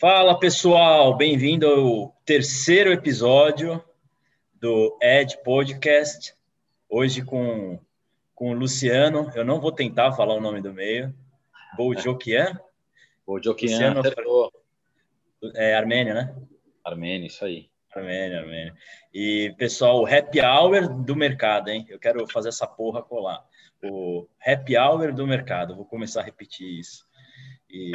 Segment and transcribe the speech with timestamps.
[0.00, 3.84] Fala pessoal, bem-vindo ao terceiro episódio
[4.54, 6.34] do Ed Podcast.
[6.88, 7.78] Hoje com,
[8.34, 11.14] com o Luciano, eu não vou tentar falar o nome do meio.
[11.76, 12.58] Bojokian?
[13.26, 14.00] Bojokian,
[15.54, 16.34] é Armênia, né?
[16.82, 17.68] Armênia, isso aí.
[17.94, 18.74] Armênia, Armênia.
[19.12, 21.84] E pessoal, o happy hour do mercado, hein?
[21.90, 23.44] Eu quero fazer essa porra colar.
[23.84, 27.06] O happy hour do mercado, vou começar a repetir isso.
[27.68, 27.92] E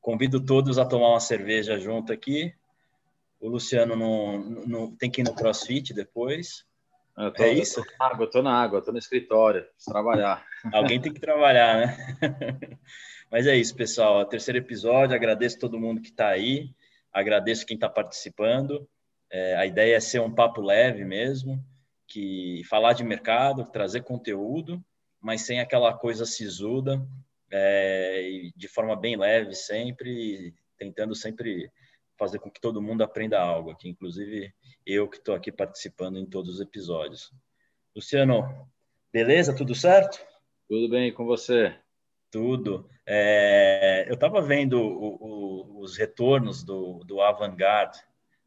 [0.00, 2.54] Convido todos a tomar uma cerveja junto aqui.
[3.40, 6.64] O Luciano não, não tem que ir no CrossFit depois.
[7.36, 7.82] Tô, é isso?
[7.82, 10.44] Tô na água, tô na água, tô no escritório, preciso trabalhar.
[10.72, 11.96] Alguém tem que trabalhar, né?
[13.30, 14.24] Mas é isso, pessoal.
[14.24, 15.16] Terceiro episódio.
[15.16, 16.70] Agradeço todo mundo que está aí.
[17.12, 18.88] Agradeço quem está participando.
[19.30, 21.62] É, a ideia é ser um papo leve mesmo,
[22.06, 24.82] que falar de mercado, trazer conteúdo,
[25.20, 27.04] mas sem aquela coisa sisuda
[27.50, 31.70] é, de forma bem leve sempre, tentando sempre
[32.18, 34.52] fazer com que todo mundo aprenda algo aqui, inclusive
[34.84, 37.32] eu que estou aqui participando em todos os episódios.
[37.94, 38.68] Luciano,
[39.12, 39.54] beleza?
[39.54, 40.24] Tudo certo?
[40.68, 41.74] Tudo bem com você?
[42.30, 42.88] Tudo.
[43.06, 47.98] É, eu estava vendo o, o, os retornos do, do Avantgarde.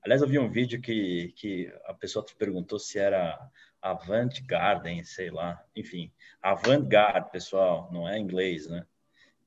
[0.04, 3.40] Aliás, eu vi um vídeo que, que a pessoa te perguntou se era
[3.82, 5.64] Avant Garden, sei lá.
[5.76, 8.86] Enfim, Avant-Garde, pessoal, não é inglês, né?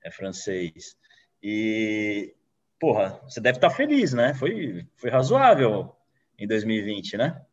[0.05, 0.97] é francês.
[1.43, 2.35] E,
[2.79, 4.35] porra, você deve estar feliz, né?
[4.35, 5.97] Foi, foi razoável
[6.39, 7.45] em 2020, né?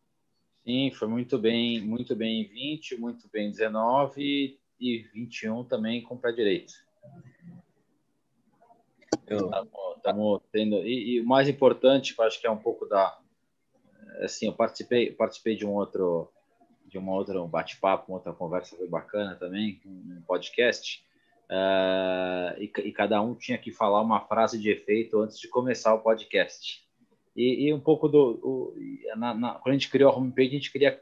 [0.63, 6.03] Sim, foi muito bem, muito bem em 20, muito bem em 19 e 21 também
[6.03, 6.73] com pé direito.
[9.95, 13.17] Estamos tendo e, e, o mais importante, acho que é um pouco da
[14.23, 16.31] assim, eu participei, participei de um outro
[16.91, 21.03] de uma outra um bate-papo, uma outra conversa foi bacana também, um podcast
[21.51, 25.93] Uh, e, e, cada um tinha que falar uma frase de efeito antes de começar
[25.93, 26.81] o podcast.
[27.35, 28.39] E, e um pouco do.
[28.41, 28.75] O,
[29.17, 31.01] na, na, quando a gente criou a homepage, a gente queria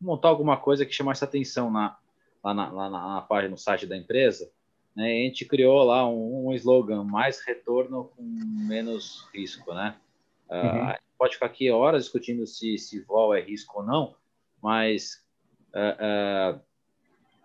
[0.00, 1.98] montar alguma coisa que chamasse atenção na,
[2.44, 4.48] lá, na, lá na, na página, no site da empresa.
[4.94, 5.18] Né?
[5.18, 9.74] E a gente criou lá um, um slogan: mais retorno com menos risco.
[9.74, 9.96] Né?
[10.48, 10.94] Uh, uhum.
[11.18, 14.14] Pode ficar aqui horas discutindo se, se vol é risco ou não,
[14.62, 15.26] mas
[15.74, 16.60] uh, uh,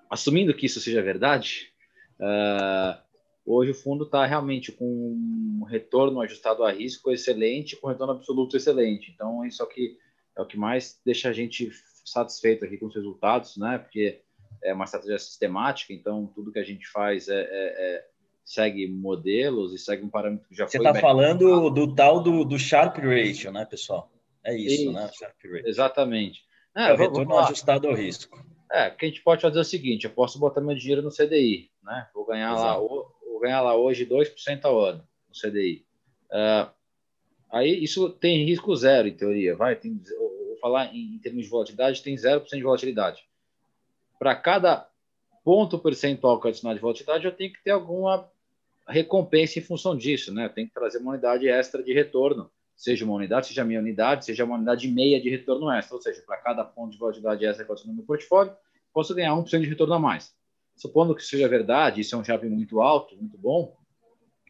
[0.09, 1.73] assumindo que isso seja verdade,
[2.19, 2.97] Uh,
[3.45, 8.55] hoje o fundo está realmente com um retorno ajustado a risco excelente, com retorno absoluto
[8.55, 9.11] excelente.
[9.13, 9.97] Então, isso é o que,
[10.37, 11.71] é o que mais deixa a gente
[12.05, 13.77] satisfeito aqui com os resultados, né?
[13.77, 14.21] Porque
[14.63, 18.05] é uma estratégia sistemática, então tudo que a gente faz é, é, é
[18.45, 20.85] segue modelos e segue um parâmetro que já Você foi.
[20.85, 24.09] Você está falando do tal do, do Sharp Ratio, né, pessoal?
[24.45, 24.91] É isso, isso.
[24.93, 25.09] né?
[25.13, 25.67] Sharp Ratio.
[25.67, 26.45] Exatamente.
[26.75, 28.43] É, é o retorno ajustado ao risco.
[28.71, 31.11] É, que a gente pode fazer é o seguinte: eu posso botar meu dinheiro no
[31.11, 32.07] CDI, né?
[32.13, 35.85] Vou ganhar, lá, vou ganhar lá hoje 2% ao ano no CDI.
[36.31, 36.71] Uh,
[37.51, 39.75] aí isso tem risco zero, em teoria, vai?
[39.75, 43.23] Tem, vou falar em, em termos de volatilidade, tem 0% de volatilidade.
[44.17, 44.89] Para cada
[45.43, 48.27] ponto percentual que eu adicionar de volatilidade, eu tenho que ter alguma
[48.87, 50.49] recompensa em função disso, né?
[50.49, 54.25] Tenho que trazer uma unidade extra de retorno seja uma unidade, seja a minha unidade,
[54.25, 57.65] seja uma unidade meia de retorno extra, ou seja, para cada ponto de volatilidade extra
[57.65, 58.53] que eu no meu portfólio,
[58.93, 60.35] posso ganhar 1% de retorno a mais.
[60.75, 63.75] Supondo que seja verdade, isso é um Sharpe muito alto, muito bom,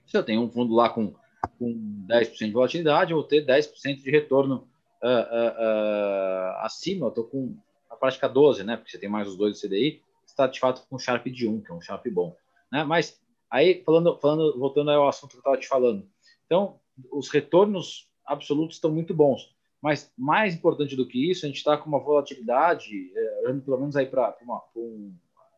[0.05, 1.13] se eu tenho um fundo lá com,
[1.57, 4.67] com 10% de volatilidade, eu vou ter 10% de retorno
[5.01, 7.55] uh, uh, uh, acima, eu estou com
[7.89, 8.77] a prática 12, né?
[8.77, 11.47] Porque você tem mais os dois do CDI, está de fato com um Sharp de
[11.47, 12.35] 1, que é um Sharp bom.
[12.71, 12.83] Né?
[12.83, 13.19] Mas
[13.49, 16.07] aí, falando, falando, voltando ao assunto que eu estava te falando,
[16.45, 16.79] então,
[17.11, 19.53] os retornos absolutos estão muito bons.
[19.81, 23.95] Mas mais importante do que isso, a gente está com uma volatilidade, é, pelo menos
[23.95, 24.35] aí para
[24.75, 25.13] um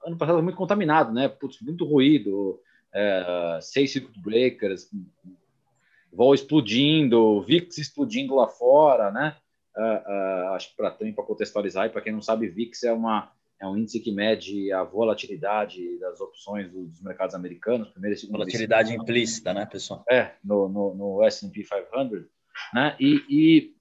[0.06, 1.28] ano passado muito contaminado, né?
[1.28, 2.60] Putz, muito ruído,
[2.94, 4.90] é, seis circuit breakers,
[6.12, 9.36] vol explodindo, VIX explodindo lá fora, né?
[9.76, 12.94] Uh, uh, acho que para também para contextualizar, e para quem não sabe, VIX é
[12.94, 18.20] uma é um índice que mede a volatilidade das opções dos mercados americanos, primeiro e
[18.20, 18.38] segundo.
[18.38, 20.04] Volatilidade implícita, né, pessoal?
[20.10, 22.26] É, no, no, no S&P 500.
[22.74, 22.96] Né?
[23.00, 23.74] E, e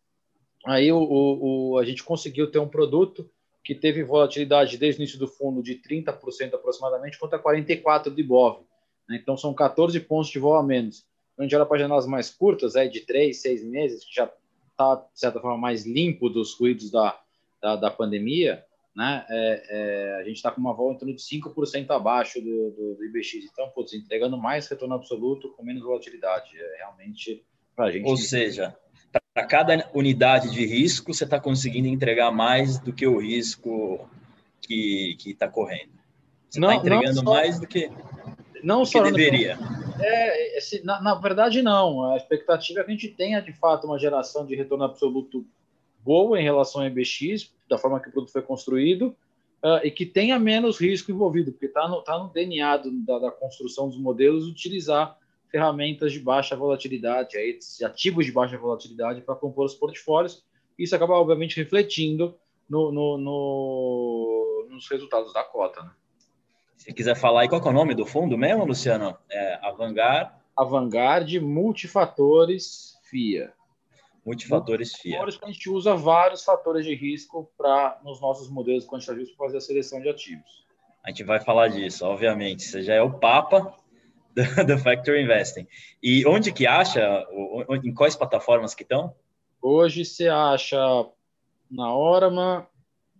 [0.67, 3.29] aí o, o, a gente conseguiu ter um produto
[3.63, 8.61] que teve volatilidade desde o início do fundo de 30% aproximadamente contra 44% de BOV.
[9.09, 9.19] Né?
[9.21, 11.07] Então são 14 pontos de vol a menos.
[11.35, 14.31] Quando a gente olha para janelas mais curtas, é de 3, 6 meses, que já
[14.71, 17.19] está, de certa forma, mais limpo dos ruídos da,
[17.61, 19.27] da, da pandemia, né?
[19.29, 22.95] É, é, a gente está com uma vol em torno de 5% abaixo do, do,
[22.95, 23.45] do IBX.
[23.51, 26.57] Então, putz, entregando mais retorno absoluto com menos volatilidade.
[26.57, 27.45] É realmente
[27.75, 28.07] para a gente.
[28.07, 28.77] Ou seja,
[29.33, 34.09] para cada unidade de risco, você está conseguindo entregar mais do que o risco
[34.61, 35.93] que está correndo.
[36.49, 37.91] Você está entregando só, mais do que,
[38.63, 39.59] não do só que deveria.
[40.01, 42.13] É, esse, na, na, verdade, não.
[42.13, 45.45] A expectativa é que a gente tenha, de fato, uma geração de retorno absoluto
[46.05, 49.17] boa em relação ao EBX, da forma que o produto foi construído,
[49.65, 53.19] uh, e que tenha menos risco envolvido, porque está no, tá no DNA do, da,
[53.19, 55.19] da, construção dos modelos utilizar
[55.55, 60.45] ferramentas de baixa volatilidade, aí, ativos de baixa volatilidade para compor os portfólios.
[60.77, 62.37] Isso acaba, obviamente, refletindo
[62.69, 65.81] no, no, no, nos resultados da cota.
[65.81, 65.93] Né?
[66.77, 69.17] Se quiser falar aí, qual é o nome do fundo mesmo, Luciano?
[69.31, 70.33] É Avangard?
[70.57, 73.53] Avangard Multifatores FIA.
[74.27, 75.19] Multifatores FIA.
[75.21, 79.47] Multifatores que a gente usa vários fatores de risco para nos nossos modelos quantitativos para
[79.47, 80.65] fazer a seleção de ativos.
[81.05, 82.65] A gente vai falar disso, obviamente.
[82.65, 83.73] Você já é o papa
[84.57, 85.67] do, do Factor Investing.
[86.03, 87.25] E onde que acha?
[87.83, 89.15] Em quais plataformas que estão?
[89.63, 90.77] Hoje você acha
[91.71, 92.69] na Orama,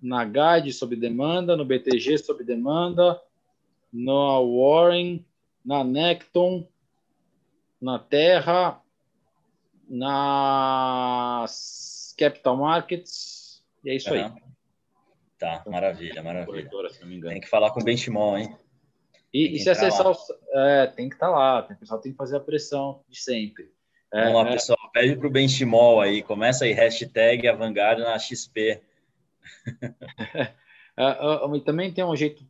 [0.03, 3.21] na Guide sob demanda, no BTG sob demanda,
[3.93, 5.25] na Warren,
[5.65, 6.67] na Necton,
[7.81, 8.81] na Terra,
[9.89, 11.47] na
[12.19, 14.25] Capital Markets, e é isso uhum.
[14.25, 14.33] aí.
[15.39, 16.71] Tá, maravilha, maravilha.
[17.29, 18.57] Tem que falar com o Benchimol, hein?
[19.35, 20.17] E, e se acessar, o,
[20.53, 23.69] é, tem que estar tá lá, o pessoal tem que fazer a pressão de sempre.
[24.13, 28.17] É, Vamos lá, é, pessoal, pede para o Benchimol aí, começa aí, hashtag Avangard na
[28.17, 28.81] XP.
[30.97, 32.47] é, também tem um jeito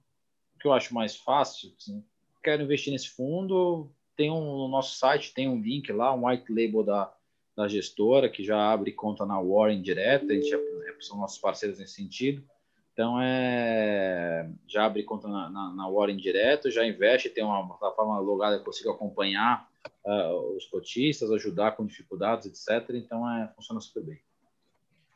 [0.61, 2.05] que eu acho mais fácil, assim,
[2.43, 6.53] quero investir nesse fundo, tem um, no nosso site tem um link lá, um white
[6.53, 7.11] label da,
[7.57, 11.39] da gestora, que já abre conta na Warren direto, a gente já, é, são nossos
[11.39, 12.45] parceiros nesse sentido.
[12.95, 18.21] Então, é, já abre conta na, na, na Warren direto, já investe, tem uma plataforma
[18.21, 19.69] logada que consigo acompanhar
[20.07, 22.95] uh, os cotistas, ajudar com dificuldades, etc.
[22.95, 24.21] Então, é, funciona super bem.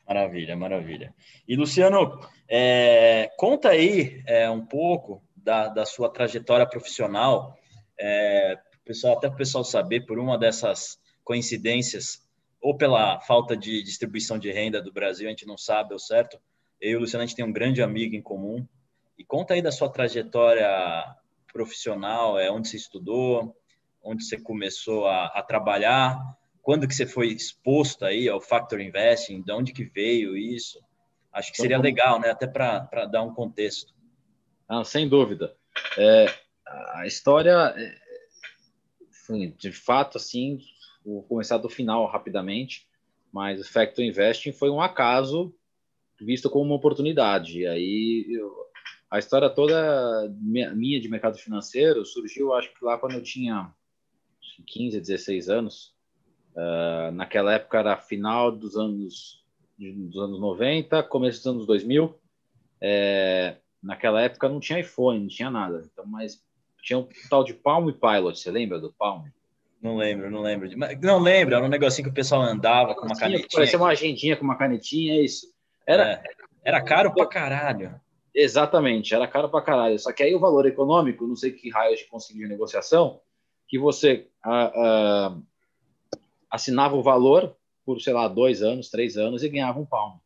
[0.08, 1.14] Maravilha, maravilha.
[1.46, 7.56] E, Luciano, é, conta aí é, um pouco da, da sua trajetória profissional,
[7.96, 12.26] é, pessoal, até para o pessoal saber, por uma dessas coincidências,
[12.60, 16.40] ou pela falta de distribuição de renda do Brasil, a gente não sabe ao certo.
[16.80, 18.66] Eu e o Luciano, a gente tem um grande amigo em comum.
[19.18, 20.68] E conta aí da sua trajetória
[21.52, 23.56] profissional, é onde você estudou,
[24.02, 26.18] onde você começou a, a trabalhar,
[26.62, 30.78] quando que você foi exposto aí ao Factor Investing, de onde que veio isso?
[31.32, 32.30] Acho que seria legal, né?
[32.30, 33.94] Até para dar um contexto.
[34.68, 35.56] Ah, sem dúvida.
[35.96, 36.26] É,
[36.94, 37.94] a história, é,
[39.56, 40.58] de fato, assim,
[41.04, 42.86] vou começar do final rapidamente,
[43.32, 45.54] mas o Factor Investing foi um acaso
[46.20, 47.60] visto como uma oportunidade.
[47.60, 48.52] E aí, eu,
[49.10, 53.72] a história toda minha de mercado financeiro surgiu, acho que lá quando eu tinha
[54.66, 55.96] 15, 16 anos.
[56.54, 59.38] Uh, naquela época era final dos anos
[59.78, 62.18] dos anos 90, começo dos anos 2000.
[62.80, 65.88] É, naquela época não tinha iPhone, não tinha nada.
[65.92, 66.42] Então, mas
[66.82, 69.24] tinha um tal de Palm Pilot, você lembra do Palm?
[69.80, 70.68] Não lembro, não lembro.
[71.00, 73.48] Não lembro, era um negocinho que o pessoal andava com uma canetinha.
[73.52, 75.46] Parecia uma agendinha com uma canetinha, é isso.
[75.88, 76.22] Era, é,
[76.64, 78.00] era caro pra caralho.
[78.34, 79.98] Exatamente, era caro pra caralho.
[79.98, 83.20] Só que aí o valor econômico, não sei que raio de conseguir negociação,
[83.66, 85.42] que você uh, uh,
[86.50, 90.20] assinava o valor por, sei lá, dois anos, três anos e ganhava um palmo.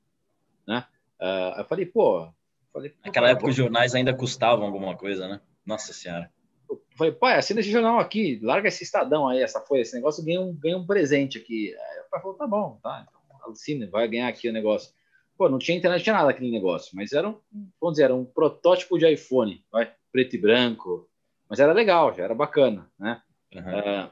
[0.66, 0.84] Né?
[1.20, 2.28] Uh, eu falei, pô,
[2.72, 5.40] Falei, Naquela época os jornais ainda custavam alguma coisa, né?
[5.64, 6.32] Nossa Senhora.
[6.68, 10.24] Eu falei, pai, assina esse jornal aqui, larga esse estadão aí, essa folha, esse negócio,
[10.24, 11.74] ganha um, ganha um presente aqui.
[11.74, 14.90] Aí o pai falou, tá bom, tá, então assina, vai ganhar aqui o negócio.
[15.36, 17.38] Pô, não tinha internet, não tinha nada aquele negócio, mas era um,
[17.80, 21.08] vamos dizer, era um protótipo de iPhone, vai, preto e branco,
[21.48, 23.20] mas era legal, já era bacana, né?
[23.54, 23.60] Uhum.
[23.60, 24.10] Uh,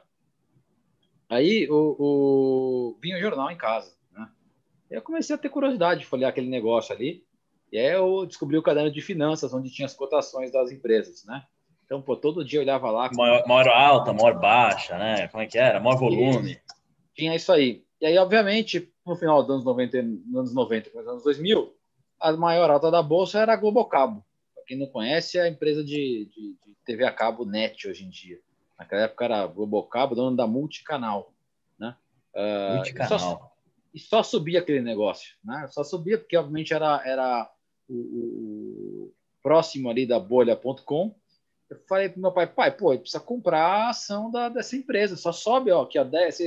[1.29, 4.29] aí o, o, vinha o jornal em casa, né?
[4.89, 7.23] E eu comecei a ter curiosidade de folhear aquele negócio ali,
[7.71, 11.43] e aí eu descobri o caderno de finanças, onde tinha as cotações das empresas, né?
[11.85, 13.09] Então, pô, todo dia eu olhava lá.
[13.13, 15.27] Maior, maior alta, maior baixa, né?
[15.27, 15.77] Como é que era?
[15.77, 16.53] Maior volume.
[16.53, 16.61] E
[17.13, 17.83] tinha isso aí.
[18.01, 21.71] E aí, obviamente, no final dos anos 90, nos anos 90, nos anos 2000,
[22.19, 24.25] a maior alta da bolsa era a Globocabo.
[24.55, 28.03] Para quem não conhece, é a empresa de, de, de, TV a cabo net hoje
[28.03, 28.39] em dia.
[28.77, 31.31] Naquela época era a Globocabo, dono da Multicanal.
[31.77, 31.95] Né?
[32.33, 33.15] Uh, Multicanal.
[33.15, 33.51] E só,
[33.93, 35.35] e só subia aquele negócio.
[35.43, 35.67] Né?
[35.69, 37.51] Só subia porque, obviamente, era, era
[37.87, 41.15] o, o próximo ali da bolha.com.
[41.69, 45.31] Eu falei para meu pai, pai, pô, precisa comprar a ação da, dessa empresa, só
[45.31, 46.39] sobe, ó, que a 10,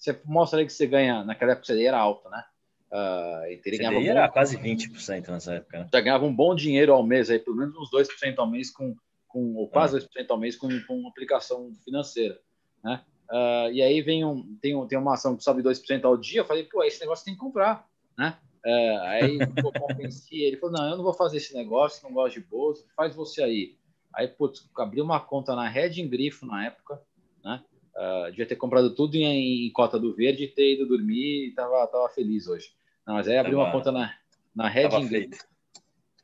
[0.00, 2.44] você, mostra que você ganha, naquela época você era alta, né?
[2.90, 5.78] Uh, e teria ganhava era bom, quase 20% nessa época.
[5.78, 5.88] Né?
[5.92, 8.96] Já ganhava um bom dinheiro ao mês, aí, pelo menos uns 2% ao mês, com,
[9.28, 10.00] com, ou quase ah.
[10.00, 12.40] 2% ao mês com, com aplicação financeira.
[12.82, 13.04] Né?
[13.30, 16.40] Uh, e aí vem um, tem, um, tem uma ação que sobe 2% ao dia,
[16.40, 17.86] eu falei, pô, esse negócio tem que comprar.
[18.18, 18.36] Né?
[18.64, 22.40] É, aí eu convenci ele, falou, não, eu não vou fazer esse negócio, não gosto
[22.40, 23.76] de bolsa, faz você aí.
[24.12, 27.00] Aí, putz, abri uma conta na Red Grifo na época,
[27.44, 27.62] né?
[28.00, 31.52] Uh, devia ter comprado tudo em, em, cota do verde e ter ido dormir e
[31.52, 32.72] tava, tava feliz hoje.
[33.06, 34.14] Não, mas aí abri uma conta na,
[34.54, 34.88] na Red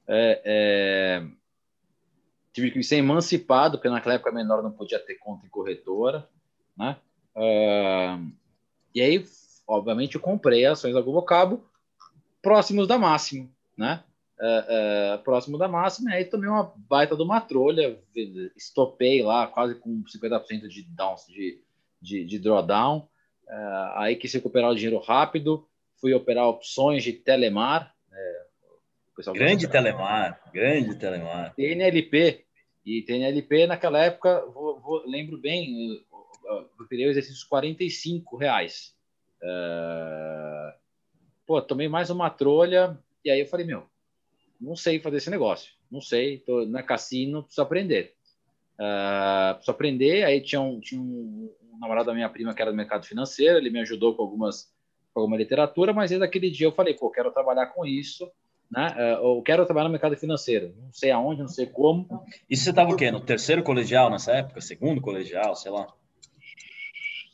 [0.09, 1.26] é, é,
[2.50, 6.26] tive que ser emancipado, porque naquela época menor não podia ter conta em corretora,
[6.75, 6.97] né?
[7.35, 8.33] Uh,
[8.95, 9.23] e aí,
[9.66, 11.62] obviamente, eu comprei ações da Globo Cabo
[12.40, 14.02] próximos da máxima, né?
[14.38, 17.99] Uh, uh, próximo da máxima, aí tomei uma baita de uma trolha,
[18.54, 21.61] estopei lá quase com 50% de, down, de,
[22.00, 22.98] de, de drawdown,
[23.48, 25.66] uh, aí quis recuperar o dinheiro rápido,
[26.00, 27.94] fui operar opções de Telemar.
[28.12, 28.46] É,
[29.34, 31.54] grande Telemar, grande Telemar.
[31.54, 32.44] TNLP,
[32.84, 36.00] e TNLP naquela época, vou, vou, lembro bem,
[36.44, 38.94] eu operei o exercício 45 reais.
[41.46, 43.86] pô, tomei mais uma trolha, e aí eu falei, meu,
[44.60, 48.14] não sei fazer esse negócio, não sei, tô na cassino, preciso aprender.
[48.74, 52.71] Uh, preciso aprender, aí tinha um, tinha um, um, namorado da minha prima que era
[52.71, 54.75] do mercado financeiro, ele me ajudou com algumas
[55.12, 58.30] com alguma literatura, mas desde aquele dia eu falei, pô, quero trabalhar com isso,
[58.71, 58.95] né?
[58.97, 62.06] Uh, eu quero trabalhar no mercado financeiro, não sei aonde, não sei como.
[62.50, 63.11] Isso você estava o quê?
[63.11, 64.61] No terceiro colegial nessa época?
[64.61, 65.87] Segundo colegial, sei lá?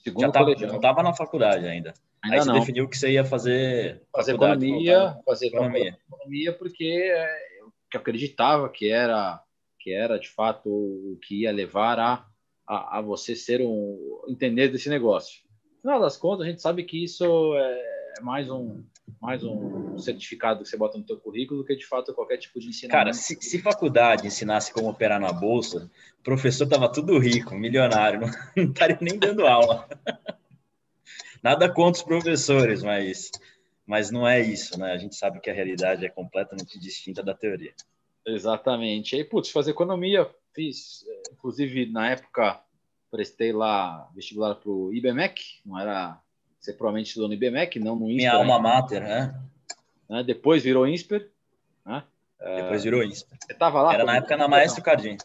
[0.05, 0.71] Segundo Já tava, colegial.
[0.71, 1.93] Não estava na faculdade ainda.
[2.23, 2.61] Ainda Aí você não.
[2.61, 5.99] definiu que você ia fazer fazer economia, fazer economia.
[6.09, 9.43] economia porque é, eu acreditava que era
[9.81, 12.25] que era de fato o que ia levar a,
[12.73, 15.43] a, a você ser um entender desse negócio.
[15.77, 17.25] No final das contas, a gente sabe que isso
[17.55, 18.83] é, é mais um
[19.21, 22.59] mais um certificado que você bota no teu currículo do que de fato qualquer tipo
[22.59, 22.97] de ensinamento.
[22.97, 28.21] Cara, se, se faculdade ensinasse como operar na bolsa, o professor tava tudo rico, milionário,
[28.21, 29.89] não, não estaria nem dando aula.
[31.43, 33.31] Nada contra os professores, mas,
[33.85, 34.93] mas não é isso, né?
[34.93, 37.75] A gente sabe que a realidade é completamente distinta da teoria.
[38.25, 39.15] Exatamente.
[39.15, 42.61] E aí, putz, fazer economia, fiz, eh, inclusive na época
[43.11, 46.19] prestei lá vestibular para o IBMEC, não era,
[46.59, 48.17] você provavelmente estudou no IBMEC, não no INSPER.
[48.17, 49.43] Minha alma mater, né?
[50.09, 50.23] né?
[50.23, 51.31] Depois virou INSPER,
[51.85, 52.05] né?
[52.39, 53.39] Depois virou INSPER.
[53.41, 53.95] Você estava lá?
[53.95, 55.17] Era na época na Maestro Cardim.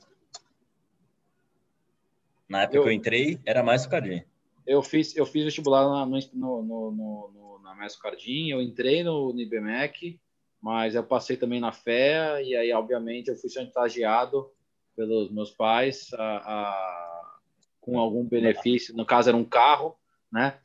[2.47, 2.83] Na época eu...
[2.83, 4.23] que eu entrei, era Maestro Cardim
[4.67, 9.31] eu fiz, eu fiz vestibular na, no, no, no, na Mestre Cardim, eu entrei no,
[9.31, 10.19] no IBMEC,
[10.61, 14.51] mas eu passei também na FEA, e aí, obviamente, eu fui chantageado
[14.97, 17.37] pelos meus pais a, a,
[17.79, 19.95] com algum benefício, no caso era um carro,
[20.31, 20.57] né?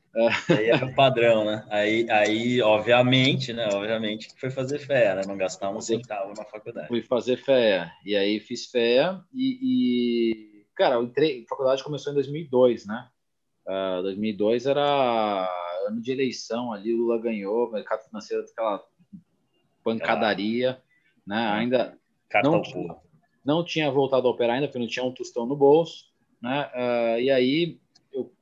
[0.49, 1.65] Aí era o padrão, né?
[1.71, 3.69] Aí, aí, obviamente, né?
[3.73, 5.23] Obviamente que foi fazer FEA, né?
[5.27, 6.89] Não gastar um centavo na faculdade.
[6.89, 12.13] Fui fazer FEA, e aí fiz FEA, e, e cara, eu entrei, a faculdade começou
[12.13, 13.09] em 2002, né?
[13.67, 15.49] Uh, ah, 2002 era
[15.87, 18.85] ano de eleição ali, Lula ganhou, o mercado financeiro aquela
[19.85, 20.83] pancadaria,
[21.27, 21.43] né?
[21.43, 21.49] É.
[21.53, 21.99] Ainda
[22.43, 22.97] não tinha,
[23.45, 26.07] não tinha voltado a operar ainda, porque não tinha um tostão no bolso,
[26.41, 26.71] né?
[26.75, 27.81] Uh, e aí
[28.13, 28.33] eu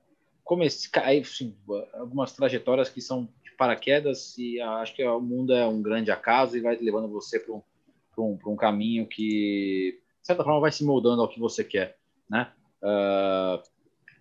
[0.44, 1.56] comecei, aí, assim,
[1.94, 6.56] algumas trajetórias que são de paraquedas e acho que o mundo é um grande acaso
[6.56, 7.62] e vai levando você para um,
[8.18, 11.96] um, um caminho que, de certa forma, vai se moldando ao que você quer,
[12.28, 12.52] né?
[12.82, 13.62] Uh,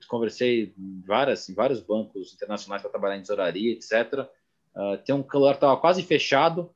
[0.09, 4.27] conversei em, várias, em vários bancos internacionais para trabalhar em tesouraria, etc.
[4.75, 6.73] Uh, tem um que estava quase fechado,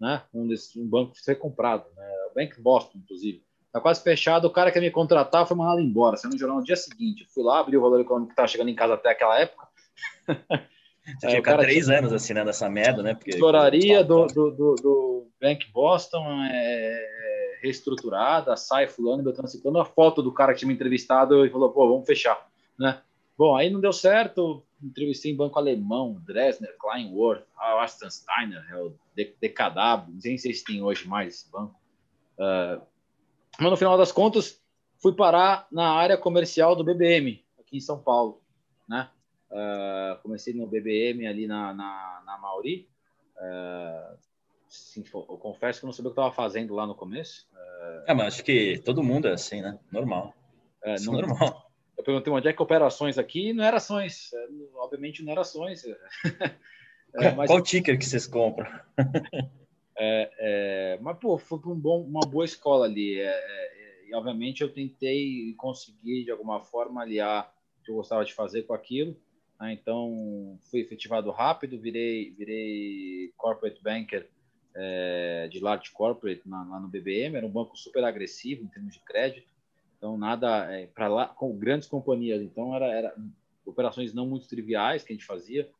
[0.00, 0.22] né?
[0.34, 2.13] Um, desse, um banco foi comprado, né?
[2.34, 3.42] Bank Boston, inclusive.
[3.66, 6.16] Está quase fechado, o cara que ia me contratar foi mandado embora.
[6.16, 7.22] Saiu no jornal no dia seguinte.
[7.22, 9.66] Eu fui lá, abri o valor econômico que estava chegando em casa até aquela época.
[11.20, 13.14] Você tinha cara três anos assinando essa merda, né?
[13.14, 19.84] Porque tesouraria do, do, do, do Bank Boston é reestruturada, sai fulano, Beltrano Ciclano, a
[19.84, 22.38] foto do cara que tinha me entrevistado e falou, pô, vamos fechar
[22.78, 23.00] né?
[23.36, 30.12] Bom, aí não deu certo, entrevistei em banco alemão, Dresner, Kleinworth, Aston Steiner, o DKW,
[30.12, 31.74] não sei se tem hoje mais esse banco.
[32.38, 32.82] Uh,
[33.58, 34.60] mas no final das contas,
[35.00, 38.42] fui parar na área comercial do BBM, aqui em São Paulo,
[38.88, 39.10] né?
[39.50, 42.88] Uh, comecei no BBM ali na, na, na Mauri.
[43.36, 44.16] Uh,
[44.68, 47.46] sim, eu confesso que eu não sabia o que estava fazendo lá no começo.
[47.52, 49.78] Uh, é, mas acho que todo mundo é assim, né?
[49.92, 50.34] Normal.
[50.82, 51.70] É, não, normal.
[51.96, 54.30] Eu perguntei onde é que operações aqui, não era ações,
[54.74, 55.84] obviamente não era ações.
[57.16, 57.48] É, mas...
[57.48, 58.68] Qual ticker que vocês compram?
[59.96, 63.18] é, é, mas, pô, foi um bom, uma boa escola ali.
[63.18, 68.24] É, é, e, obviamente, eu tentei conseguir, de alguma forma, aliar o que eu gostava
[68.24, 69.16] de fazer com aquilo.
[69.60, 69.72] Né?
[69.72, 74.28] Então, fui efetivado rápido, virei, virei corporate banker
[74.74, 77.36] é, de large corporate na, lá no BBM.
[77.36, 79.48] Era um banco super agressivo em termos de crédito.
[79.96, 82.42] Então, nada é, para lá com grandes companhias.
[82.42, 83.14] Então, era, era
[83.64, 85.70] operações não muito triviais que a gente fazia.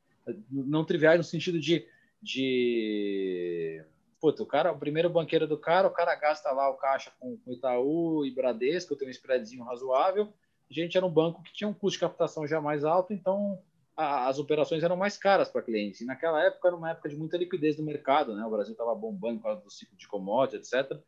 [0.51, 1.87] Não triviais no sentido de.
[2.23, 3.85] de
[4.21, 7.37] puta, o cara, o primeiro banqueiro do cara, o cara gasta lá o caixa com,
[7.39, 10.33] com Itaú e Bradesco, tem um spreadzinho razoável.
[10.71, 13.59] a gente era um banco que tinha um custo de captação já mais alto, então
[13.97, 16.01] a, as operações eram mais caras para clientes.
[16.01, 18.45] E naquela época era uma época de muita liquidez no mercado, né?
[18.45, 20.99] O Brasil estava bombando por causa do ciclo de commodities, etc.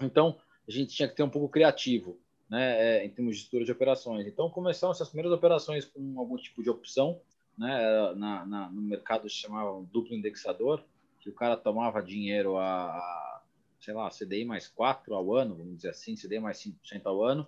[0.00, 2.18] Então a gente tinha que ter um pouco criativo,
[2.48, 2.98] né?
[2.98, 4.26] É, em termos de estrutura de operações.
[4.26, 7.20] Então começaram essas primeiras operações com algum tipo de opção,
[7.58, 8.14] né?
[8.14, 10.84] Na, na no mercado se chamava duplo indexador,
[11.22, 13.42] que o cara tomava dinheiro a,
[13.80, 17.46] sei lá, CDI mais 4 ao ano, vamos dizer assim, CDI mais 5% ao ano,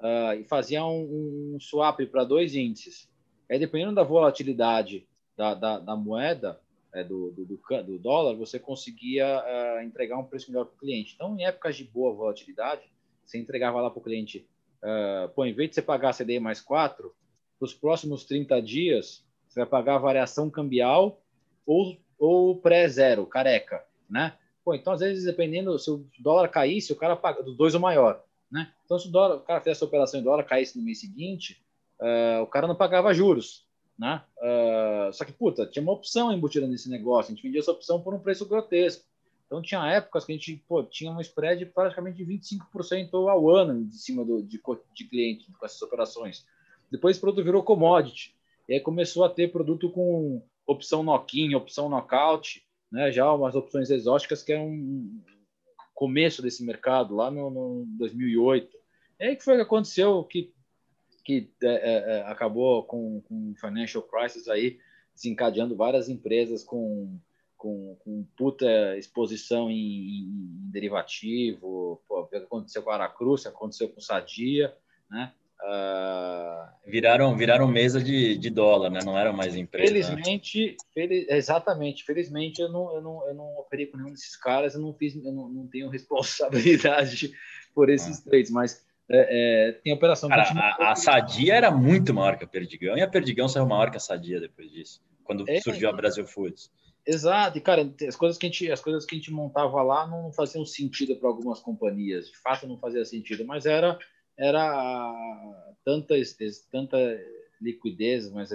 [0.00, 3.10] uh, e fazia um, um swap para dois índices.
[3.50, 5.06] Aí, dependendo da volatilidade
[5.36, 6.60] da, da, da moeda,
[6.94, 10.78] é, do, do, do, do, dólar, você conseguia uh, entregar um preço melhor para o
[10.78, 11.14] cliente.
[11.14, 12.82] Então, em épocas de boa volatilidade,
[13.24, 14.48] você entregava lá para o cliente,
[14.82, 17.14] uh, pô, em vez de você pagar CDI mais 4,
[17.58, 21.20] para os próximos 30 dias, você vai pagar a variação cambial
[21.66, 24.34] ou, ou pré-zero, careca, né?
[24.64, 27.80] Pô, então, às vezes, dependendo, se o dólar caísse, o cara paga dos dois o
[27.80, 28.24] maior.
[28.50, 28.72] Né?
[28.84, 31.62] Então, se o, dólar, o cara fizesse essa operação em dólar, caísse no mês seguinte,
[32.00, 33.64] uh, o cara não pagava juros.
[33.96, 34.20] Né?
[34.38, 37.30] Uh, só que, puta, tinha uma opção embutida nesse negócio.
[37.30, 39.04] A gente vendia essa opção por um preço grotesco.
[39.46, 43.82] Então, tinha épocas que a gente pô, tinha um spread praticamente de 25% ao ano
[43.82, 44.60] em cima do, de,
[44.92, 46.44] de cliente com essas operações.
[46.90, 48.34] Depois, o produto virou commodity.
[48.68, 53.12] E aí começou a ter produto com opção knock-in, opção knockout, né?
[53.12, 55.22] já umas opções exóticas que é um,
[55.96, 58.76] começo desse mercado, lá no, no 2008.
[59.18, 60.52] E aí que foi que aconteceu que,
[61.24, 64.78] que é, é, é, acabou com, o financial crisis aí,
[65.14, 67.18] desencadeando várias empresas com,
[67.56, 74.00] com, com puta exposição em, em derivativo, o que aconteceu com a Aracruz, aconteceu com
[74.00, 74.76] Sadia,
[75.10, 75.32] né?
[75.62, 79.00] Uh, viraram viraram mesa de, de dólar, né?
[79.04, 79.90] Não eram mais empresas.
[79.90, 80.02] Né?
[80.02, 82.04] Felizmente, feliz, exatamente.
[82.04, 84.74] Felizmente eu não, eu não eu não operei com nenhum desses caras.
[84.74, 87.32] Eu não fiz, eu não, não tenho responsabilidade
[87.74, 88.30] por esses ah.
[88.30, 90.28] trades, mas é, é, tem operação.
[90.28, 93.90] Cara, a, a, Sadia era muito maior que a Perdigão e a Perdigão saiu maior
[93.90, 96.70] que a Sadia depois disso, quando é, surgiu a Brasil Foods.
[97.06, 100.08] Exato, e cara, as coisas que a gente, as coisas que a gente montava lá
[100.08, 102.28] não faziam sentido para algumas companhias.
[102.28, 103.96] De fato, não fazia sentido, mas era
[104.38, 106.14] era tanta,
[106.70, 106.98] tanta
[107.60, 108.50] liquidez, mas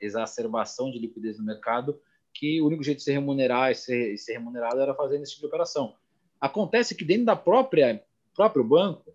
[0.00, 2.00] exacerbação de liquidez no mercado,
[2.32, 5.42] que o único jeito de ser remunerar e ser, ser remunerado era fazendo esse tipo
[5.42, 5.94] de operação.
[6.40, 8.02] Acontece que dentro da própria
[8.34, 9.12] próprio banco,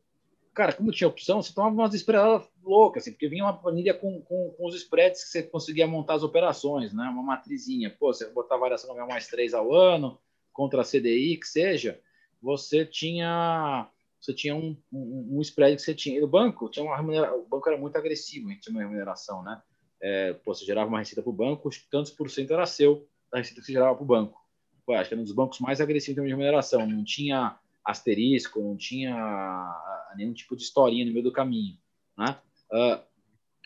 [0.53, 4.21] cara, como tinha opção, você tomava umas spreadas loucas, assim, porque vinha uma planilha com,
[4.21, 7.05] com, com, os spreads que você conseguia montar as operações, né?
[7.05, 7.89] Uma matrizinha.
[7.89, 10.19] Pô, você botar variação mais 3 ao ano,
[10.51, 11.99] contra a CDI, que seja,
[12.41, 13.89] você tinha
[14.23, 16.23] você tinha um, um, um spread que você tinha.
[16.23, 19.61] O banco tinha uma remuneração, o banco era muito agressivo em tinha uma remuneração, né?
[20.01, 23.39] É, pô, você gerava uma receita para o banco, tantos por cento era seu da
[23.39, 24.39] receita que você gerava para o banco.
[24.85, 26.87] Pô, acho que era um dos bancos mais agressivos em termos de remuneração.
[26.87, 29.13] Não tinha asterisco, não tinha
[30.15, 31.77] nenhum tipo de historinha no meio do caminho,
[32.17, 32.37] né?
[32.71, 33.03] Uh,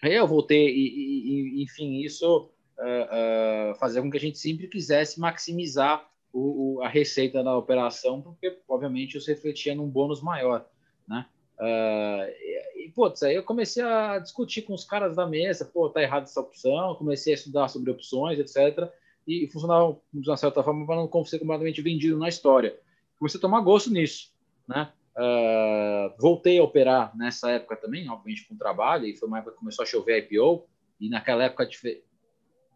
[0.01, 4.67] aí eu voltei e, e enfim, isso uh, uh, fazia com que a gente sempre
[4.67, 10.65] quisesse maximizar o, o, a receita da operação, porque, obviamente, isso refletia num bônus maior,
[11.07, 11.25] né?
[11.59, 15.89] Uh, e, e, putz, aí eu comecei a discutir com os caras da mesa, pô,
[15.89, 18.91] tá errado essa opção, comecei a estudar sobre opções, etc.
[19.27, 22.79] E, e funcionava de uma certa forma para não ser completamente vendido na história.
[23.17, 24.31] Comecei a tomar gosto nisso,
[24.67, 24.91] né?
[25.17, 29.59] Uh, voltei a operar nessa época também, obviamente com trabalho, e foi uma época que
[29.59, 30.67] começou a chover IPO,
[30.99, 31.67] e naquela época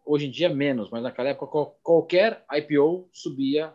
[0.04, 3.72] Hoje em dia, menos, mas naquela época qualquer IPO subia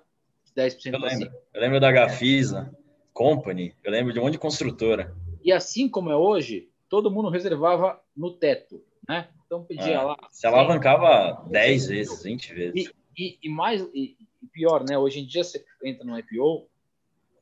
[0.58, 2.76] 10% eu lembro, eu lembro da Gafisa,
[3.13, 5.16] Company, eu lembro de um monte de construtora.
[5.44, 9.30] E assim como é hoje, todo mundo reservava no teto, né?
[9.46, 10.18] Então pedia é, lá.
[10.32, 12.92] Se alavancava 10 vezes, 20 vezes.
[13.18, 14.18] E, e, e mais, e,
[14.52, 14.98] pior, né?
[14.98, 16.68] Hoje em dia você entra no IPO,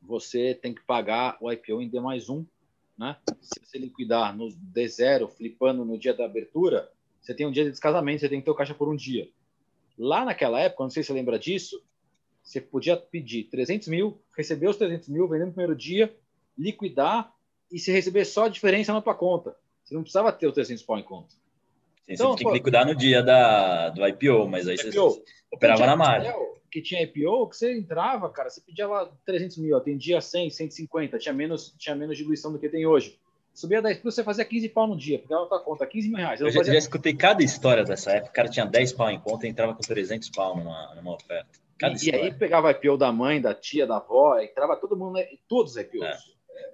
[0.01, 2.45] você tem que pagar o IPO em D mais um,
[2.97, 3.15] né?
[3.41, 6.91] Se você liquidar no D0, flipando no dia da abertura,
[7.25, 9.27] você tem um dia de descasamento, você tem que ter o caixa por um dia.
[9.97, 11.83] Lá naquela época, não sei se você lembra disso,
[12.43, 16.15] você podia pedir 300 mil, receber os 300 mil, vender no primeiro dia,
[16.55, 17.33] liquidar
[17.71, 19.55] e se receber só a diferença na tua conta.
[19.83, 21.33] Você não precisava ter os 300 pau em conta.
[22.03, 24.91] Sim, então, você tinha que liquidar no dia da, do IPO, mas aí IPO.
[24.91, 26.31] você operava na margem.
[26.69, 31.17] Que tinha IPO, que você entrava, cara, você pedia lá 300 mil, atendia 100, 150,
[31.17, 33.17] tinha menos, tinha menos diluição do que tem hoje
[33.55, 36.17] subia 10 plus, você fazia 15 pau no dia, porque ela tá conta 15 mil
[36.17, 36.41] reais.
[36.41, 36.73] Eu, eu já, fazia...
[36.73, 38.31] já, escutei cada história dessa época.
[38.31, 41.49] O cara tinha 10 pau em conta e entrava com 300 pau numa, numa oferta.
[41.79, 45.13] Cada e, e aí pegava IPO da mãe, da tia, da avó, entrava todo mundo,
[45.13, 45.25] né?
[45.47, 46.03] todos os IPOs.
[46.03, 46.17] É.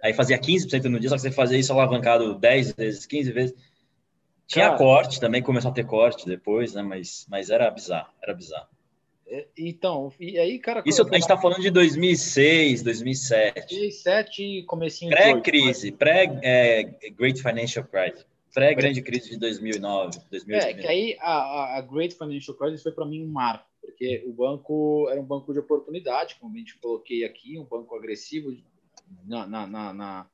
[0.04, 3.56] Aí fazia 15% no dia, só que você fazia isso alavancado 10 vezes, 15 vezes.
[4.48, 6.82] Tinha cara, corte também, começou a ter corte depois, né?
[6.82, 8.68] Mas, mas era bizarro, era bizarro.
[9.32, 10.84] É, então, e aí, cara.
[10.86, 13.62] Isso a gente está falando de 2006, 2007.
[13.70, 18.26] 2007 e comecinho Pré-crise, pré-Great é, Financial Crisis.
[18.54, 20.66] Pré-grande crise de 2009, 2008.
[20.68, 24.34] É, que aí a, a Great Financial Crisis foi para mim um marco, porque o
[24.34, 28.54] banco era um banco de oportunidade, como a gente coloquei aqui, um banco agressivo
[29.26, 30.28] na, na, na, na,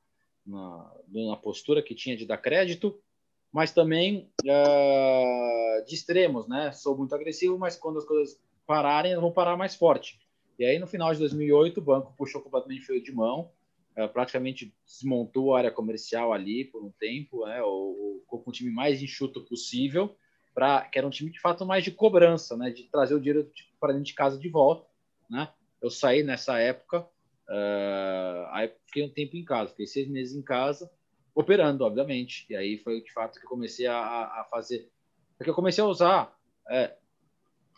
[0.44, 2.98] na postura que tinha de dar crédito,
[3.52, 6.72] mas também uh, de extremos, né?
[6.72, 8.36] Sou muito agressivo, mas quando as coisas
[8.68, 10.20] pararem, vão parar mais forte.
[10.58, 13.50] E aí, no final de 2008, o banco puxou completamente de mão,
[13.96, 17.62] uh, praticamente desmontou a área comercial ali por um tempo, né?
[17.62, 20.14] Ou, ficou com o time mais enxuto possível,
[20.54, 22.70] para que era um time de fato mais de cobrança, né?
[22.70, 24.86] De trazer o dinheiro tipo, para dentro de casa de volta,
[25.30, 25.48] né?
[25.80, 30.42] Eu saí nessa época, uh, aí fiquei um tempo em casa, fiquei seis meses em
[30.42, 30.90] casa,
[31.34, 32.44] operando, obviamente.
[32.50, 34.90] E aí foi de fato que eu comecei a, a fazer,
[35.38, 36.36] porque eu comecei a usar
[36.68, 36.97] é,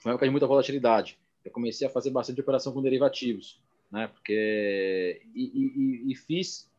[0.04, 1.18] uma época de muita volatilidade.
[1.44, 3.60] Eu comecei a fazer bastante operação com derivativos,
[3.90, 4.06] né?
[4.08, 6.70] Porque e, e, e fiz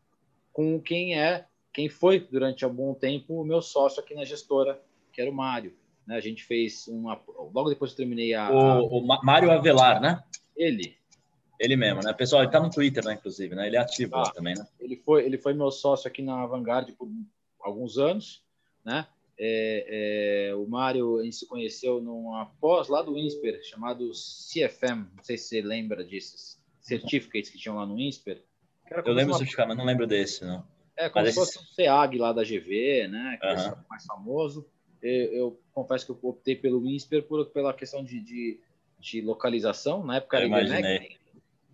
[0.53, 4.81] com quem é, quem foi durante algum tempo o meu sócio aqui na gestora,
[5.11, 5.73] que era o Mário.
[6.05, 6.15] Né?
[6.15, 7.19] A gente fez uma
[7.53, 10.23] logo depois que terminei a o, o Mário Avelar, né?
[10.55, 10.95] Ele.
[11.59, 12.11] Ele mesmo, né?
[12.11, 13.13] Pessoal, ele tá no Twitter, né?
[13.13, 13.67] Inclusive, né?
[13.67, 14.65] Ele é ativo ah, também, né?
[14.79, 17.07] Ele foi, ele foi meu sócio aqui na Vanguard por
[17.61, 18.43] alguns anos,
[18.83, 19.07] né?
[19.43, 25.09] É, é, o Mário, a gente se conheceu numa pós lá do INSPER, chamado CFM,
[25.15, 28.43] não sei se você lembra disso, certificates que tinham lá no INSPER.
[29.03, 30.63] Eu lembro do certificado, mas não lembro desse, não.
[30.95, 31.65] É, como mas se fosse esse...
[31.65, 34.69] um CEAG lá da GV, né, que é mais famoso.
[35.01, 38.59] Eu, eu, confesso que eu optei pelo INSPER por, pela questão de, de,
[38.99, 41.17] de localização, na época eu era imaginei.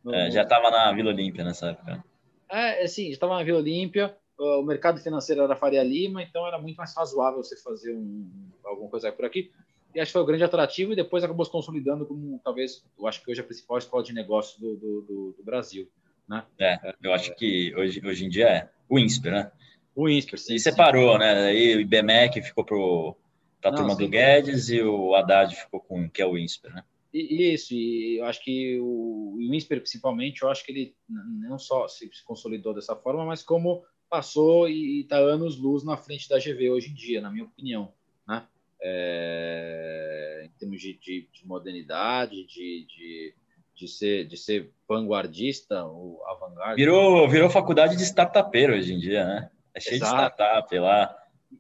[0.05, 2.01] No, é, já estava na Vila Olímpia nessa época.
[2.49, 6.59] É, sim, já estava na Vila Olímpia, o mercado financeiro era Faria Lima, então era
[6.59, 8.29] muito mais razoável você fazer um,
[8.63, 9.51] alguma coisa por aqui.
[9.95, 13.07] E acho que foi o grande atrativo e depois acabou se consolidando como talvez, eu
[13.07, 15.89] acho que hoje a principal escola de negócio do, do, do, do Brasil.
[16.27, 16.43] Né?
[16.59, 19.51] É, eu acho que hoje, hoje em dia é o INSPER, né?
[19.95, 20.55] O INSPER, sim.
[20.55, 21.19] E separou, sim.
[21.19, 21.45] né?
[21.47, 26.07] Aí o IBMEC ficou para a turma sim, do Guedes e o Haddad ficou com
[26.09, 26.83] que é o INSPER, né?
[27.13, 31.87] Isso, e eu acho que o, o INSPER, principalmente, eu acho que ele não só
[31.87, 36.69] se consolidou dessa forma, mas como passou e está anos luz na frente da GV
[36.69, 37.93] hoje em dia, na minha opinião,
[38.27, 38.47] né?
[38.81, 43.35] É, em termos de, de, de modernidade, de, de,
[43.75, 49.25] de, ser, de ser vanguardista, ou avant Virou, virou faculdade de startupeiro hoje em dia,
[49.25, 49.51] né?
[49.73, 50.15] É cheio Exato.
[50.15, 51.15] de startup lá.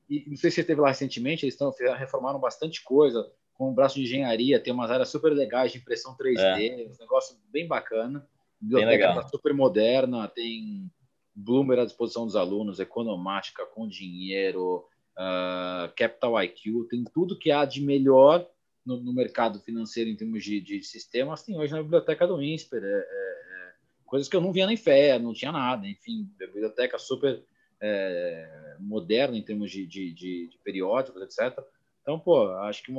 [0.09, 3.73] E, não sei se você esteve lá recentemente, eles estão reformaram bastante coisa, com o
[3.73, 6.87] braço de engenharia, tem umas áreas super legais de impressão 3D, é.
[6.87, 8.27] um negócio bem bacana.
[8.61, 10.91] A biblioteca está super moderna, tem
[11.37, 14.83] Bloomberg à disposição dos alunos, economática com dinheiro,
[15.15, 18.49] uh, Capital IQ, tem tudo que há de melhor
[18.83, 22.83] no, no mercado financeiro em termos de, de, sistemas, tem hoje na biblioteca do INSPER.
[22.83, 23.73] É, é, é,
[24.03, 25.87] coisas que eu não via nem fé, não tinha nada.
[25.87, 27.43] Enfim, biblioteca super
[27.79, 31.63] é, moderna em termos de, de, de, periódicos, etc.
[32.01, 32.91] Então, pô, acho que.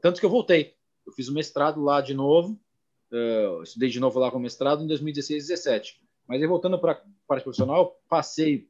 [0.00, 0.76] Tanto que eu voltei.
[1.04, 2.60] Eu fiz o mestrado lá de novo,
[3.10, 6.92] uh, estudei de novo lá com o mestrado em 2016 2017 mas aí, voltando para
[6.92, 8.68] a parte profissional, passei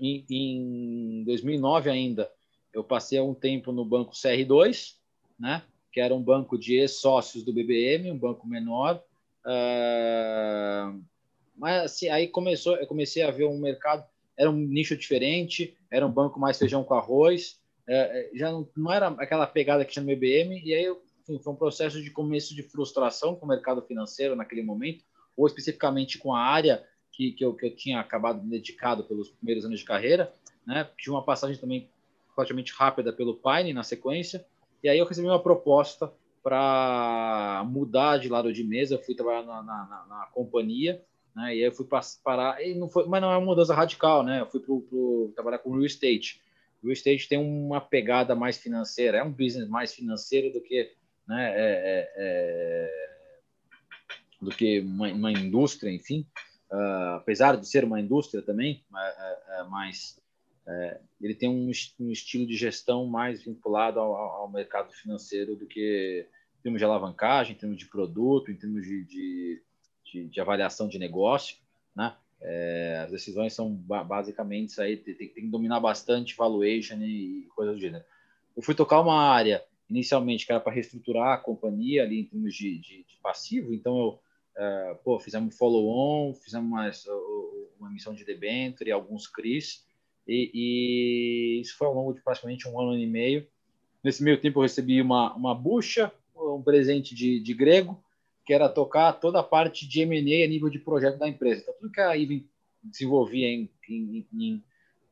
[0.00, 2.28] em, em 2009 ainda,
[2.74, 4.96] eu passei um tempo no banco CR2,
[5.38, 5.62] né?
[5.92, 9.00] que era um banco de ex-sócios do BBM, um banco menor.
[9.46, 11.00] Uh,
[11.56, 14.04] mas assim, aí começou, eu comecei a ver um mercado,
[14.36, 18.92] era um nicho diferente, era um banco mais feijão com arroz, uh, já não, não,
[18.92, 22.56] era aquela pegada que tinha no BBM, e aí enfim, foi um processo de começo
[22.56, 25.04] de frustração com o mercado financeiro naquele momento,
[25.36, 29.28] ou especificamente com a área que, que, eu, que eu tinha acabado me dedicado pelos
[29.30, 30.32] primeiros anos de carreira,
[30.66, 30.88] né?
[30.96, 31.88] Tinha uma passagem também
[32.34, 34.44] praticamente rápida pelo Pine na sequência,
[34.82, 39.44] e aí eu recebi uma proposta para mudar de lado de mesa, eu fui trabalhar
[39.44, 41.00] na, na, na, companhia,
[41.36, 41.54] né?
[41.54, 41.86] E aí eu fui
[42.24, 44.40] parar, e não foi, mas não é uma mudança radical, né?
[44.40, 44.74] Eu fui para
[45.34, 46.40] trabalhar com real estate.
[46.82, 50.90] Real estate tem uma pegada mais financeira, é um business mais financeiro do que,
[51.28, 51.52] né?
[51.54, 53.11] É, é, é
[54.42, 56.26] do que uma, uma indústria, enfim,
[56.70, 60.20] uh, apesar de ser uma indústria também, uh, uh, mas
[61.20, 66.24] ele tem um, um, estilo de gestão mais vinculado ao, ao, mercado financeiro do que
[66.60, 69.62] em termos de alavancagem, em termos de produto, em termos de, de,
[70.04, 71.56] de, de avaliação de negócio,
[71.96, 72.14] né?
[72.40, 77.48] É, as decisões são basicamente isso aí, tem, tem, que dominar bastante valuation e, e
[77.56, 78.04] coisas do gênero.
[78.56, 82.54] Eu fui tocar uma área inicialmente que era para reestruturar a companhia ali em termos
[82.54, 84.20] de, de, de passivo, então eu
[84.56, 89.84] Uh, pô, fizemos follow-on, fizemos uma, emissão de debênture e alguns CRIs,
[90.26, 93.46] e, e, isso foi ao longo de praticamente um ano e meio.
[94.04, 98.02] Nesse meio tempo eu recebi uma, uma bucha um presente de, de grego,
[98.44, 101.62] que era tocar toda a parte de M&A a nível de projeto da empresa.
[101.62, 102.48] Então, tudo que a IVEN
[102.82, 104.64] desenvolvia em, em, em,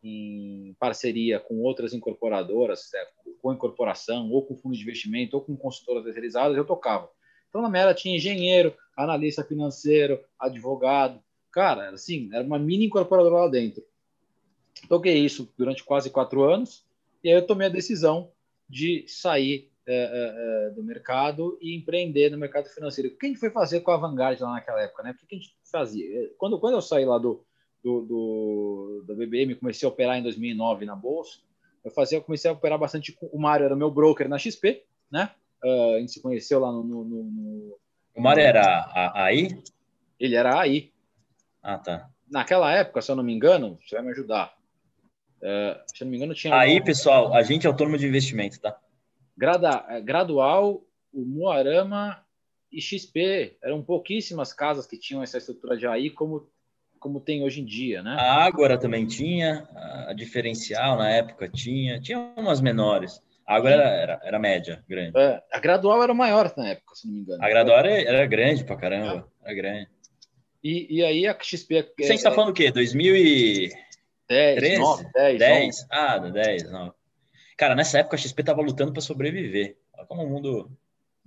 [0.03, 3.07] em, parceria com outras incorporadoras, é,
[3.41, 7.09] com incorporação, ou com fundo de investimento, ou com consultoras terceirizadas, eu tocava.
[7.51, 11.21] Então, na minha tinha engenheiro, analista financeiro, advogado.
[11.53, 13.83] Cara, assim, era uma mini incorporadora lá dentro.
[14.89, 16.87] Toquei isso durante quase quatro anos,
[17.23, 18.31] e aí eu tomei a decisão
[18.69, 23.11] de sair é, é, é, do mercado e empreender no mercado financeiro.
[23.11, 25.03] O que a gente foi fazer com a Vanguard lá naquela época?
[25.03, 25.11] Né?
[25.11, 26.33] O que a gente fazia?
[26.39, 27.45] Quando, quando eu saí lá do,
[27.83, 31.39] do, do, do BBM, comecei a operar em 2009 na Bolsa,
[31.85, 35.35] eu fazia, eu comecei a operar bastante o Mário, era meu broker na XP, né?
[35.65, 36.83] Uh, a gente se conheceu lá no.
[36.83, 37.79] no, no, no
[38.15, 39.49] o Mário era a, aí?
[40.19, 40.93] Ele era aí.
[41.63, 42.09] Ah, tá.
[42.31, 44.55] Naquela época, se eu não me engano, você vai me ajudar.
[45.39, 46.57] Uh, se eu não me engano, tinha.
[46.57, 48.79] Aí, pessoal, a gente é autônomo de investimento, tá?
[49.37, 52.23] Grada, é, gradual, o Moarama
[52.71, 53.57] e XP.
[53.63, 56.49] Eram pouquíssimas casas que tinham essa estrutura de AI como,
[56.99, 58.17] como tem hoje em dia, né?
[58.19, 59.69] A Ágora também tinha,
[60.07, 63.23] a diferencial na época tinha, tinha umas menores.
[63.51, 65.19] A Ágora era, era, era, média, grande.
[65.19, 67.45] É, a gradual era maior na época, se não me engano.
[67.45, 69.47] A gradual era, era grande pra caramba, é.
[69.47, 69.89] era grande.
[70.63, 71.93] E, e aí a XP...
[71.99, 72.71] Você está falando o quê?
[72.71, 73.75] 2010,
[74.29, 75.87] 10, 9, 10, 10?
[75.91, 76.95] Ah, 10, não.
[77.57, 79.77] Cara, nessa época a XP tava lutando para sobreviver.
[79.95, 80.71] Olha como o mundo.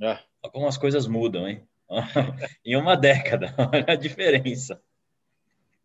[0.02, 0.18] É.
[0.42, 1.62] Olha como as coisas mudam, hein?
[2.64, 4.82] em uma década, olha a diferença.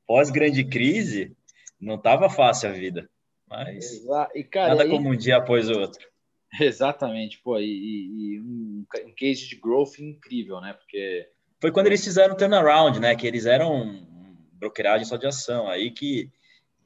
[0.07, 1.37] Pós-grande crise,
[1.81, 3.11] não tava fácil a vida.
[3.45, 4.05] Mas
[4.37, 4.91] e, cara, nada aí...
[4.91, 6.07] como um dia após o outro.
[6.61, 10.73] Exatamente, pô, e, e um, um, case de growth incrível, né?
[10.73, 11.29] Porque
[11.61, 13.15] foi quando eles fizeram o turnaround, né?
[13.15, 14.07] Que eles eram
[14.53, 16.31] brokeragem só de ação, aí que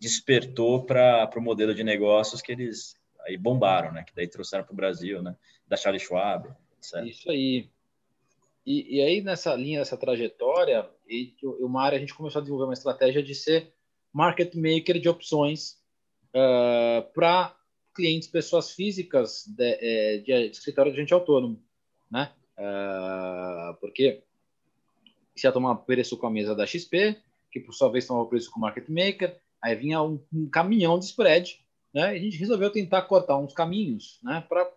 [0.00, 4.02] despertou para o modelo de negócios que eles aí bombaram, né?
[4.02, 5.36] Que daí trouxeram para o Brasil, né?
[5.66, 7.06] Da Charles Schwab, etc.
[7.06, 7.70] Isso aí.
[8.64, 12.66] E, e, aí, nessa linha, nessa trajetória, e, uma área a gente começou a desenvolver
[12.66, 13.72] uma estratégia de ser
[14.12, 15.72] market maker de opções
[16.34, 17.56] uh, ah, para
[17.94, 21.62] clientes, pessoas físicas de, é, de, de, escritório de agente autônomo,
[22.10, 22.32] né?
[22.58, 24.22] Uh, porque
[25.34, 27.16] se ia tomar preço com a mesa da XP,
[27.50, 30.98] que por sua vez tomava preço com o market maker, aí vinha um, um caminhão
[30.98, 32.14] de spread né?
[32.14, 34.68] E a gente resolveu tentar cortar uns caminhos né, para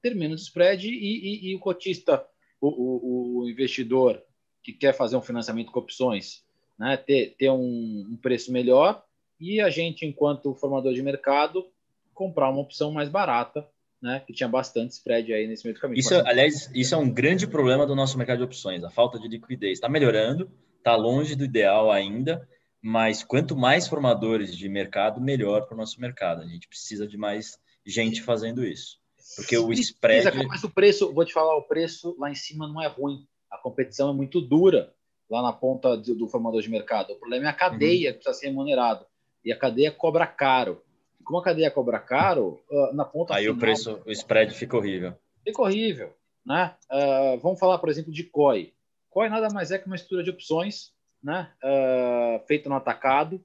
[0.00, 2.26] ter menos spread e, e, e o cotista,
[2.60, 4.22] o, o, o, investidor
[4.62, 6.44] que quer fazer um financiamento com opções,
[6.78, 9.04] né, ter, ter um, um preço melhor
[9.38, 11.66] e a gente, enquanto formador de mercado,
[12.14, 13.66] comprar uma opção mais barata
[14.02, 16.00] né, que tinha bastante spread aí nesse meio do caminho.
[16.00, 19.28] Isso, aliás, isso é um grande problema do nosso mercado de opções, a falta de
[19.28, 19.74] liquidez.
[19.74, 22.46] Está melhorando, está longe do ideal ainda,
[22.82, 26.42] mas quanto mais formadores de mercado, melhor para o nosso mercado.
[26.42, 29.00] A gente precisa de mais gente fazendo isso.
[29.36, 30.46] Porque o spread.
[30.48, 33.24] Mas o preço, vou te falar, o preço lá em cima não é ruim.
[33.48, 34.92] A competição é muito dura
[35.30, 37.12] lá na ponta do, do formador de mercado.
[37.12, 38.16] O problema é a cadeia uhum.
[38.16, 39.06] que precisa ser remunerado.
[39.44, 40.82] E a cadeia cobra caro.
[41.32, 43.34] Como a cadeia cobra caro, uh, na ponta.
[43.34, 45.14] Aí final, o preço, o spread fica horrível.
[45.42, 46.14] Fica horrível.
[46.44, 46.76] Né?
[46.90, 48.74] Uh, vamos falar, por exemplo, de COI.
[49.08, 50.92] COI nada mais é que uma estrutura de opções
[51.22, 53.42] né, uh, feito no atacado.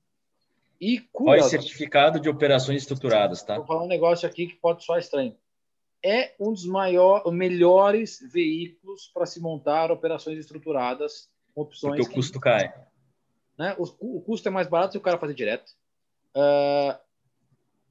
[0.81, 1.41] E cura.
[1.43, 3.55] certificado de operações estruturadas, tá?
[3.55, 5.33] Vou falar um negócio aqui que pode soar estranho.
[6.03, 12.01] É um dos maiores, melhores veículos para se montar operações estruturadas, opções.
[12.01, 12.73] Porque o custo que, cai.
[13.57, 13.77] Né?
[13.79, 15.71] O, o, custo é mais barato se o cara fazer direto.
[16.35, 17.06] Uh,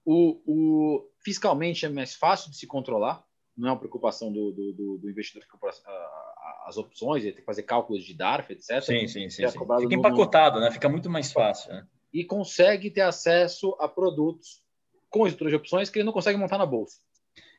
[0.07, 4.73] o, o, fiscalmente é mais fácil de se controlar, não é uma preocupação do, do,
[4.73, 5.71] do, do investidor que compra
[6.65, 8.81] as opções, ele tem que fazer cálculos de DARF, etc.
[8.83, 9.49] Sim, sim, sim.
[9.49, 9.59] sim.
[9.81, 10.71] Fica empacotado, né?
[10.71, 11.73] Fica muito mais fácil.
[11.73, 11.87] Né?
[12.13, 14.63] E consegue ter acesso a produtos
[15.11, 17.01] com estrutura de opções que ele não consegue montar na bolsa.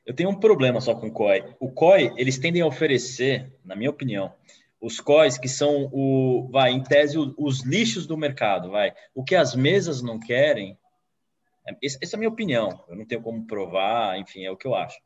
[0.06, 1.44] Eu tenho um problema só com o COI.
[1.60, 4.32] O COI, eles tendem a oferecer, na minha opinião,
[4.80, 8.94] os COIs que são o, vai, em tese, os lixos do mercado, vai.
[9.14, 10.78] O que as mesas não querem,
[11.84, 12.84] essa é a minha opinião.
[12.88, 14.98] Eu não tenho como provar, enfim, é o que eu acho.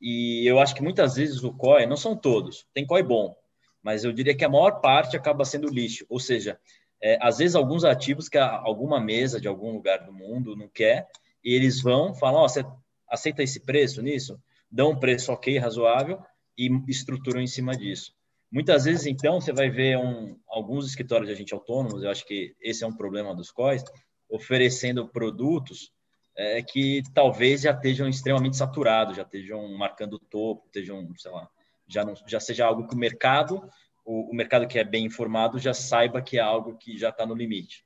[0.00, 3.36] E eu acho que muitas vezes o COI, não são todos, tem COI bom,
[3.82, 6.06] mas eu diria que a maior parte acaba sendo lixo.
[6.08, 6.58] Ou seja,
[7.02, 11.08] é, às vezes alguns ativos que alguma mesa de algum lugar do mundo não quer,
[11.44, 12.64] e eles vão, falam, oh, você
[13.08, 14.40] aceita esse preço nisso?
[14.70, 16.22] Dão um preço ok, razoável,
[16.56, 18.14] e estruturam em cima disso.
[18.52, 22.54] Muitas vezes, então, você vai ver um, alguns escritórios de agente autônomos, eu acho que
[22.60, 23.84] esse é um problema dos COIs,
[24.30, 25.92] oferecendo produtos
[26.36, 31.50] é, que talvez já estejam extremamente saturados, já estejam marcando o topo, estejam, sei lá,
[31.86, 33.68] já, não, já seja algo que o mercado,
[34.04, 37.26] o, o mercado que é bem informado, já saiba que é algo que já está
[37.26, 37.84] no limite.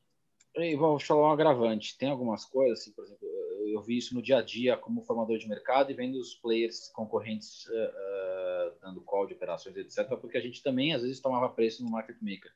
[0.57, 1.98] E vou falar um agravante.
[1.98, 3.26] Tem algumas coisas, assim, por exemplo,
[3.66, 6.88] eu vi isso no dia a dia como formador de mercado e vendo os players
[6.90, 11.48] concorrentes uh, uh, dando call de operações, etc., porque a gente também, às vezes, tomava
[11.48, 12.52] preço no market maker.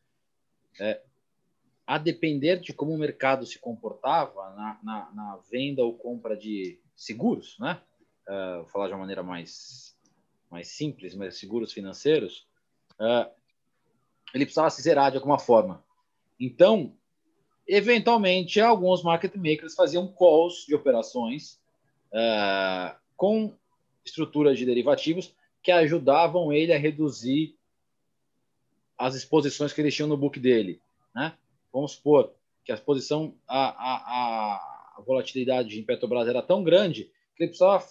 [0.79, 1.03] É,
[1.89, 6.79] a depender de como o mercado se comportava na, na, na venda ou compra de
[6.95, 7.81] seguros, né?
[8.29, 9.97] Uh, vou falar de uma maneira mais,
[10.51, 12.47] mais simples, mas seguros financeiros,
[13.01, 13.27] uh,
[14.35, 15.83] ele precisava se zerar de alguma forma.
[16.39, 16.95] Então,
[17.67, 21.59] eventualmente, alguns market makers faziam calls de operações
[22.13, 23.57] uh, com
[24.05, 27.57] estruturas de derivativos que ajudavam ele a reduzir
[28.99, 30.83] as exposições que eles tinham no book dele.
[31.15, 31.35] Né?
[31.79, 37.05] Vamos supor que a exposição à volatilidade em Petrobras era tão grande
[37.37, 37.87] que ele precisava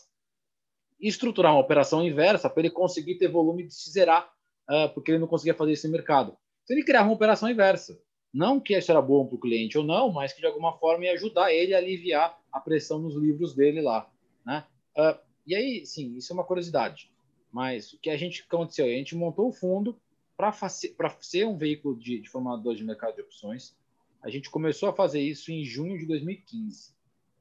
[0.99, 4.29] estruturar uma operação inversa para ele conseguir ter volume de se zerar,
[4.69, 6.37] uh, porque ele não conseguia fazer no mercado.
[6.65, 7.97] Então ele criava uma operação inversa.
[8.33, 11.05] Não que isso era bom para o cliente ou não, mas que de alguma forma
[11.05, 14.11] ia ajudar ele a aliviar a pressão nos livros dele lá.
[14.45, 14.65] Né?
[14.97, 17.09] Uh, e aí, sim, isso é uma curiosidade.
[17.53, 18.85] Mas o que a gente aconteceu?
[18.85, 19.97] A gente montou o fundo
[20.37, 23.75] para ser um veículo de, de formador de mercado de opções.
[24.21, 26.93] A gente começou a fazer isso em junho de 2015.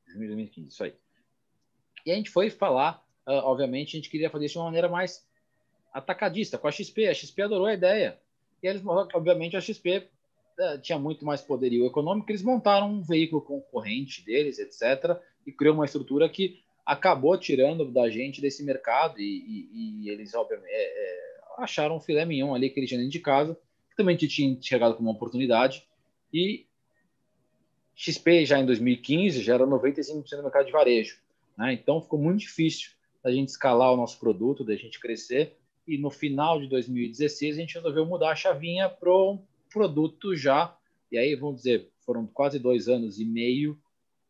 [0.07, 0.95] Junho de 2015, isso aí.
[2.07, 4.89] E a gente foi falar, uh, obviamente, a gente queria fazer isso de uma maneira
[4.89, 5.27] mais
[5.93, 7.07] atacadista, com a XP.
[7.07, 8.19] A XP adorou a ideia.
[8.63, 10.09] E eles, obviamente, a XP
[10.59, 15.75] uh, tinha muito mais poderio econômico, eles montaram um veículo concorrente deles, etc., e criou
[15.75, 20.83] uma estrutura que acabou tirando da gente desse mercado e, e, e eles, obviamente, é,
[20.83, 21.26] é,
[21.57, 23.55] acharam um filé mignon ali tinham dentro de casa,
[23.90, 25.87] que também tinha chegado como uma oportunidade.
[26.33, 26.66] E
[27.95, 31.19] XP já em 2015 já era 95% do mercado de varejo.
[31.57, 31.73] Né?
[31.73, 32.90] Então ficou muito difícil
[33.25, 35.57] a gente escalar o nosso produto, da gente crescer.
[35.87, 39.42] E no final de 2016 a gente resolveu mudar a chavinha para um
[39.73, 40.77] produto já.
[41.11, 43.79] E aí, vamos dizer, foram quase dois anos e meio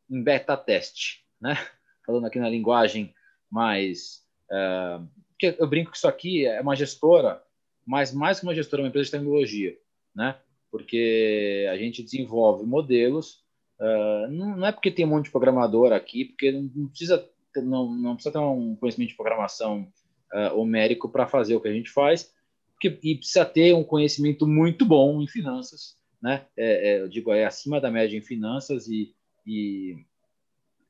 [0.08, 1.56] em beta teste, né?
[2.06, 3.14] falando aqui na linguagem
[3.50, 4.24] mais.
[4.50, 5.06] Uh,
[5.42, 7.42] eu brinco que isso aqui é uma gestora,
[7.86, 9.76] mas mais que uma gestora, é uma empresa de tecnologia,
[10.14, 10.36] né?
[10.70, 13.44] Porque a gente desenvolve modelos.
[13.78, 18.14] Uh, não, é porque tem um monte de programador aqui, porque não precisa não, não
[18.14, 19.90] precisa ter um conhecimento de programação
[20.32, 22.34] uh, homérico para fazer o que a gente faz,
[22.72, 26.46] porque, e precisa ter um conhecimento muito bom em finanças, né?
[26.56, 29.14] É, é, eu digo, é acima da média em finanças e,
[29.46, 29.96] e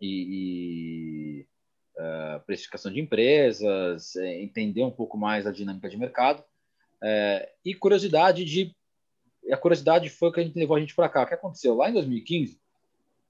[0.01, 1.47] e, e
[1.99, 6.43] uh, precificação de empresas, é, entender um pouco mais a dinâmica de mercado
[7.03, 8.75] é, e curiosidade de
[9.51, 11.23] a curiosidade foi o que a gente levou a gente para cá.
[11.23, 12.61] O que aconteceu lá em 2015?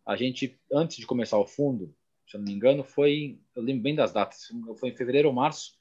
[0.07, 1.95] A gente antes de começar o fundo,
[2.27, 4.47] se eu não me engano, foi eu lembro bem das datas,
[4.79, 5.77] foi em fevereiro ou março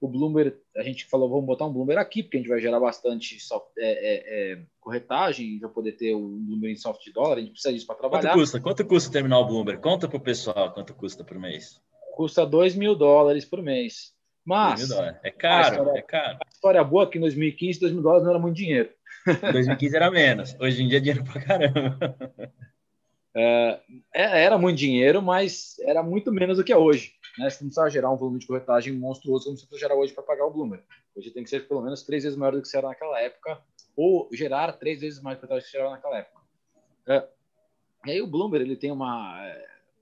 [0.00, 2.78] o Bloomberg, a gente falou, vamos botar um Bloomberg aqui, porque a gente vai gerar
[2.78, 7.40] bastante soft, é, é, é, corretagem, vai poder ter um Bloomberg em soft dólar, a
[7.40, 8.30] gente precisa disso para trabalhar.
[8.30, 8.60] Quanto custa?
[8.60, 9.80] Quanto custa terminar o Bloomberg?
[9.80, 11.80] Conta para o pessoal quanto custa por mês.
[12.16, 14.14] Custa 2 mil dólares por mês.
[14.42, 14.90] Mas.
[15.22, 16.38] É caro, história, é caro.
[16.42, 18.88] A história boa é que em 2015, 2 mil dólares não era muito dinheiro.
[19.28, 20.56] Em 2015 era menos.
[20.58, 22.18] Hoje em dia é dinheiro para caramba.
[23.38, 23.80] É,
[24.14, 27.12] é, era muito dinheiro, mas era muito menos do que é hoje.
[27.38, 27.50] Né?
[27.50, 30.22] Você não precisa gerar um volume de corretagem monstruoso como você precisa gerar hoje para
[30.22, 30.82] pagar o Bloomberg.
[31.14, 33.60] Hoje tem que ser pelo menos três vezes maior do que você era naquela época,
[33.94, 36.40] ou gerar três vezes mais corretagem do que você era naquela época.
[37.08, 37.28] É,
[38.06, 39.38] e aí o Bloomberg ele tem uma.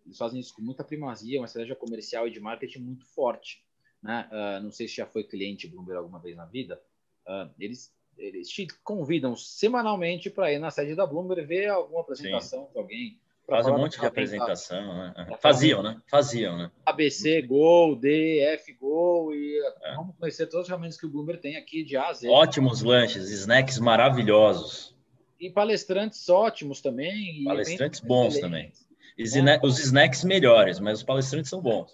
[0.05, 3.65] Eles fazem isso com muita primazia, uma estratégia comercial e de marketing muito forte.
[4.03, 4.29] Né?
[4.31, 6.81] Uh, não sei se já foi cliente Bloomberg alguma vez na vida.
[7.27, 12.67] Uh, eles eles te convidam semanalmente para ir na sede da Bloomberg ver alguma apresentação
[12.67, 12.73] Sim.
[12.73, 15.37] de alguém Faz um monte de apresentação, né?
[15.39, 16.01] Faziam, né?
[16.07, 16.71] Faziam, né?
[16.87, 19.95] ABC, Gol, D, F, Gol e é.
[19.97, 22.29] vamos conhecer todas as ferramentas que o Bloomberg tem aqui de A a Z.
[22.29, 24.97] Ótimos lanches, snacks maravilhosos.
[25.39, 27.45] E palestrantes ótimos também.
[27.45, 28.73] Palestrantes bons também.
[29.19, 31.93] Os snacks melhores, mas os palestrantes são bons.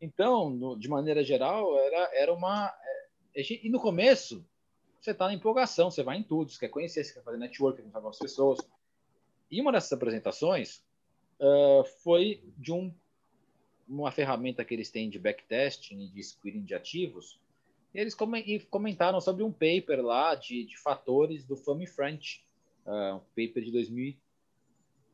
[0.00, 2.72] Então, no, de maneira geral, era, era uma.
[3.34, 4.44] É, e no começo,
[5.00, 7.82] você está na empolgação, você vai em tudo, você quer conhecer, você quer fazer network
[7.82, 8.58] com as pessoas.
[9.50, 10.82] E uma dessas apresentações
[11.40, 12.92] uh, foi de um,
[13.88, 17.38] uma ferramenta que eles têm de backtesting e de screening de ativos.
[17.94, 18.16] E eles
[18.70, 22.44] comentaram sobre um paper lá de, de fatores do FAMI French,
[22.86, 23.70] uh, um paper de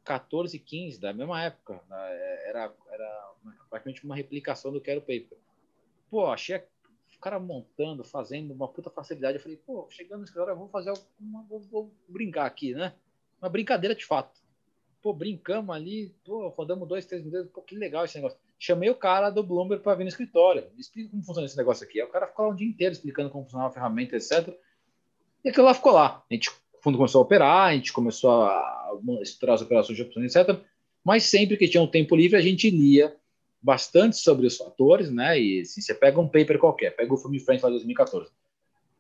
[0.04, 1.74] 2014 e 15, da mesma época.
[1.74, 1.94] Uh,
[2.46, 3.32] era, era
[3.68, 5.38] praticamente uma replicação do que era o paper.
[6.10, 9.36] Pô, achei o cara montando, fazendo uma puta facilidade.
[9.36, 12.94] Eu falei, pô, chegando no escritório, eu vou fazer uma, vou, vou brincar aqui, né?
[13.40, 14.38] uma brincadeira de fato.
[15.02, 18.38] Pô, brincamos ali, pô, rodamos dois, três minutos, pô, que legal esse negócio.
[18.58, 20.70] Chamei o cara do Bloomberg para vir no escritório.
[20.76, 22.00] explica como funciona esse negócio aqui.
[22.00, 24.54] Aí o cara ficou lá um dia inteiro explicando como funcionava a ferramenta, etc.
[25.42, 26.22] E aquilo lá ficou lá.
[26.30, 26.50] A gente,
[26.80, 30.58] o fundo começou a operar, a gente começou a estudar as operações de opções, etc.
[31.04, 33.14] Mas sempre que tinha um tempo livre, a gente lia
[33.62, 35.38] bastante sobre os fatores, né?
[35.38, 38.30] E se você pega um paper qualquer, pega o filme Friends lá de 2014,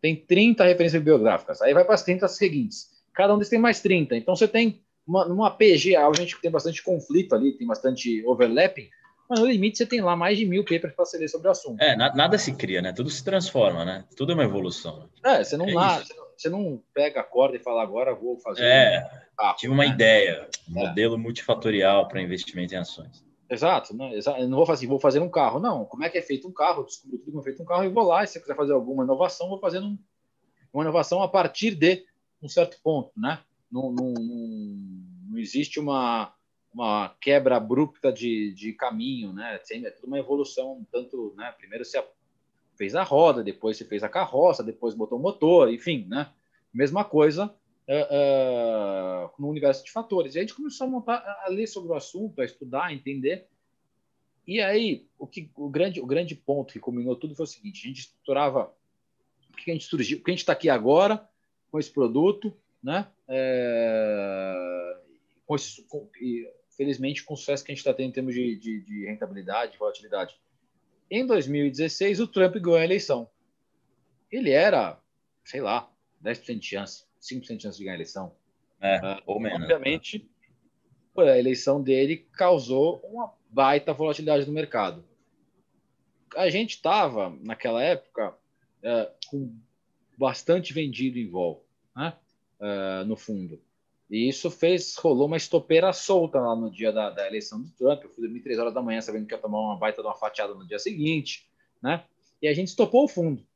[0.00, 2.90] tem 30 referências bibliográficas, aí vai para as 30 seguintes.
[3.14, 4.16] Cada um deles tem mais 30.
[4.16, 8.88] Então você tem uma, uma PG, a gente tem bastante conflito ali, tem bastante overlapping,
[9.28, 11.80] mas no limite você tem lá mais de mil papers para ler sobre o assunto.
[11.80, 12.92] É, nada se cria, né?
[12.92, 14.04] Tudo se transforma, né?
[14.16, 15.08] Tudo é uma evolução.
[15.24, 16.29] É, você não, é lá, você não
[16.94, 18.62] pega a corda e fala agora vou fazer.
[18.62, 19.10] É,
[19.40, 19.90] um tive uma né?
[19.90, 20.72] ideia, é.
[20.72, 23.24] modelo multifatorial para investimento em ações.
[23.50, 24.12] Exato, né?
[24.38, 25.84] Eu não vou fazer, vou fazer um carro, não.
[25.84, 26.84] Como é que é feito um carro?
[26.84, 28.22] Descubro tudo como é feito um carro e vou lá.
[28.22, 29.98] E se você quiser fazer alguma inovação, vou fazendo um,
[30.72, 32.04] uma inovação a partir de
[32.40, 33.40] um certo ponto, né?
[33.70, 34.54] Não, não, não,
[35.30, 36.32] não existe uma,
[36.72, 39.60] uma quebra abrupta de, de caminho, né?
[39.68, 41.52] É tudo uma evolução, tanto, né?
[41.58, 41.98] Primeiro você
[42.80, 46.32] fez a roda, depois você fez a carroça, depois botou o motor, enfim, né?
[46.72, 47.54] Mesma coisa
[47.86, 50.34] uh, uh, no universo de fatores.
[50.34, 53.46] E a gente começou a montar, a ler sobre o assunto, a estudar, a entender.
[54.46, 57.84] E aí, o, que, o, grande, o grande ponto que combinou tudo foi o seguinte:
[57.84, 58.74] a gente estruturava
[59.52, 61.28] o que a gente surgiu, o que a gente está aqui agora
[61.70, 62.50] com esse produto,
[62.82, 63.08] né?
[63.28, 64.96] É,
[65.46, 68.34] com esse, com, e, felizmente, com o sucesso que a gente está tendo em termos
[68.34, 70.40] de, de, de rentabilidade, de volatilidade.
[71.10, 73.28] Em 2016, o Trump ganhou a eleição.
[74.30, 74.98] Ele era,
[75.44, 75.90] sei lá,
[76.24, 77.04] 10% de chance.
[77.20, 78.32] 5% de chance de ganhar a eleição.
[78.80, 79.62] É, uh, ou menos.
[79.62, 80.30] Obviamente,
[81.16, 85.04] a eleição dele causou uma baita volatilidade no mercado.
[86.36, 89.52] A gente estava, naquela época, uh, com
[90.16, 92.14] bastante vendido em vol, né?
[92.60, 93.60] uh, no fundo.
[94.10, 98.02] E isso fez, rolou uma estopeira solta lá no dia da, da eleição do Trump.
[98.02, 100.16] Eu fui dormir três horas da manhã sabendo que ia tomar uma baita de uma
[100.16, 101.48] fatiada no dia seguinte,
[101.80, 102.04] né?
[102.42, 103.46] E a gente estopou o fundo.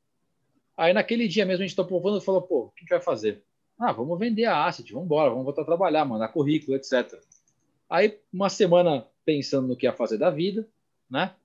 [0.77, 2.81] Aí naquele dia mesmo a gente estopou o fundo e falou, pô, o que a
[2.83, 3.43] gente vai fazer?
[3.77, 7.19] Ah, vamos vender a asset, vamos embora, vamos voltar a trabalhar, mandar currículo, etc.
[7.89, 10.67] Aí, uma semana pensando no que ia fazer da vida,
[11.09, 11.35] né?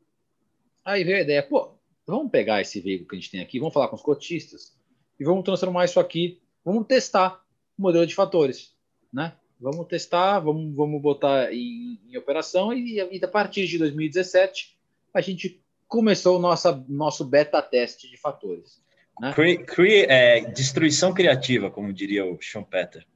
[0.84, 1.74] Aí veio a ideia, pô,
[2.06, 4.78] vamos pegar esse veículo que a gente tem aqui, vamos falar com os cotistas
[5.18, 7.44] e vamos transformar isso aqui, vamos testar
[7.76, 8.74] o modelo de fatores,
[9.12, 9.34] né?
[9.60, 14.76] Vamos testar, vamos, vamos botar em, em operação e, e, a partir de 2017
[15.12, 18.82] a gente começou o nosso, nosso beta teste de fatores.
[19.20, 19.32] Né?
[19.34, 23.06] Cre cre é, destruição criativa, como diria o Schumpeter.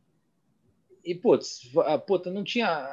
[1.05, 1.71] E, putz,
[2.07, 2.89] puta, não tinha.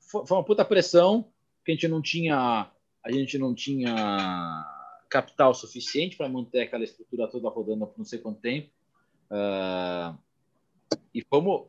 [0.00, 1.30] Foi uma puta pressão,
[1.64, 2.70] que a gente não tinha.
[3.04, 4.64] A gente não tinha
[5.08, 8.70] capital suficiente para manter aquela estrutura toda rodando por não sei quanto tempo.
[9.30, 10.16] Uh,
[11.14, 11.68] e fomos,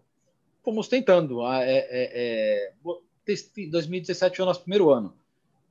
[0.63, 1.39] fomos tentando.
[1.39, 2.73] Uh, é, é, é,
[3.69, 5.15] 2017 foi o nosso primeiro ano.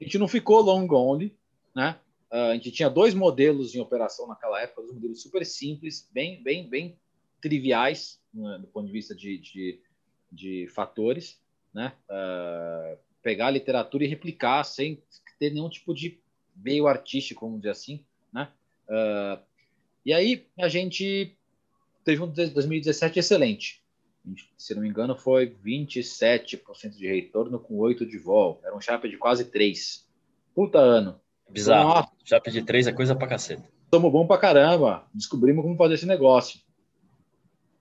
[0.01, 1.37] A gente não ficou long only,
[1.75, 1.99] né?
[2.31, 6.43] Uh, a gente tinha dois modelos em operação naquela época, dois modelos super simples, bem,
[6.43, 6.99] bem, bem
[7.41, 9.81] triviais né, do ponto de vista de, de,
[10.31, 11.41] de fatores,
[11.73, 11.93] né?
[12.09, 15.03] Uh, pegar a literatura e replicar sem
[15.39, 16.21] ter nenhum tipo de
[16.55, 18.51] meio artístico, vamos dizer assim, né?
[18.89, 19.43] Uh,
[20.05, 21.37] e aí a gente
[22.05, 23.83] teve um 2017 excelente.
[24.57, 28.61] Se não me engano, foi 27% de retorno com 8 de vol.
[28.65, 30.07] Era um chapa de quase 3.
[30.55, 31.21] Puta ano.
[31.51, 31.89] Bizarro.
[31.89, 32.09] Nossa.
[32.25, 33.65] Chapa de três é coisa pra caceta.
[33.93, 35.07] Somos bom pra caramba.
[35.15, 36.61] Descobrimos como fazer esse negócio.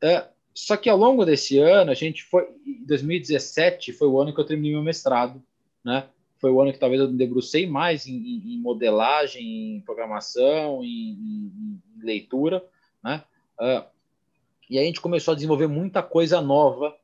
[0.02, 2.48] É, só que ao longo desse ano, a gente foi.
[2.86, 5.44] 2017 foi o ano que eu terminei meu mestrado,
[5.84, 6.08] né?
[6.40, 10.84] Foi o ano que talvez eu me debrucei mais em, em, em modelagem, em programação,
[10.84, 12.64] em, em leitura,
[13.04, 13.24] né?
[13.60, 13.84] Uh,
[14.70, 16.96] e aí a gente começou a desenvolver muita coisa nova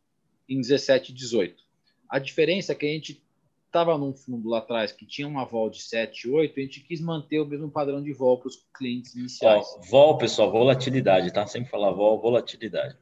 [0.48, 1.64] em 17 e 18.
[2.10, 3.24] A diferença é que a gente
[3.66, 7.02] estava num fundo lá atrás que tinha uma vol de 7, 8, a gente quis
[7.02, 9.66] manter o mesmo padrão de vol para os clientes iniciais.
[9.78, 11.48] Ó, vol, pessoal, volatilidade, tá?
[11.48, 12.96] Sempre falar vol, volatilidade.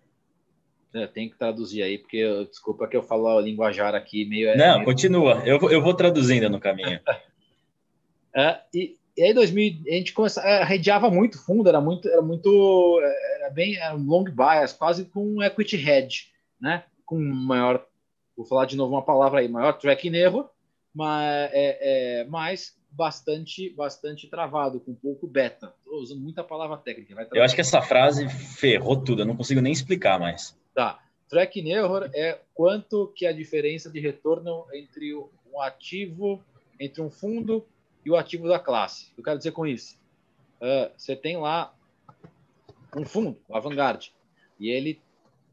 [0.94, 4.50] É, tem que traduzir aí, porque desculpa que eu falo a linguajar aqui meio.
[4.50, 4.86] É Não, meio...
[4.86, 7.00] continua, eu, eu vou traduzindo no caminho.
[8.36, 12.24] é, e, e aí 2000 a gente começava, é, redeava muito fundo, era muito, era
[12.24, 13.00] muito,
[13.36, 16.86] era bem era um long bias, quase com um equity hedge, né?
[17.06, 17.86] Com maior,
[18.36, 20.50] vou falar de novo uma palavra aí, maior tracking erro,
[20.92, 25.72] mas, é, é, mas bastante, bastante travado, com pouco beta.
[25.84, 27.28] Estou usando muita palavra técnica.
[27.32, 30.58] eu acho que essa frase ferrou tudo, eu não consigo nem explicar mais.
[30.74, 31.00] Tá.
[31.30, 36.44] Track error é quanto que a diferença de retorno entre um ativo,
[36.80, 37.64] entre um fundo
[38.06, 39.12] e o ativo da classe.
[39.18, 40.00] Eu quero dizer com isso?
[40.62, 41.76] Uh, você tem lá
[42.96, 44.10] um fundo, o Vanguard,
[44.60, 45.02] e ele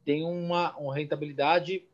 [0.04, 1.84] tem uma, uma rentabilidade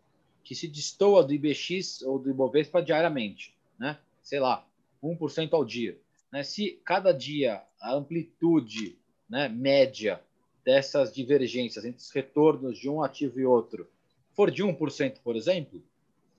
[0.42, 3.98] que se destoa do IBX ou do Ibovespa diariamente, né?
[4.22, 4.66] Sei lá,
[5.02, 5.98] 1% ao dia.
[6.32, 6.42] Né?
[6.42, 8.98] Se cada dia a amplitude
[9.28, 10.20] né, média
[10.64, 13.88] dessas divergências entre os retornos de um ativo e outro
[14.32, 15.82] for de 1%, por exemplo,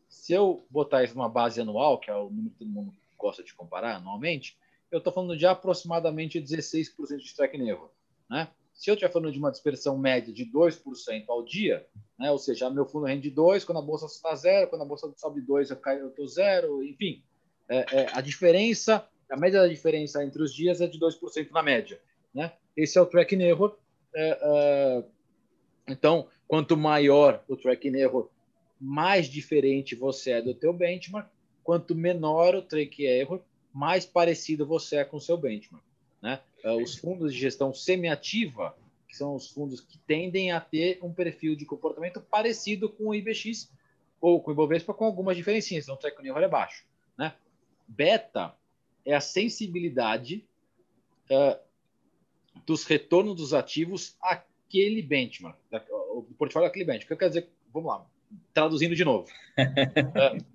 [0.09, 2.93] se eu botar isso numa base anual, que é o número que todo mundo
[3.25, 4.55] gosta de comparar anualmente,
[4.91, 7.89] eu estou falando de aproximadamente 16% de and error.
[8.29, 8.47] Né?
[8.73, 11.87] Se eu estiver falando de uma dispersão média de 2% ao dia,
[12.19, 12.31] né?
[12.31, 15.41] ou seja, meu fundo rende 2, quando a bolsa está zero, quando a bolsa sobe
[15.41, 17.23] 2, eu caio, eu estou zero, enfim.
[17.67, 21.63] É, é, a diferença, a média da diferença entre os dias é de 2% na
[21.63, 21.99] média.
[22.33, 22.53] Né?
[22.77, 23.75] Esse é o track error.
[24.13, 25.03] É, é,
[25.87, 28.29] então, quanto maior o track error,
[28.79, 31.34] mais diferente você é do teu benchmark.
[31.65, 33.41] Quanto menor o track error,
[33.73, 35.83] mais parecido você é com o seu benchmark.
[36.21, 36.39] Né?
[36.63, 41.11] É, os fundos de gestão semiativa, que são os fundos que tendem a ter um
[41.11, 43.71] perfil de comportamento parecido com o IBX
[44.21, 45.71] ou com o Ibovespa, com algumas diferenças.
[45.71, 46.85] Então, o track error é baixo.
[47.17, 47.33] Né?
[47.87, 48.55] Beta
[49.03, 50.45] é a sensibilidade
[51.31, 51.59] uh,
[52.63, 55.57] dos retornos dos ativos àquele benchmark,
[55.89, 57.05] o portfólio daquele benchmark.
[57.05, 57.49] O que eu quero dizer?
[57.73, 58.05] Vamos lá,
[58.53, 59.27] traduzindo de novo.
[59.57, 60.45] uh,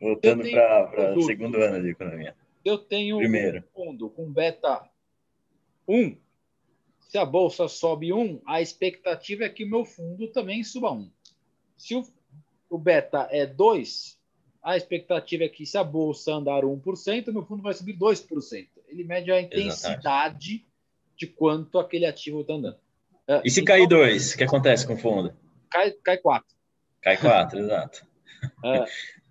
[0.00, 2.34] Voltando para o segundo ano de economia.
[2.64, 3.58] Eu tenho Primeiro.
[3.58, 4.88] um fundo com beta
[5.86, 6.16] 1.
[7.00, 11.10] Se a bolsa sobe 1, a expectativa é que o meu fundo também suba 1.
[11.76, 12.04] Se o,
[12.70, 14.18] o beta é 2,
[14.62, 18.68] a expectativa é que se a bolsa andar 1%, meu fundo vai subir 2%.
[18.88, 20.66] Ele mede a intensidade Exatamente.
[21.16, 22.78] de quanto aquele ativo está andando.
[23.44, 25.34] E se então, cair 2, o que acontece com o fundo?
[25.70, 26.56] Cai, cai 4.
[27.02, 28.06] Cai 4, exato.
[28.64, 28.84] É.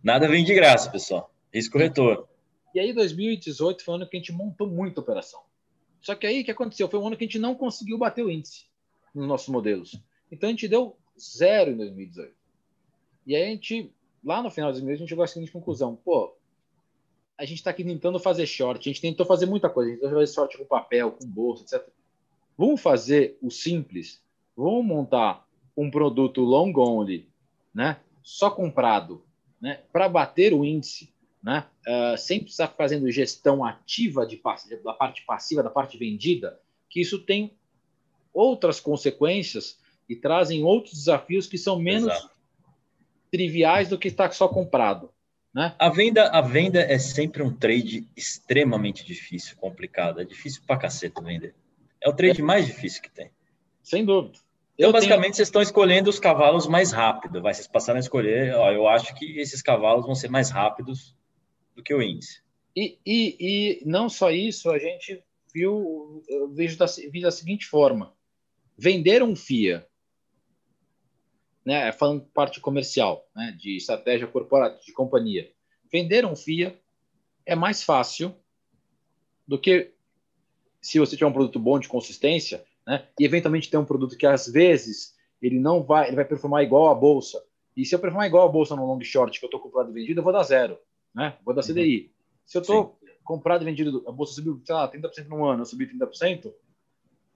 [0.03, 1.33] Nada vem de graça, pessoal.
[1.53, 2.27] Risco retorno.
[2.75, 5.41] E aí, 2018 foi um ano que a gente montou muita operação.
[6.01, 6.89] Só que aí, o que aconteceu?
[6.89, 8.65] Foi um ano que a gente não conseguiu bater o índice
[9.15, 9.99] nos nossos modelos.
[10.31, 12.33] Então, a gente deu zero em 2018.
[13.25, 13.93] E aí, a gente
[14.23, 16.35] lá no final dos meses, a gente chegou à seguinte conclusão: pô,
[17.37, 20.01] a gente está aqui tentando fazer short, a gente tentou fazer muita coisa, a gente
[20.01, 21.87] tentou fazer short com papel, com bolsa, etc.
[22.57, 24.21] Vamos fazer o simples,
[24.55, 25.45] vamos montar
[25.75, 27.27] um produto long only,
[27.73, 27.99] né?
[28.21, 29.23] Só comprado,
[29.64, 29.80] né?
[29.91, 31.11] Para bater o índice,
[31.41, 31.66] né?
[31.88, 34.39] Uh, sem precisar fazendo gestão ativa de,
[34.84, 36.59] da parte passiva, da parte vendida,
[36.89, 37.53] que isso tem
[38.32, 42.34] outras consequências e trazem outros desafios que são menos Exato
[43.34, 45.09] triviais do que está só comprado.
[45.51, 45.74] Né?
[45.80, 50.22] A venda, a venda é sempre um trade extremamente difícil, complicado.
[50.22, 51.55] É difícil pra caceta vender.
[51.99, 52.43] É o trade é.
[52.43, 53.32] mais difícil que tem.
[53.82, 54.38] Sem dúvida.
[54.76, 55.36] Então, eu basicamente, tenho...
[55.36, 57.41] vocês estão escolhendo os cavalos mais rápido.
[57.41, 58.53] Vai, vocês passaram a escolher.
[58.55, 61.15] Ó, eu acho que esses cavalos vão ser mais rápidos
[61.76, 62.41] do que o índice.
[62.76, 67.67] E, e, e não só isso, a gente viu, eu vejo da, vi da seguinte
[67.67, 68.15] forma:
[68.78, 69.88] vender um FIA
[71.65, 75.51] né, falando parte comercial, né, de estratégia corporativa, de companhia,
[75.91, 76.78] vender um FIA
[77.45, 78.36] é mais fácil
[79.47, 79.91] do que
[80.82, 84.25] se você tiver um produto bom de consistência, né, e eventualmente ter um produto que
[84.25, 87.43] às vezes ele não vai, ele vai performar igual a bolsa.
[87.75, 89.93] E se eu performar igual a bolsa no long short que eu estou comprado e
[89.93, 90.77] vendido, eu vou dar zero,
[91.13, 91.38] né?
[91.43, 92.03] Vou dar CDI.
[92.03, 92.09] Uhum.
[92.45, 95.65] Se eu estou comprado e vendido, a bolsa subiu, sei lá, 30% no ano, eu
[95.65, 96.53] subi 30%,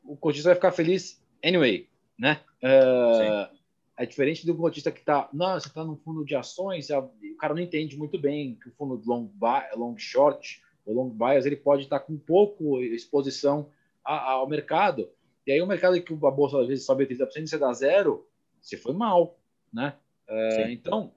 [0.04, 1.88] o cotista vai ficar feliz anyway,
[2.18, 2.40] né?
[2.64, 3.56] Uh,
[3.98, 7.54] é diferente do cotista que está, não, você está no fundo de ações, o cara
[7.54, 11.56] não entende muito bem que o fundo long, buy, long short ou long bias ele
[11.56, 13.70] pode estar tá com pouco exposição
[14.04, 15.10] ao mercado.
[15.48, 18.28] E aí o mercado que a bolsa às vezes sobe 30% e você dá zero,
[18.62, 19.40] você foi mal,
[19.74, 19.96] né?
[20.28, 21.14] É, então,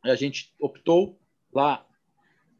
[0.00, 1.18] a gente optou
[1.52, 1.84] lá,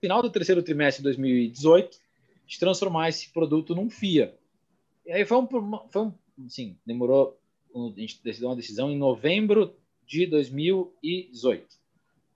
[0.01, 1.99] final do terceiro trimestre de 2018,
[2.46, 4.36] de transformar esse produto num FIA.
[5.07, 5.46] E aí foi um,
[5.88, 6.12] foi um
[6.44, 7.38] assim, demorou
[7.74, 11.66] a gente decidiu uma decisão em novembro de 2018.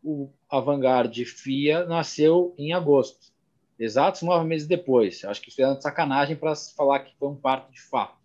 [0.04, 3.32] O Avangard FIA nasceu em agosto,
[3.78, 5.24] exatos nove meses depois.
[5.24, 8.21] Acho que isso é de sacanagem para falar que foi um parto de fato.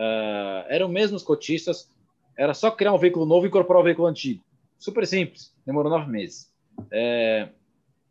[0.00, 1.90] Uh, eram mesmo os cotistas,
[2.34, 4.42] era só criar um veículo novo e incorporar o veículo antigo.
[4.78, 6.50] Super simples, demorou nove meses.
[6.90, 7.50] É,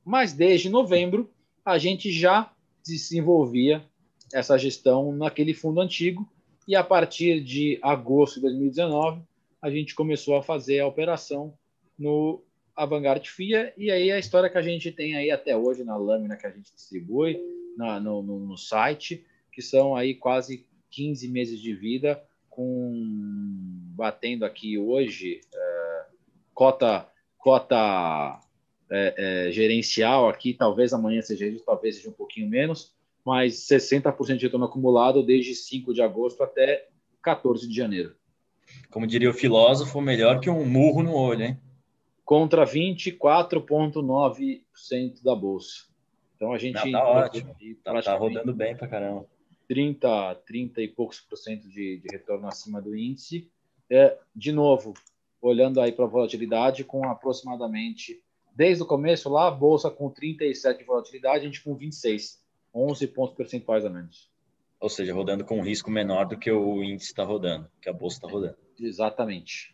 [0.05, 1.27] mas desde novembro
[1.65, 2.51] a gente já
[2.85, 3.83] desenvolvia
[4.31, 6.29] essa gestão naquele fundo antigo
[6.67, 9.23] e a partir de agosto de 2019,
[9.59, 11.51] a gente começou a fazer a operação
[11.97, 12.43] no
[12.75, 16.37] Avangard FIA, e aí a história que a gente tem aí até hoje na lâmina
[16.37, 17.41] que a gente distribui
[17.75, 22.91] na, no, no, no, site, que são aí quase 15 meses de vida, com
[23.95, 26.05] batendo aqui hoje é,
[26.53, 28.41] cota cota
[28.91, 32.93] é, é, gerencial aqui, talvez amanhã seja isso, talvez seja um pouquinho menos,
[33.25, 36.87] mas 60% de retorno acumulado desde 5 de agosto até
[37.21, 38.15] 14 de janeiro.
[38.91, 41.59] Como diria o filósofo, melhor que um murro no olho, hein?
[42.25, 45.87] Contra 24,9% da bolsa.
[46.35, 46.73] Então a gente.
[46.75, 47.55] Não, tá ótimo.
[47.83, 49.27] Tá, tá, rodando bem pra caramba.
[49.69, 53.49] 30, 30 e poucos por cento de, de retorno acima do índice.
[53.89, 54.93] É, de novo,
[55.41, 58.21] olhando aí para a volatilidade, com aproximadamente
[58.59, 62.39] Desde o começo lá, a bolsa com 37 de volatilidade, a gente com 26,
[62.75, 64.29] 11 pontos percentuais a menos.
[64.81, 67.93] Ou seja, rodando com um risco menor do que o índice está rodando, que a
[67.93, 68.57] bolsa está rodando.
[68.77, 69.73] Exatamente.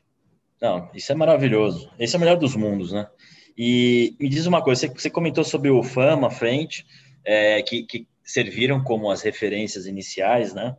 [0.61, 1.91] Não, isso é maravilhoso.
[1.97, 3.09] Esse é o melhor dos mundos, né?
[3.57, 6.85] E me diz uma coisa, você, comentou sobre o Fama frente,
[7.23, 10.75] é, que, que serviram como as referências iniciais, né?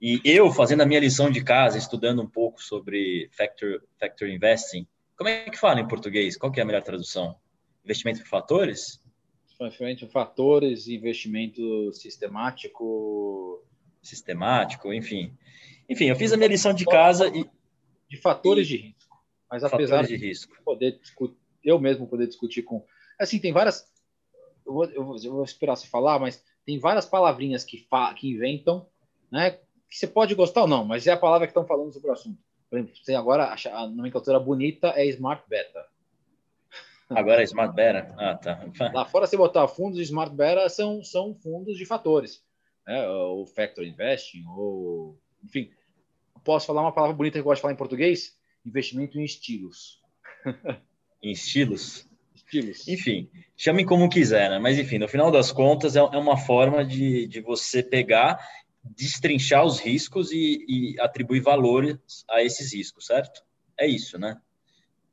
[0.00, 4.86] E eu, fazendo a minha lição de casa, estudando um pouco sobre factor, factor investing,
[5.14, 6.38] como é que fala em português?
[6.38, 7.36] Qual que é a melhor tradução?
[7.84, 8.98] Investimento por fatores?
[9.60, 13.62] Investimento por fatores, investimento sistemático.
[14.00, 15.36] Sistemático, enfim.
[15.86, 17.44] Enfim, eu fiz a minha lição de casa e.
[18.08, 19.22] De fatores de risco.
[19.50, 20.56] Mas apesar de risco.
[20.64, 22.82] poder discutir, eu mesmo poder discutir com.
[23.18, 23.84] Assim, tem várias.
[24.64, 28.14] Eu vou, eu vou, eu vou esperar você falar, mas tem várias palavrinhas que, fa...
[28.14, 28.86] que inventam,
[29.30, 29.50] né?
[29.50, 32.12] Que você pode gostar ou não, mas é a palavra que estão falando sobre o
[32.12, 32.38] assunto.
[32.68, 35.84] Por exemplo, tem agora a nomenclatura bonita é Smart Beta.
[37.08, 38.14] Agora é Smart Beta?
[38.16, 38.64] Ah, tá.
[38.94, 42.40] Lá fora, você botar fundos Smart Beta são, são fundos de fatores.
[42.86, 43.04] Né?
[43.08, 45.18] O Factor Investing, ou.
[45.42, 45.72] Enfim,
[46.44, 48.38] posso falar uma palavra bonita que eu gosto de falar em português?
[48.64, 50.00] Investimento em estilos.
[51.20, 52.08] em estilos?
[52.50, 52.88] Estilos.
[52.88, 54.58] Enfim, chame como quiser, né?
[54.58, 58.44] Mas, enfim, no final das contas, é, é uma forma de, de você pegar
[58.82, 61.98] destrinchar os riscos e, e, atribuir valores
[62.28, 63.44] a esses riscos, certo?
[63.78, 64.40] É isso, né?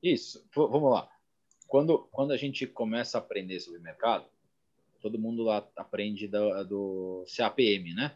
[0.01, 0.39] Isso.
[0.55, 1.09] V vamos lá.
[1.67, 4.25] Quando, quando a gente começa a aprender sobre mercado,
[5.01, 8.15] todo mundo lá aprende do, do CAPM, né?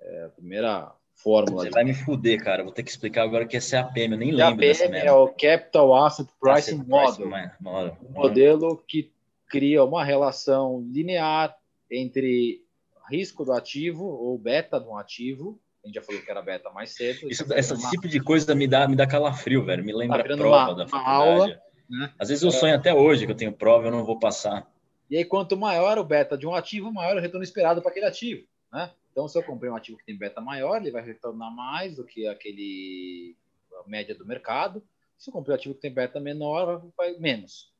[0.00, 1.64] É a primeira fórmula.
[1.64, 2.62] Você vai me fuder, cara.
[2.62, 4.12] Vou ter que explicar agora que é CAPM.
[4.12, 5.08] Eu nem CAPM lembro dessa merda.
[5.08, 7.50] é o Capital Asset Pricing Asset Model.
[7.60, 7.96] Model.
[8.08, 9.10] Um modelo que
[9.48, 11.56] cria uma relação linear
[11.90, 12.62] entre
[13.10, 15.58] risco do ativo ou beta do ativo.
[15.82, 17.30] A gente já falou que era beta mais cedo.
[17.30, 17.90] Isso, esse uma...
[17.90, 19.84] tipo de coisa me dá, me dá calafrio, velho.
[19.84, 21.30] Me lembra tá a prova uma, da faculdade.
[21.30, 22.12] Aula, né?
[22.18, 24.68] Às vezes eu sonho até hoje que eu tenho prova e eu não vou passar.
[25.08, 28.06] E aí, quanto maior o beta de um ativo, maior o retorno esperado para aquele
[28.06, 28.44] ativo.
[28.72, 28.90] Né?
[29.16, 32.04] Então, se eu comprei um ativo que tem beta maior, ele vai retornar mais do
[32.04, 33.34] que aquele
[33.82, 34.82] a média do mercado.
[35.16, 37.72] Se eu comprei um ativo que tem beta menor, vai menos.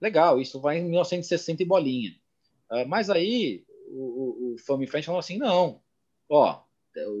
[0.00, 2.12] Legal, isso vai em 1960 e bolinha.
[2.72, 5.82] Uh, mas aí, o, o, o Friend falou assim: não,
[6.30, 6.62] ó,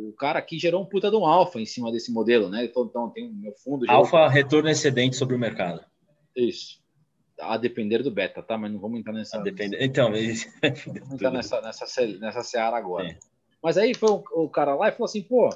[0.08, 2.64] o cara aqui gerou um puta de um alfa em cima desse modelo, né?
[2.64, 3.84] Então, então tem o meu fundo.
[3.90, 5.84] Alfa retorno excedente sobre o mercado.
[6.34, 6.80] Isso.
[7.38, 8.56] A depender do beta, tá?
[8.56, 9.36] Mas não vamos entrar nessa.
[9.38, 9.82] A depender...
[9.82, 10.08] Então,
[10.96, 13.06] vamos entrar nessa, nessa, nessa seara agora.
[13.10, 13.29] Sim.
[13.62, 15.50] Mas aí foi o, o cara lá e falou assim: pô,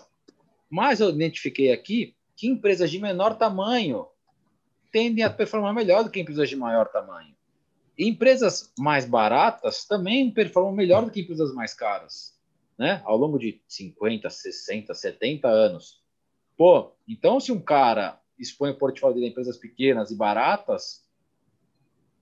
[0.68, 4.06] mas eu identifiquei aqui que empresas de menor tamanho
[4.92, 7.34] tendem a performar melhor do que empresas de maior tamanho.
[7.98, 12.36] Empresas mais baratas também performam melhor do que empresas mais caras,
[12.78, 13.02] né?
[13.04, 16.02] Ao longo de 50, 60, 70 anos.
[16.56, 21.04] Pô, então se um cara expõe o portfólio a empresas pequenas e baratas,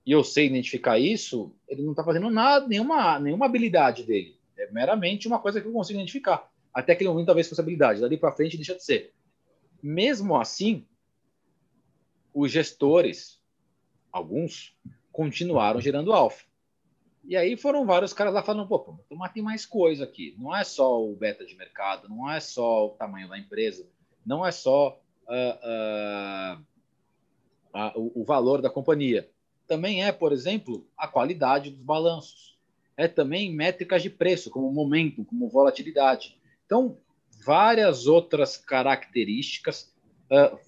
[0.05, 4.37] e eu sei identificar isso, ele não está fazendo nada, nenhuma, nenhuma habilidade dele.
[4.57, 6.51] É meramente uma coisa que eu consigo identificar.
[6.73, 8.01] Até aquele momento, talvez fosse habilidade.
[8.01, 9.13] Dali para frente, deixa de ser.
[9.81, 10.87] Mesmo assim,
[12.33, 13.39] os gestores,
[14.11, 14.75] alguns,
[15.11, 16.43] continuaram gerando alfa.
[17.25, 20.35] E aí foram vários caras lá falando, pô, mas tem mais coisa aqui.
[20.37, 23.87] Não é só o beta de mercado, não é só o tamanho da empresa,
[24.25, 26.61] não é só uh, uh,
[27.73, 29.29] uh, o, o valor da companhia.
[29.67, 32.52] Também é, por exemplo, a qualidade dos balanços.
[32.95, 36.37] É também métricas de preço, como momento, como volatilidade.
[36.65, 36.97] Então,
[37.45, 39.91] várias outras características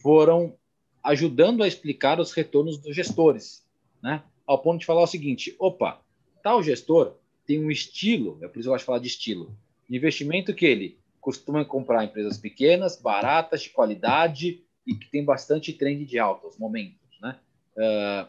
[0.01, 0.55] foram
[1.03, 3.65] ajudando a explicar os retornos dos gestores,
[4.01, 4.23] né?
[4.45, 6.01] ao ponto de falar o seguinte: opa,
[6.43, 7.15] tal gestor
[7.45, 9.57] tem um estilo, é por isso que eu gosto de falar de estilo,
[9.87, 15.73] de investimento que ele costuma comprar empresas pequenas, baratas, de qualidade e que tem bastante
[15.73, 17.39] trend de altos momentos, né?
[17.75, 18.27] Uh,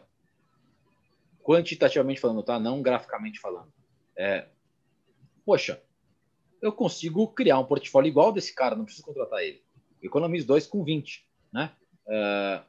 [1.43, 2.59] quantitativamente falando, tá?
[2.59, 3.71] Não graficamente falando.
[4.17, 4.47] É,
[5.45, 5.81] poxa,
[6.61, 9.61] eu consigo criar um portfólio igual desse cara, não preciso contratar ele.
[10.01, 11.71] economizo dois com 20, né?
[12.07, 12.65] Uh,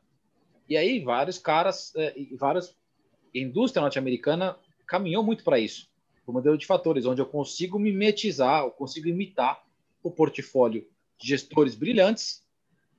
[0.69, 2.77] e aí vários caras, uh, vários
[3.35, 5.89] a indústria norte-americana caminhou muito para isso,
[6.27, 9.63] o modelo de fatores, onde eu consigo mimetizar, eu consigo imitar
[10.03, 10.87] o portfólio
[11.19, 12.45] de gestores brilhantes,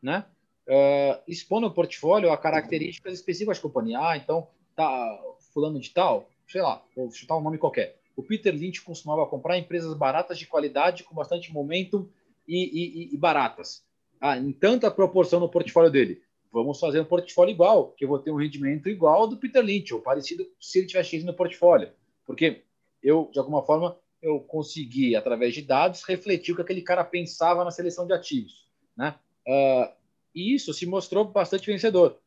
[0.02, 0.26] né?
[0.68, 4.00] Uh, expondo o portfólio a características específicas da companhia.
[4.00, 5.20] Ah, então, tá
[5.52, 7.99] fulano de tal, sei lá, vou chutar um nome qualquer.
[8.16, 12.08] O Peter Lynch costumava comprar empresas baratas de qualidade, com bastante momentum
[12.48, 13.84] e, e, e baratas.
[14.20, 18.20] Ah, em tanta proporção no portfólio dele vamos fazer um portfólio igual, que eu vou
[18.20, 21.92] ter um rendimento igual ao do Peter Lynch, ou parecido se ele tivesse no portfólio.
[22.26, 22.64] Porque
[23.04, 27.64] eu, de alguma forma, eu consegui, através de dados, refletir o que aquele cara pensava
[27.64, 28.68] na seleção de ativos.
[28.98, 29.16] Né?
[29.48, 29.94] Uh,
[30.34, 32.20] e isso se mostrou bastante vencedor.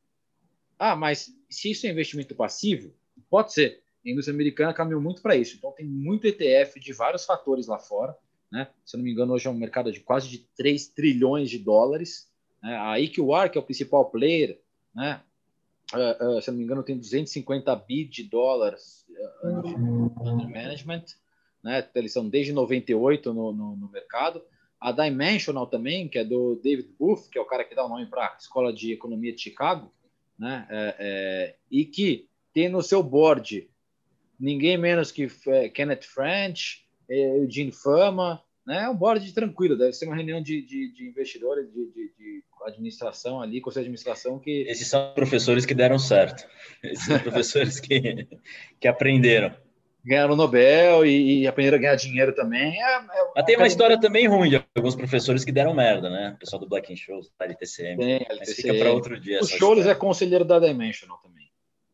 [0.78, 2.94] Ah, mas se isso é investimento passivo,
[3.32, 3.81] Pode ser.
[4.04, 5.56] A indústria americana caminhou muito para isso.
[5.56, 8.16] Então tem muito ETF de vários fatores lá fora.
[8.50, 8.68] Né?
[8.84, 11.58] Se eu não me engano, hoje é um mercado de quase de 3 trilhões de
[11.58, 12.30] dólares.
[12.62, 12.76] Né?
[12.76, 14.60] A EQR, que é o principal player,
[14.94, 15.22] né?
[15.92, 19.06] Uh, uh, se eu não me engano, tem 250 bi de dólares
[19.42, 21.04] uh, under management.
[21.62, 21.86] Né?
[21.94, 24.42] Eles são desde 98 no, no, no mercado.
[24.80, 27.88] A Dimensional também, que é do David Booth, que é o cara que dá o
[27.88, 29.92] nome para a Escola de Economia de Chicago,
[30.36, 30.66] né?
[30.68, 33.70] É, é, e que tem no seu board
[34.42, 38.84] ninguém menos que é, Kenneth French, é, Eugene Fama, né?
[38.84, 42.42] É um board tranquilo, deve ser uma reunião de, de, de investidores, de, de, de,
[42.64, 44.62] administração ali, conselho de administração que...
[44.68, 46.46] Esses são professores que deram certo,
[46.82, 48.28] esses são professores que,
[48.80, 49.52] que aprenderam
[50.04, 52.82] ganharam o Nobel e, e, aprenderam a ganhar dinheiro também.
[52.82, 53.02] É, é
[53.36, 56.32] Mas tem uma história também ruim de alguns professores que deram merda, né?
[56.34, 57.96] O pessoal do Black Shows, da LTCM.
[57.96, 59.40] Tem, Mas fica para outro dia.
[59.40, 61.48] O Shows é conselheiro da Dimensional também.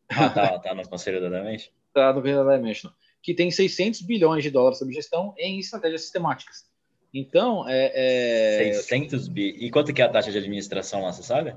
[0.09, 1.78] Ah, tá, tá no conselho da Dimensional?
[1.95, 2.95] No da Dimensional.
[3.21, 6.65] Que tem 600 bilhões de dólares sobre gestão em estratégias sistemáticas.
[7.13, 8.69] Então, é...
[8.69, 8.73] é...
[8.73, 9.55] 600 bi.
[9.59, 11.55] E quanto que é a taxa de administração lá, você sabe?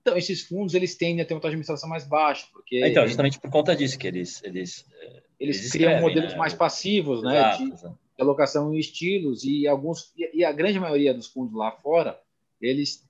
[0.00, 2.84] Então, esses fundos, eles tendem a ter uma taxa de administração mais baixa, porque...
[2.84, 4.42] Então, justamente por conta disso que eles...
[4.42, 6.38] Eles, é, eles, eles criam modelos né?
[6.38, 7.38] mais passivos, né?
[7.38, 7.98] Exato, de, exato.
[8.16, 10.12] de alocação em estilos, e alguns...
[10.16, 12.18] E a grande maioria dos fundos lá fora,
[12.60, 13.06] eles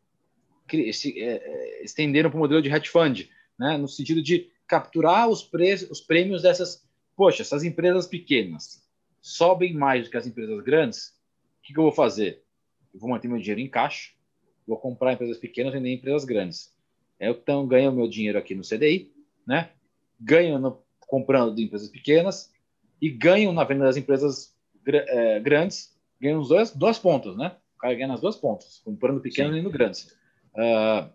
[0.93, 3.29] se, é, é, estenderam para o modelo de hedge fund,
[3.59, 3.77] né?
[3.77, 6.83] No sentido de capturar os, preços, os prêmios dessas...
[7.15, 8.83] Poxa, essas empresas pequenas
[9.21, 11.09] sobem mais do que as empresas grandes,
[11.59, 12.43] o que, que eu vou fazer?
[12.93, 14.13] Eu vou manter meu dinheiro em caixa,
[14.67, 16.75] vou comprar empresas pequenas e vender empresas grandes.
[17.21, 19.13] Eu então ganho meu dinheiro aqui no CDI,
[19.47, 19.73] né?
[20.19, 22.51] Ganho no, comprando de empresas pequenas
[22.99, 24.57] e ganho na venda das empresas
[24.87, 25.95] é, grandes.
[26.19, 27.55] Ganho os dois, duas pontas, né?
[27.77, 30.17] O cara ganha nas duas pontas, comprando pequeno e vendendo grandes.
[30.55, 31.13] Uh,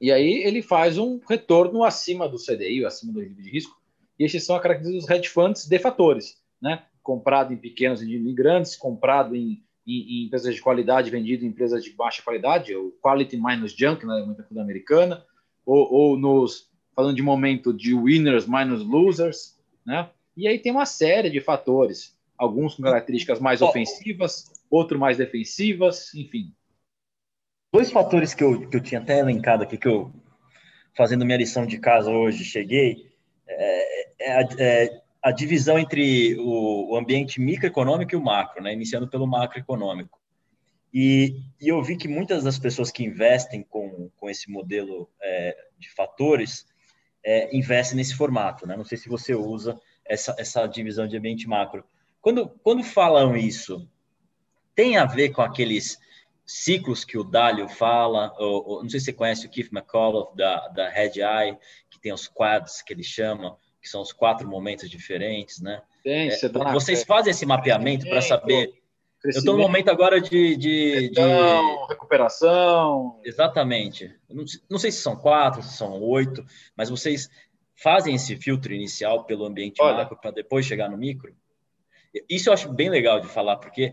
[0.00, 3.78] e aí ele faz um retorno acima do CDI, acima do nível de risco.
[4.18, 6.84] E esses são a característica dos hedge funds de fatores, né?
[7.02, 11.82] Comprado em pequenos e grandes, comprado em em, em, empresas de qualidade vendido em empresas
[11.82, 15.24] de baixa qualidade, o quality minus junk na literatura americana,
[15.64, 20.10] ou, ou, nos falando de momento de winners minus losers, né?
[20.36, 26.14] E aí tem uma série de fatores, alguns com características mais ofensivas, outros mais defensivas,
[26.14, 26.52] enfim.
[27.72, 30.12] Dois fatores que eu, que eu tinha até elencado aqui, que eu,
[30.96, 33.12] fazendo minha lição de casa hoje, cheguei,
[33.46, 38.72] é, é, é a divisão entre o, o, ambiente microeconômico e o macro, né?
[38.72, 40.18] iniciando pelo macroeconômico.
[40.92, 45.56] E, e eu vi que muitas das pessoas que investem com, com esse modelo é,
[45.78, 46.66] de fatores
[47.24, 48.66] é, investem nesse formato.
[48.66, 48.76] Né?
[48.76, 51.84] Não sei se você usa essa, essa divisão de ambiente macro.
[52.20, 53.88] Quando, quando falam isso,
[54.74, 55.98] tem a ver com aqueles
[56.50, 60.34] ciclos que o Dalio fala, ou, ou, não sei se você conhece o Keith McCullough
[60.34, 61.56] da, da Red Eye,
[61.88, 65.80] que tem os quads que ele chama, que são os quatro momentos diferentes, né?
[66.02, 68.74] Tem, é, vocês fazem esse mapeamento para saber.
[69.22, 71.20] Eu estou no momento agora de, de, de,
[71.88, 73.20] recuperação.
[73.22, 74.12] Exatamente.
[74.28, 76.44] Não, não, sei se são quatro, se são oito,
[76.74, 77.30] mas vocês
[77.76, 81.32] fazem esse filtro inicial pelo ambiente Olha, macro para depois chegar no micro.
[82.28, 83.92] Isso eu acho bem legal de falar, porque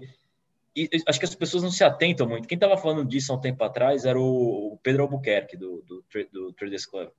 [1.08, 2.48] acho que as pessoas não se atentam muito.
[2.48, 6.54] Quem estava falando disso há um tempo atrás era o Pedro Albuquerque, do, do, do
[6.54, 7.10] Traders Club,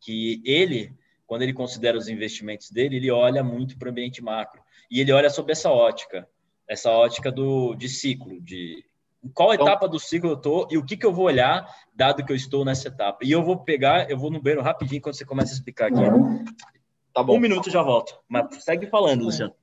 [0.00, 0.94] que ele
[1.26, 4.62] quando ele considera os investimentos dele, ele olha muito para o ambiente macro.
[4.90, 6.28] E ele olha sob essa ótica,
[6.68, 8.84] essa ótica do, de ciclo, de
[9.34, 12.24] qual então, etapa do ciclo eu estou e o que, que eu vou olhar, dado
[12.24, 13.18] que eu estou nessa etapa.
[13.24, 16.00] E eu vou pegar, eu vou no banheiro rapidinho quando você começa a explicar aqui.
[17.12, 17.36] Tá bom.
[17.36, 18.16] Um minuto já volto.
[18.28, 19.54] Mas segue falando, Luciano.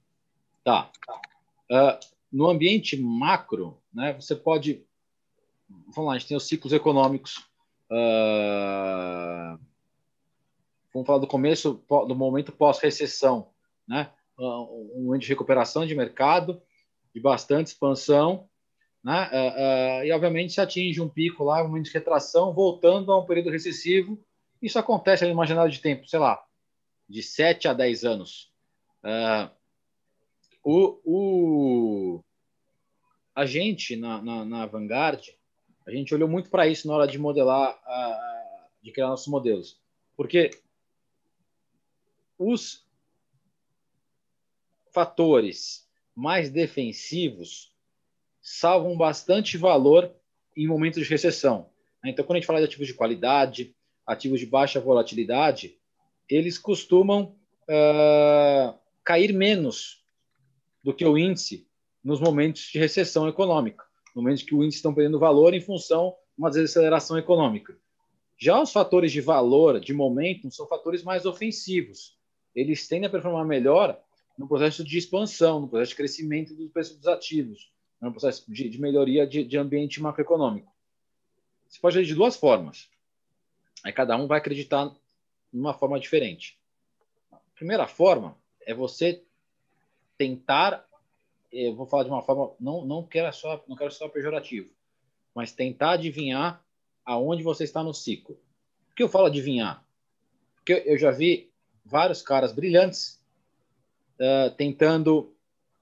[0.65, 0.89] Tá.
[1.71, 1.97] Uh,
[2.33, 4.83] no ambiente macro, né, você pode.
[5.69, 7.37] Vamos lá, a gente tem os ciclos econômicos.
[7.91, 9.59] Uh,
[10.91, 13.51] vamos falar do começo, do momento pós-recessão,
[13.87, 14.11] né?
[14.37, 16.59] Um momento de recuperação de mercado,
[17.13, 18.49] de bastante expansão,
[19.03, 19.29] né?
[19.31, 23.19] Uh, uh, e obviamente se atinge um pico lá, um momento de retração, voltando a
[23.19, 24.19] um período recessivo.
[24.61, 26.43] Isso acontece ali numa janela de tempo, sei lá,
[27.07, 28.51] de 7 a 10 anos.
[29.03, 29.51] Uh,
[30.63, 32.23] o, o,
[33.35, 35.21] a gente, na, na, na Vanguard,
[35.85, 37.77] a gente olhou muito para isso na hora de modelar,
[38.81, 39.81] de criar nossos modelos.
[40.15, 40.51] Porque
[42.37, 42.85] os
[44.93, 47.73] fatores mais defensivos
[48.41, 50.13] salvam bastante valor
[50.55, 51.69] em momentos de recessão.
[52.05, 55.77] Então, quando a gente fala de ativos de qualidade, ativos de baixa volatilidade,
[56.29, 60.02] eles costumam uh, cair menos
[60.83, 61.67] do que o índice
[62.03, 66.41] nos momentos de recessão econômica, momentos que o índice estão perdendo valor em função de
[66.41, 67.77] uma desaceleração econômica.
[68.37, 72.17] Já os fatores de valor, de momento, são fatores mais ofensivos
[72.55, 73.99] eles tendem a performar melhor
[74.37, 77.71] no processo de expansão, no processo de crescimento dos preços dos ativos,
[78.01, 80.71] no processo de, de melhoria de, de, ambiente macroeconômico.
[81.67, 82.89] Você pode ver de duas formas.
[83.83, 84.93] Aí cada um vai acreditar
[85.51, 86.59] numa forma diferente.
[87.31, 89.23] A primeira forma é você
[90.17, 90.85] tentar,
[91.51, 94.69] eu vou falar de uma forma, não, não quero só, não quero só pejorativo,
[95.33, 96.63] mas tentar adivinhar
[97.05, 98.35] aonde você está no ciclo.
[98.87, 99.83] Por que eu falo adivinhar?
[100.55, 101.51] Porque eu já vi
[101.83, 103.21] vários caras brilhantes
[104.19, 105.35] uh, tentando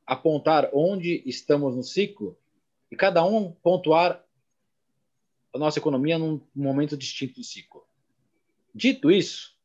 [0.05, 2.37] apontar onde estamos no ciclo
[2.89, 4.23] e cada um pontuar
[5.53, 7.85] a nossa economia num momento distinto do ciclo.
[8.73, 9.55] Dito isso,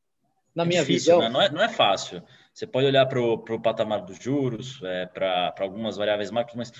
[0.55, 1.21] na é minha difícil, visão.
[1.21, 1.29] Né?
[1.29, 2.23] Não, é, não é fácil.
[2.57, 6.73] Você pode olhar para o patamar dos juros, é, para algumas variáveis macro, mas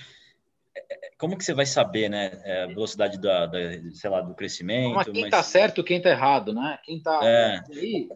[0.75, 3.59] é, é, como que você vai saber, né, é, a velocidade da, da,
[3.93, 4.95] sei lá, do crescimento?
[4.95, 5.47] Mas quem está mas...
[5.47, 6.79] certo, quem está errado, né?
[6.83, 7.63] Quem está é.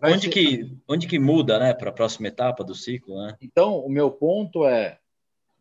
[0.02, 0.30] onde ser...
[0.30, 3.36] que onde que muda, né, para a próxima etapa do ciclo, né?
[3.42, 4.98] Então, o meu ponto é,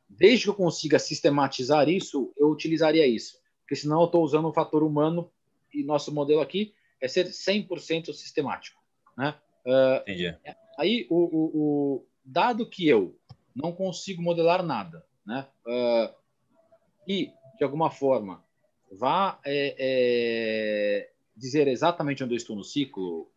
[0.08, 4.54] desde que eu consiga sistematizar isso, eu utilizaria isso, porque senão eu estou usando o
[4.54, 5.30] fator humano
[5.74, 8.80] e nosso modelo aqui é ser 100% sistemático.
[9.18, 9.36] Né?
[9.66, 10.38] Uh, Entendi.
[10.80, 13.20] Aí, o, o, o, dado que eu
[13.54, 15.46] não consigo modelar nada, né?
[15.66, 16.16] Uh,
[17.06, 18.42] e, de alguma forma,
[18.90, 23.30] vá é, é, dizer exatamente onde eu estou no ciclo,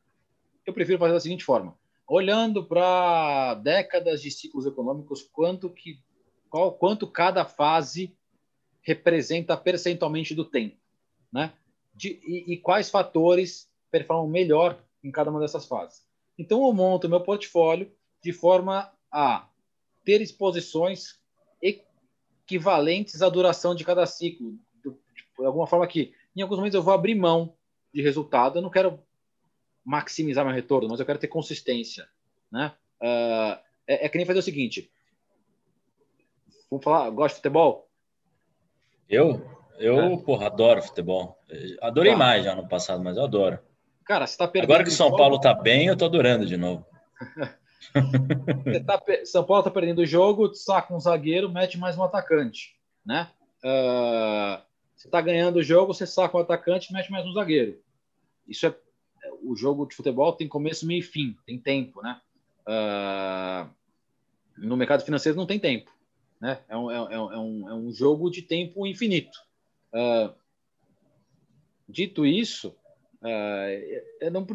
[0.64, 1.76] eu prefiro fazer da seguinte forma.
[2.06, 5.98] Olhando para décadas de ciclos econômicos, quanto que
[6.48, 8.16] qual, quanto cada fase
[8.82, 10.76] representa percentualmente do tempo,
[11.32, 11.52] né?
[11.92, 16.04] de, e, e, quais fatores performam melhor em cada uma dessas fases.
[16.38, 19.48] Então, eu monto meu portfólio de forma a
[20.04, 21.20] ter exposições
[21.60, 24.58] equivalentes à duração de cada ciclo.
[24.82, 27.54] De alguma forma que, em alguns momentos, eu vou abrir mão
[27.92, 28.58] de resultado.
[28.58, 29.02] Eu não quero
[29.84, 32.08] maximizar meu retorno, mas eu quero ter consistência.
[32.50, 32.74] Né?
[33.00, 34.90] Uh, é, é que nem fazer o seguinte.
[36.70, 37.90] Vamos falar, gosta de futebol?
[39.08, 39.44] Eu?
[39.78, 40.16] Eu, é.
[40.18, 41.38] porra, adoro futebol.
[41.80, 42.18] Adorei tá.
[42.18, 43.58] mais já no passado, mas eu adoro.
[44.04, 44.70] Cara, você tá perdendo.
[44.70, 45.18] Agora que o São jogo...
[45.18, 46.84] Paulo tá bem, eu tô adorando de novo.
[48.86, 53.30] tá, São Paulo tá perdendo o jogo, saca um zagueiro, mete mais um atacante, né?
[53.58, 54.62] Uh,
[54.96, 57.80] você tá ganhando o jogo, você saca um atacante, mete mais um zagueiro.
[58.46, 58.74] Isso é
[59.42, 62.20] o jogo de futebol tem começo, meio e fim, tem tempo, né?
[62.66, 63.68] Uh,
[64.56, 65.90] no mercado financeiro não tem tempo,
[66.40, 66.60] né?
[66.68, 69.38] É um, é, é, um, é um jogo de tempo infinito.
[69.92, 70.32] Uh,
[71.88, 72.74] dito isso,
[73.22, 74.46] uh, eu, não,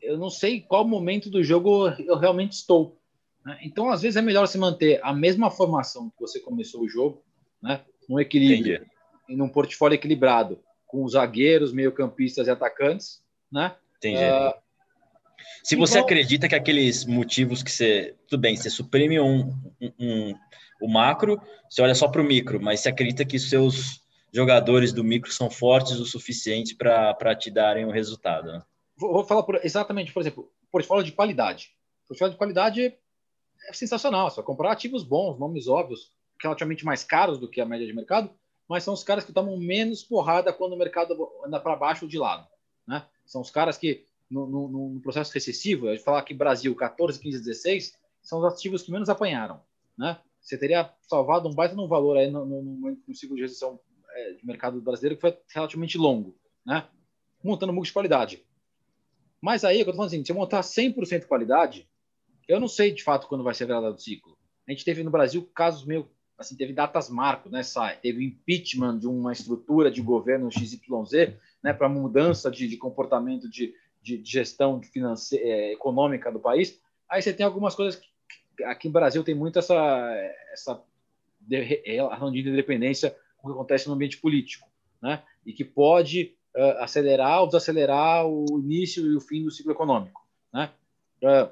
[0.00, 2.96] eu não sei qual momento do jogo eu realmente estou.
[3.44, 3.58] Né?
[3.62, 7.22] Então, às vezes, é melhor se manter a mesma formação que você começou o jogo,
[7.62, 7.80] né?
[8.08, 8.90] num equilíbrio, Entendi.
[9.28, 13.22] e num portfólio equilibrado, com zagueiros, meio-campistas e atacantes.
[13.50, 13.74] Né?
[13.98, 14.22] Entendi.
[14.22, 14.54] Uh,
[15.62, 18.14] se você então, acredita que aqueles motivos que você.
[18.28, 20.34] Tudo bem, você suprime um, um, um
[20.80, 23.99] o macro, você olha só para o micro, mas você acredita que seus
[24.32, 28.52] jogadores do micro são fortes o suficiente para te darem um resultado.
[28.52, 28.62] Né?
[28.96, 31.74] Vou, vou, falar por, exatamente, por exemplo, portfólio de qualidade.
[32.06, 32.94] Portfólio de qualidade
[33.68, 34.30] é sensacional.
[34.30, 36.12] Vai comprar ativos bons, nomes óbvios,
[36.42, 38.30] relativamente mais caros do que a média de mercado,
[38.68, 42.08] mas são os caras que tomam menos porrada quando o mercado anda para baixo ou
[42.08, 42.46] de lado.
[42.86, 43.04] Né?
[43.26, 47.38] São os caras que, no, no, no processo recessivo, eu falar que Brasil 14, 15,
[47.38, 49.60] 16, são os ativos que menos apanharam.
[49.98, 50.18] Né?
[50.40, 53.78] Você teria salvado um baita no valor aí no, no, no ciclo de recessão
[54.38, 56.86] de mercado brasileiro que foi relativamente longo, né?
[57.42, 58.44] Montando um de qualidade.
[59.40, 61.88] Mas aí, eu estou falando assim, se eu montar 100% qualidade,
[62.46, 64.36] eu não sei de fato quando vai ser virada do ciclo.
[64.68, 66.08] A gente teve no Brasil casos meio,
[66.38, 67.96] assim, teve datas marcos, né, Sai?
[67.96, 73.74] Teve impeachment de uma estrutura de governo XYZ, né, para mudança de, de comportamento de,
[74.02, 76.78] de, de gestão financeira, é, econômica do país.
[77.08, 79.74] Aí você tem algumas coisas que, aqui no Brasil tem muito essa,
[80.52, 80.82] essa
[81.84, 83.14] relação de independência o
[83.48, 84.68] que acontece no ambiente político,
[85.02, 85.22] né?
[85.44, 90.26] E que pode uh, acelerar ou desacelerar o início e o fim do ciclo econômico,
[90.52, 90.70] né?
[91.22, 91.50] Uh,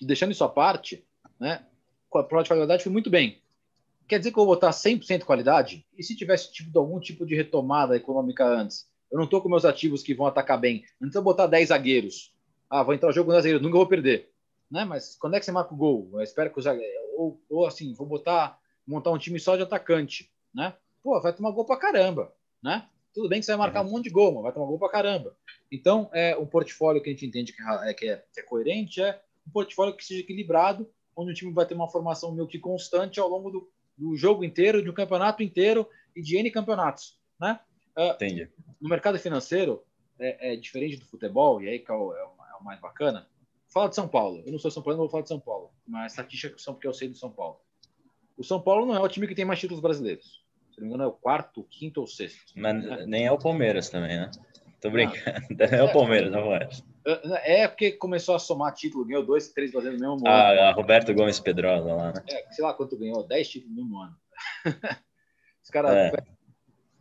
[0.00, 1.04] deixando isso à parte,
[1.38, 1.64] né?
[2.14, 3.40] A prova de qualidade foi muito bem.
[4.06, 5.86] Quer dizer que eu vou botar 100% qualidade?
[5.96, 8.88] E se tivesse tipo, algum tipo de retomada econômica antes?
[9.10, 10.84] Eu não estou com meus ativos que vão atacar bem.
[11.00, 12.34] Antes eu botar 10 zagueiros.
[12.70, 14.30] Ah, vou entrar no jogo com 10 zagueiros, nunca vou perder.
[14.70, 14.84] Né?
[14.84, 16.08] Mas quando é que você marca o gol?
[16.14, 16.66] Eu espero que os
[17.16, 18.58] ou, ou assim, vou botar
[18.88, 20.74] montar um time só de atacante, né?
[21.02, 22.32] Pô, vai tomar gol pra caramba,
[22.62, 22.88] né?
[23.12, 24.88] Tudo bem que você vai marcar um monte de gol, mas vai tomar gol pra
[24.88, 25.36] caramba.
[25.70, 29.02] Então, é um portfólio que a gente entende que é, que é, que é coerente,
[29.02, 32.58] é um portfólio que seja equilibrado, onde o time vai ter uma formação meio que
[32.58, 37.18] constante ao longo do, do jogo inteiro, de um campeonato inteiro e de N campeonatos,
[37.40, 37.60] né?
[37.96, 38.48] Uh, Entendi.
[38.80, 39.82] No mercado financeiro,
[40.18, 42.80] é, é, diferente do futebol, e aí que é o, é o, é o mais
[42.80, 43.28] bacana,
[43.68, 44.42] fala de São Paulo.
[44.46, 45.72] Eu não sou São Paulo, não vou falar de São Paulo.
[45.86, 47.60] Mas estatística são porque eu sei do São Paulo.
[48.38, 50.44] O São Paulo não é o time que tem mais títulos brasileiros.
[50.70, 52.52] Se não me engano, é o quarto, quinto ou sexto.
[52.54, 53.04] Mas é.
[53.04, 54.30] nem é o Palmeiras também, né?
[54.80, 55.40] Tô brincando.
[55.50, 55.66] Não.
[55.66, 56.68] É o Palmeiras, não é.
[57.42, 60.60] É porque começou a somar título, ganhou dois, três brasileiros no mesmo ah, ano.
[60.60, 62.22] Ah, Roberto Gomes Pedrosa lá, né?
[62.30, 64.16] É, sei lá quanto ganhou, dez títulos no mesmo ano.
[65.64, 65.90] Os caras.
[65.90, 66.12] É.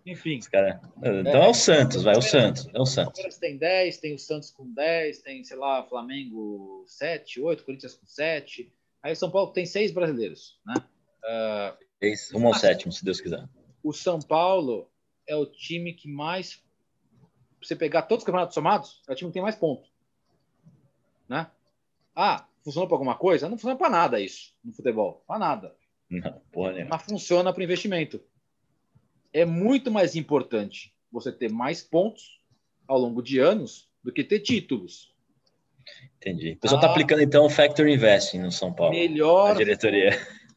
[0.08, 0.40] Enfim.
[0.52, 0.82] Cara...
[0.98, 2.68] Então é, é, o Santos, vai, é o Santos.
[2.74, 3.12] É o Santos.
[3.12, 7.64] O Palmeiras tem 10, tem o Santos com 10, tem, sei lá, Flamengo 7, 8,
[7.64, 8.74] Corinthians com 7.
[9.04, 10.74] Aí São Paulo tem seis brasileiros, né?
[11.24, 13.48] Uh, um ao sétimo, se Deus quiser.
[13.84, 14.90] O São Paulo
[15.28, 16.64] é o time que mais.
[17.62, 19.92] Você pegar todos os campeonatos somados, é o time que tem mais pontos.
[21.28, 21.50] Né?
[22.16, 23.50] Ah, funcionou para alguma coisa?
[23.50, 25.24] Não funciona para nada isso no futebol.
[25.28, 25.76] Para nada.
[26.10, 28.22] Não, porra Mas funciona para investimento.
[29.34, 32.42] É muito mais importante você ter mais pontos
[32.88, 35.14] ao longo de anos do que ter títulos.
[36.18, 36.54] Entendi.
[36.54, 38.94] O pessoal está ah, aplicando então o Factor Investing no São Paulo.
[38.94, 39.52] Melhor.
[39.52, 40.12] A diretoria.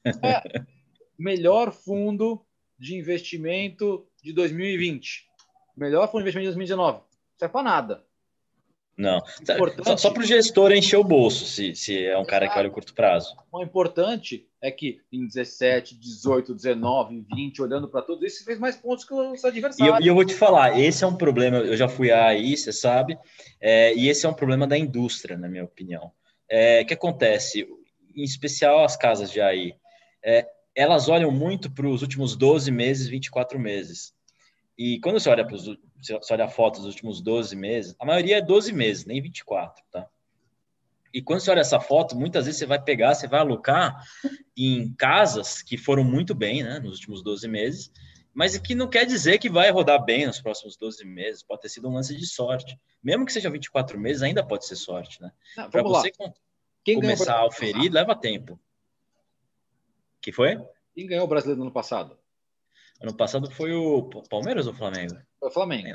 [0.05, 0.63] É,
[1.19, 2.45] melhor fundo
[2.79, 5.29] de investimento de 2020.
[5.77, 6.99] Melhor fundo de investimento de 2019.
[6.99, 7.05] Não
[7.39, 8.05] serve para nada.
[9.01, 9.19] Não.
[9.41, 9.85] Importante...
[9.85, 12.69] Só, só para o gestor encher o bolso, se, se é um cara que olha
[12.69, 13.35] o curto prazo.
[13.51, 18.77] O importante é que em 17, 18, 19, 20, olhando para tudo isso, fez mais
[18.77, 19.79] pontos que os adversários.
[19.79, 22.55] E eu, e eu, vou te falar, esse é um problema, eu já fui aí,
[22.55, 23.19] você sabe,
[23.59, 26.13] é, e esse é um problema da indústria, na minha opinião.
[26.47, 27.67] É, o que acontece?
[28.15, 29.77] Em especial as casas de AI,
[30.25, 34.13] é, elas olham muito para os últimos 12 meses, 24 meses.
[34.79, 35.67] E quando você olha para os
[36.01, 39.85] você olha a foto dos últimos 12 meses, a maioria é 12 meses, nem 24,
[39.91, 40.09] tá?
[41.13, 44.03] E quando você olha essa foto, muitas vezes você vai pegar, você vai alocar
[44.57, 47.93] em casas que foram muito bem, né, nos últimos 12 meses,
[48.33, 51.69] mas que não quer dizer que vai rodar bem nos próximos 12 meses, pode ter
[51.69, 52.79] sido um lance de sorte.
[53.03, 55.33] Mesmo que seja 24 meses, ainda pode ser sorte, né?
[55.69, 56.13] Para você
[56.95, 58.59] começar a oferir, leva tempo.
[60.21, 60.59] Que foi?
[60.95, 62.19] Quem ganhou o brasileiro no ano passado?
[63.01, 65.17] Ano passado foi o Palmeiras ou o Flamengo?
[65.39, 65.89] Foi o Flamengo.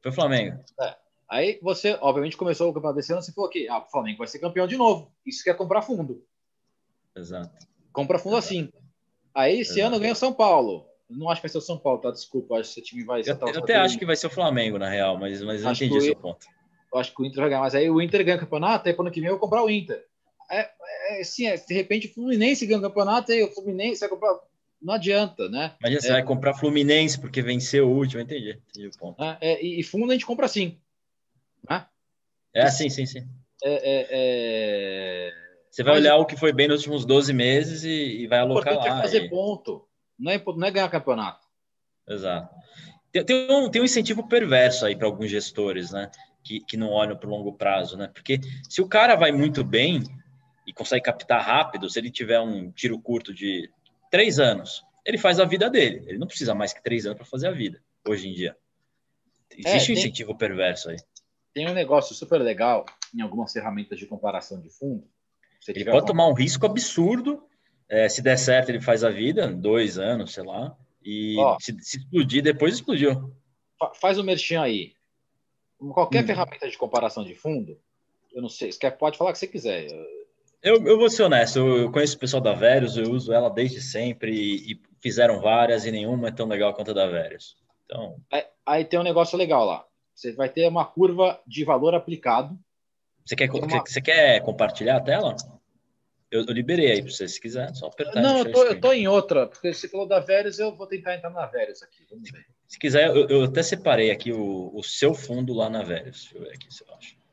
[0.00, 0.64] Foi o Flamengo.
[0.80, 0.96] É.
[1.28, 4.28] Aí você, obviamente, começou o campeonato desse ano, você falou que ah, o Flamengo vai
[4.28, 5.12] ser campeão de novo.
[5.26, 6.24] Isso quer comprar fundo.
[7.16, 7.66] Exato.
[7.92, 8.54] Compra fundo Exato.
[8.54, 8.72] assim.
[9.34, 9.86] Aí esse Exato.
[9.86, 10.86] ano ganha o São Paulo.
[11.10, 12.10] Não acho que vai ser o São Paulo, tá?
[12.10, 13.32] Desculpa, acho que esse time vai ser.
[13.32, 15.96] Eu, eu até acho que vai ser o Flamengo, na real, mas, mas eu entendi
[15.96, 16.46] o seu ponto.
[16.92, 18.94] Eu acho que o Inter vai ganhar, mas aí o Inter ganha o campeonato, aí
[18.96, 20.04] ano que vem eu vou comprar o Inter.
[20.50, 20.70] É,
[21.20, 24.38] é, sim, é, de repente o Fluminense ganha o campeonato, aí o Fluminense vai comprar
[24.84, 25.74] não adianta, né?
[25.80, 29.22] Imagina, você é, vai comprar Fluminense porque venceu o último, entendi, entendi o ponto.
[29.22, 30.78] É, é, e fundo a gente compra assim.
[31.68, 31.86] Né?
[32.52, 33.26] É, sim, sim, sim.
[35.70, 38.40] Você vai Mas, olhar o que foi bem nos últimos 12 meses e, e vai
[38.40, 38.86] alocar lá.
[38.86, 39.30] É fazer e...
[39.30, 39.88] ponto,
[40.18, 41.46] não é, não é ganhar campeonato.
[42.06, 42.54] Exato.
[43.10, 46.10] Tem, tem, um, tem um incentivo perverso aí para alguns gestores, né?
[46.42, 48.10] Que, que não olham para o longo prazo, né?
[48.12, 48.38] Porque
[48.68, 50.02] se o cara vai muito bem
[50.66, 53.70] e consegue captar rápido, se ele tiver um tiro curto de
[54.10, 54.82] três anos.
[55.04, 56.02] Ele faz a vida dele.
[56.06, 58.56] Ele não precisa mais que três anos para fazer a vida, hoje em dia.
[59.50, 60.96] Existe é, um incentivo perverso aí.
[61.52, 62.84] Tem um negócio super legal
[63.14, 65.06] em algumas ferramentas de comparação de fundo.
[65.68, 66.06] ele pode alguma...
[66.06, 67.46] tomar um risco absurdo.
[67.88, 70.76] É, se der certo, ele faz a vida, dois anos, sei lá.
[71.04, 73.30] E Ó, se, se, explodir, depois explodiu.
[74.00, 74.94] Faz o um merchan aí.
[75.92, 76.26] Qualquer hum.
[76.26, 77.78] ferramenta de comparação de fundo,
[78.32, 79.86] eu não sei, você pode falar o que você quiser.
[80.64, 83.82] Eu, eu vou ser honesto, eu conheço o pessoal da Verius, eu uso ela desde
[83.82, 87.54] sempre e, e fizeram várias e nenhuma é tão legal quanto a da Verius.
[87.84, 88.16] Então...
[88.32, 89.84] Aí, aí, tem um negócio legal lá.
[90.14, 92.58] Você vai ter uma curva de valor aplicado.
[93.26, 93.84] Você quer, uma...
[93.86, 95.36] você quer compartilhar a tela?
[96.30, 98.22] Eu, eu liberei aí para você, se quiser, só apertar.
[98.22, 101.14] Não, eu tô, eu tô, em outra, porque você falou da Verius, eu vou tentar
[101.14, 102.06] entrar na Verius aqui.
[102.10, 102.46] Vamos ver.
[102.66, 106.22] Se quiser, eu, eu até separei aqui o, o seu fundo lá na Verius.
[106.22, 107.23] Deixa eu ver aqui se eu acho.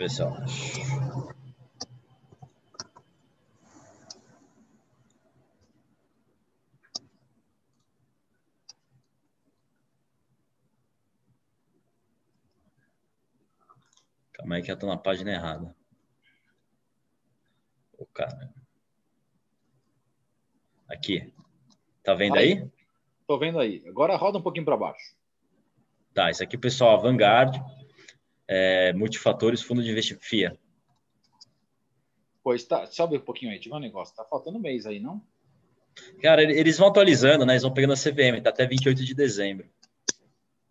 [0.00, 0.80] Ver se eu acho.
[14.32, 15.76] Calma aí que eu tô na página errada.
[17.98, 18.54] O cara.
[20.88, 21.30] Aqui.
[22.02, 22.54] Tá vendo aí?
[22.54, 22.70] aí?
[23.26, 23.86] Tô vendo aí.
[23.86, 25.14] Agora roda um pouquinho para baixo.
[26.14, 27.54] Tá, isso aqui, pessoal, a Vanguard
[28.52, 30.58] é, multifatores, fundo de investimento, FIA.
[32.42, 35.22] Pois tá, sobe um pouquinho aí, tive um negócio, tá faltando um mês aí, não?
[36.20, 37.52] Cara, eles vão atualizando, né?
[37.52, 39.68] Eles vão pegando a CVM, tá até 28 de dezembro.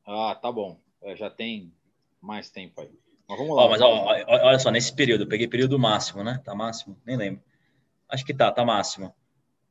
[0.06, 0.78] Ah, tá bom.
[1.02, 1.74] É, já tem
[2.20, 2.90] mais tempo aí.
[3.28, 3.64] Mas vamos lá.
[3.64, 6.42] Ó, mas ó, olha só, nesse período, eu peguei período máximo, né?
[6.44, 7.00] Tá máximo?
[7.06, 7.42] Nem lembro.
[8.10, 9.14] Acho que tá, tá máximo.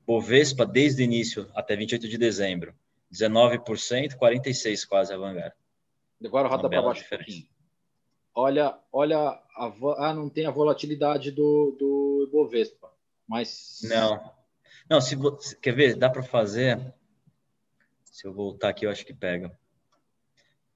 [0.07, 2.75] Bovespa, desde o início até 28 de dezembro,
[3.13, 5.53] 19%, 46% quase a Vanguard.
[6.25, 7.58] Agora roda para baixo um pouquinho.
[8.41, 12.89] Olha, olha, a, ah, não tem a volatilidade do, do Ibovespa,
[13.27, 13.81] mas...
[13.83, 14.33] Não,
[14.89, 15.17] não, se,
[15.61, 16.95] quer ver, dá para fazer...
[18.05, 19.51] Se eu voltar aqui, eu acho que pega.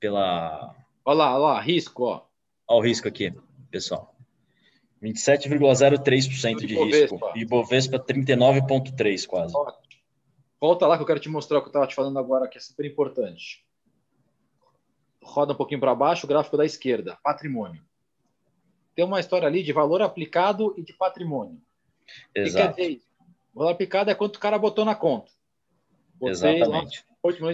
[0.00, 0.74] Pela...
[1.04, 2.26] Olha lá, olha lá, risco, ó.
[2.66, 3.32] Olha o risco aqui,
[3.70, 4.12] pessoal.
[5.00, 7.20] 27,03% de risco.
[7.36, 9.54] E Bovespa 39,3% quase.
[10.60, 12.58] Volta lá que eu quero te mostrar o que eu estava te falando agora, que
[12.58, 13.64] é super importante.
[15.22, 17.82] Roda um pouquinho para baixo, o gráfico da esquerda, patrimônio.
[18.94, 21.60] Tem uma história ali de valor aplicado e de patrimônio.
[22.34, 22.72] Exato.
[22.72, 23.06] O que quer dizer isso?
[23.54, 25.30] O valor aplicado é quanto o cara botou na conta.
[26.14, 27.04] Botei Exatamente.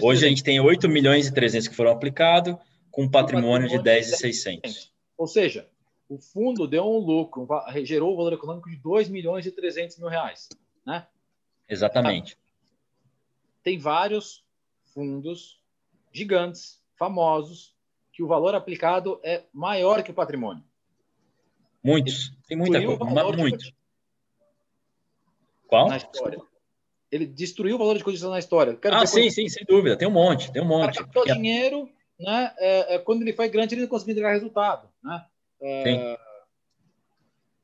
[0.02, 2.56] Hoje a gente tem 8 milhões e 300 que foram aplicados,
[2.90, 4.92] com um patrimônio, patrimônio de 10,600.
[5.16, 5.68] Ou seja,
[6.08, 7.46] o fundo deu um lucro,
[7.84, 10.48] gerou um valor econômico de 2 milhões e 300 mil reais.
[10.86, 11.06] Né?
[11.68, 12.38] Exatamente.
[13.62, 14.42] Tem vários
[14.94, 15.60] fundos
[16.10, 17.74] gigantes, famosos,
[18.12, 20.62] que o valor aplicado é maior que o patrimônio.
[21.82, 22.32] Muitos.
[22.46, 23.72] Tem muita coisa, mas muito.
[25.66, 25.88] Qual?
[25.88, 26.40] Na história.
[27.10, 28.74] Ele destruiu o valor de cotização na história.
[28.76, 29.96] Quero ah, sim, sim, sem dúvida.
[29.96, 31.00] Tem um monte, tem um monte.
[31.02, 31.88] O dinheiro,
[32.18, 32.52] né?
[32.58, 35.24] É, é, quando ele foi grande, ele não conseguiu entregar resultado, né?
[35.60, 36.18] É...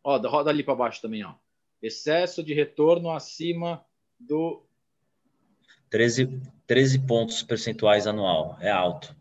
[0.02, 1.34] Ó, roda ali para baixo também, ó.
[1.82, 3.84] Excesso de retorno acima
[4.18, 4.62] do
[5.90, 8.56] 13, 13 pontos percentuais anual.
[8.60, 9.14] É alto.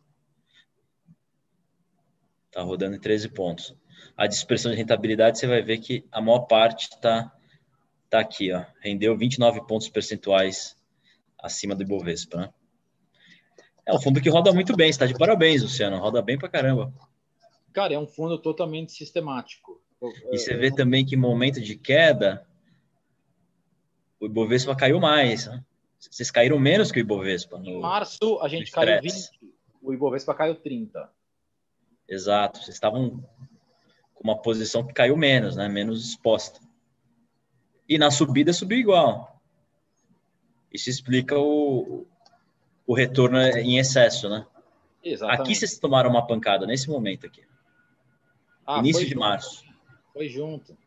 [2.53, 3.75] Tá rodando em 13 pontos.
[4.15, 7.33] A dispersão de rentabilidade, você vai ver que a maior parte está
[8.09, 8.63] tá aqui, ó.
[8.79, 10.77] Rendeu 29 pontos percentuais
[11.41, 12.53] acima do Ibovespa, né?
[13.85, 15.97] É um fundo que roda muito bem, está de parabéns, Luciano.
[15.97, 16.93] Roda bem pra caramba.
[17.73, 19.81] Cara, é um fundo totalmente sistemático.
[20.31, 22.45] E você vê também que momento de queda,
[24.19, 25.47] o Ibovespa caiu mais.
[25.47, 25.63] Né?
[25.99, 27.57] Vocês caíram menos que o Ibovespa.
[27.57, 29.15] No, em março, a gente caiu 20,
[29.81, 31.09] o Ibovespa caiu 30.
[32.07, 33.23] Exato, vocês estavam
[34.13, 35.67] com uma posição que caiu menos, né?
[35.67, 36.59] menos exposta.
[37.87, 39.41] E na subida subiu igual.
[40.71, 42.07] Isso explica o,
[42.85, 44.45] o retorno em excesso, né?
[45.03, 45.41] Exatamente.
[45.41, 47.43] Aqui vocês tomaram uma pancada, nesse momento aqui.
[48.65, 49.19] Ah, Início de junto.
[49.19, 49.65] março.
[50.13, 50.77] Foi junto.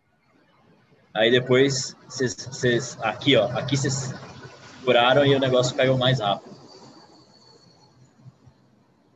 [1.12, 4.12] Aí depois, vocês, aqui, ó, aqui vocês
[4.84, 6.54] curaram e o negócio caiu mais rápido.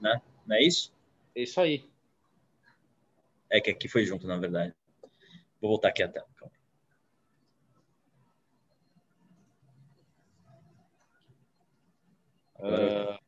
[0.01, 0.21] Né?
[0.47, 0.93] Não é isso?
[1.35, 1.90] É isso aí.
[3.51, 4.75] É que aqui foi junto, na verdade.
[5.61, 6.23] Vou voltar aqui até.
[6.37, 6.55] Calma.
[12.59, 13.19] Uh,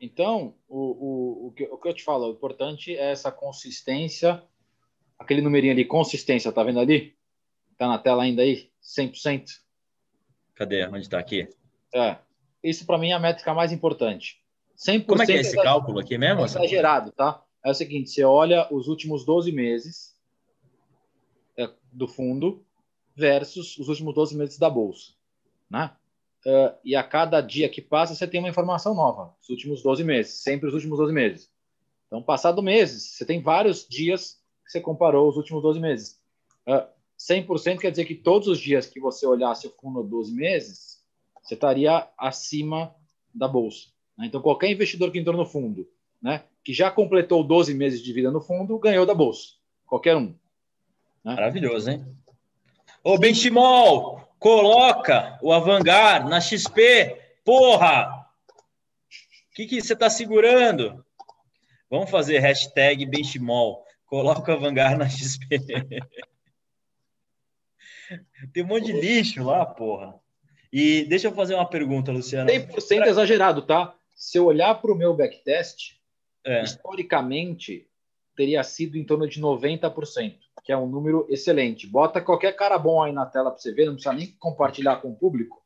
[0.00, 4.42] então, o, o, o, que, o que eu te falo, o importante é essa consistência
[5.20, 7.14] aquele numerinho ali, consistência, tá vendo ali?
[7.76, 8.70] Tá na tela ainda aí?
[8.82, 9.44] 100%?
[10.54, 10.86] Cadê?
[10.86, 11.46] Onde está aqui?
[11.94, 12.16] É.
[12.64, 14.40] Isso para mim é a métrica mais importante.
[14.76, 16.40] 100% Como é que é esse cálculo aqui mesmo?
[16.40, 17.44] É exagerado, tá?
[17.64, 20.16] É o seguinte, você olha os últimos 12 meses
[21.58, 22.64] é, do fundo
[23.14, 25.12] versus os últimos 12 meses da bolsa,
[25.68, 25.94] né?
[26.46, 30.02] Uh, e a cada dia que passa, você tem uma informação nova, os últimos 12
[30.02, 31.50] meses, sempre os últimos 12 meses.
[32.06, 36.12] Então, passado meses, você tem vários dias que você comparou os últimos 12 meses.
[36.66, 36.88] Uh, ah,
[37.18, 41.04] 100% quer dizer que todos os dias que você olhasse o fundo 12 meses,
[41.42, 42.94] você estaria acima
[43.34, 43.88] da bolsa.
[44.16, 44.26] Né?
[44.26, 45.86] Então, qualquer investidor que entrou no fundo,
[46.22, 49.54] né, que já completou 12 meses de vida no fundo, ganhou da bolsa.
[49.86, 50.34] Qualquer um.
[51.24, 51.34] Né?
[51.34, 52.06] Maravilhoso, hein?
[53.02, 57.18] Ô, Benchimol, coloca o Avangar na XP.
[57.44, 58.26] Porra!
[59.50, 61.04] O que, que você está segurando?
[61.90, 63.84] Vamos fazer hashtag Benchimol.
[64.06, 65.58] Coloca o Vanguard na XP.
[68.52, 70.14] Tem um monte de lixo lá, porra.
[70.72, 72.50] E deixa eu fazer uma pergunta, Luciano.
[72.50, 73.08] 100% pra...
[73.08, 73.94] exagerado, tá?
[74.16, 75.99] Se eu olhar para o meu backtest,
[76.44, 76.62] é.
[76.62, 77.86] historicamente
[78.36, 81.86] teria sido em torno de 90%, que é um número excelente.
[81.86, 85.10] Bota qualquer cara bom aí na tela para você ver, não precisa nem compartilhar com
[85.10, 85.62] o público.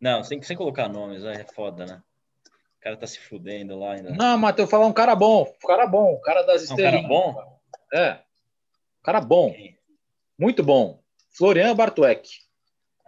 [0.00, 2.02] Não, sem, sem colocar nomes, é foda, né?
[2.78, 4.10] O cara tá se fudendo lá ainda.
[4.10, 7.00] Não, Matheus, falar um cara bom, um cara bom, um cara das estrelas.
[7.00, 7.60] Um cara bom?
[7.92, 8.18] É.
[9.02, 9.54] Cara bom.
[10.38, 11.02] Muito bom.
[11.30, 12.28] Florian Bartuek.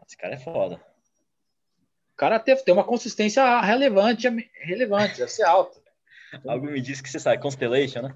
[0.07, 0.77] Esse cara é foda.
[0.77, 4.27] O cara teve, tem uma consistência relevante,
[4.63, 5.79] relevante, deve ser alta.
[6.47, 8.15] Algo me diz que você sabe, Constellation, né?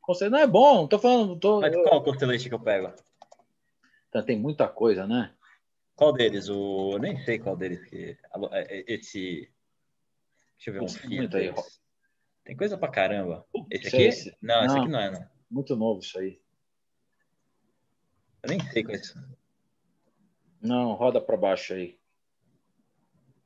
[0.00, 1.38] Constellation não é bom, tô falando.
[1.38, 2.92] Tô, Mas qual Constellation que eu pego?
[4.08, 5.32] Então, tem muita coisa, né?
[5.94, 6.48] Qual deles?
[6.48, 6.92] O...
[6.92, 7.84] Eu nem sei qual deles.
[7.88, 8.18] Que...
[8.52, 9.50] É, é, esse.
[10.56, 11.28] Deixa eu ver um filme.
[11.32, 11.54] Aí.
[12.44, 13.46] Tem coisa pra caramba.
[13.70, 14.02] Esse aqui?
[14.02, 14.36] Esse?
[14.40, 15.26] Não, não, esse aqui não é, não.
[15.50, 16.40] Muito novo isso aí.
[18.42, 19.14] Eu nem sei qual é isso.
[20.60, 21.98] Não, roda para baixo aí.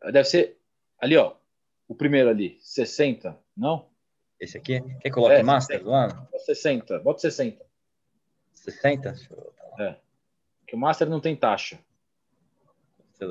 [0.02, 0.58] Deve ser
[0.98, 1.36] ali, ó.
[1.86, 3.90] O primeiro ali, 60, não?
[4.44, 4.80] Esse aqui?
[4.80, 5.90] Quer que coloque é, Master 60.
[5.90, 6.28] lá?
[6.38, 6.98] 60.
[6.98, 7.64] Bota 60.
[8.52, 9.14] 60?
[9.78, 9.96] É.
[10.66, 11.78] Que o Master não tem taxa.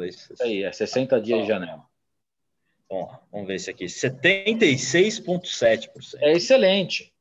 [0.08, 1.84] Isso aí, é 60 dias de janela.
[2.90, 3.86] Bom, vamos ver esse aqui.
[3.86, 6.16] 76,7%.
[6.20, 7.14] É excelente.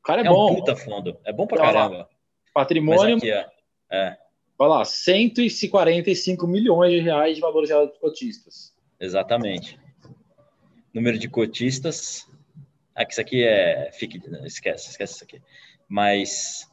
[0.00, 0.50] O cara é, é bom.
[0.50, 1.16] um puta fundo.
[1.24, 2.08] É bom pra caramba.
[2.52, 3.18] Patrimônio.
[3.18, 3.48] Aqui, é.
[3.90, 4.18] é.
[4.58, 8.74] Vai lá, 145 milhões de reais de valor gerado dos cotistas.
[8.98, 9.78] Exatamente.
[10.92, 12.28] Número de cotistas.
[12.94, 13.90] Ah, que isso aqui é.
[13.92, 15.42] Fique, esquece, esquece isso aqui.
[15.88, 16.68] Mas.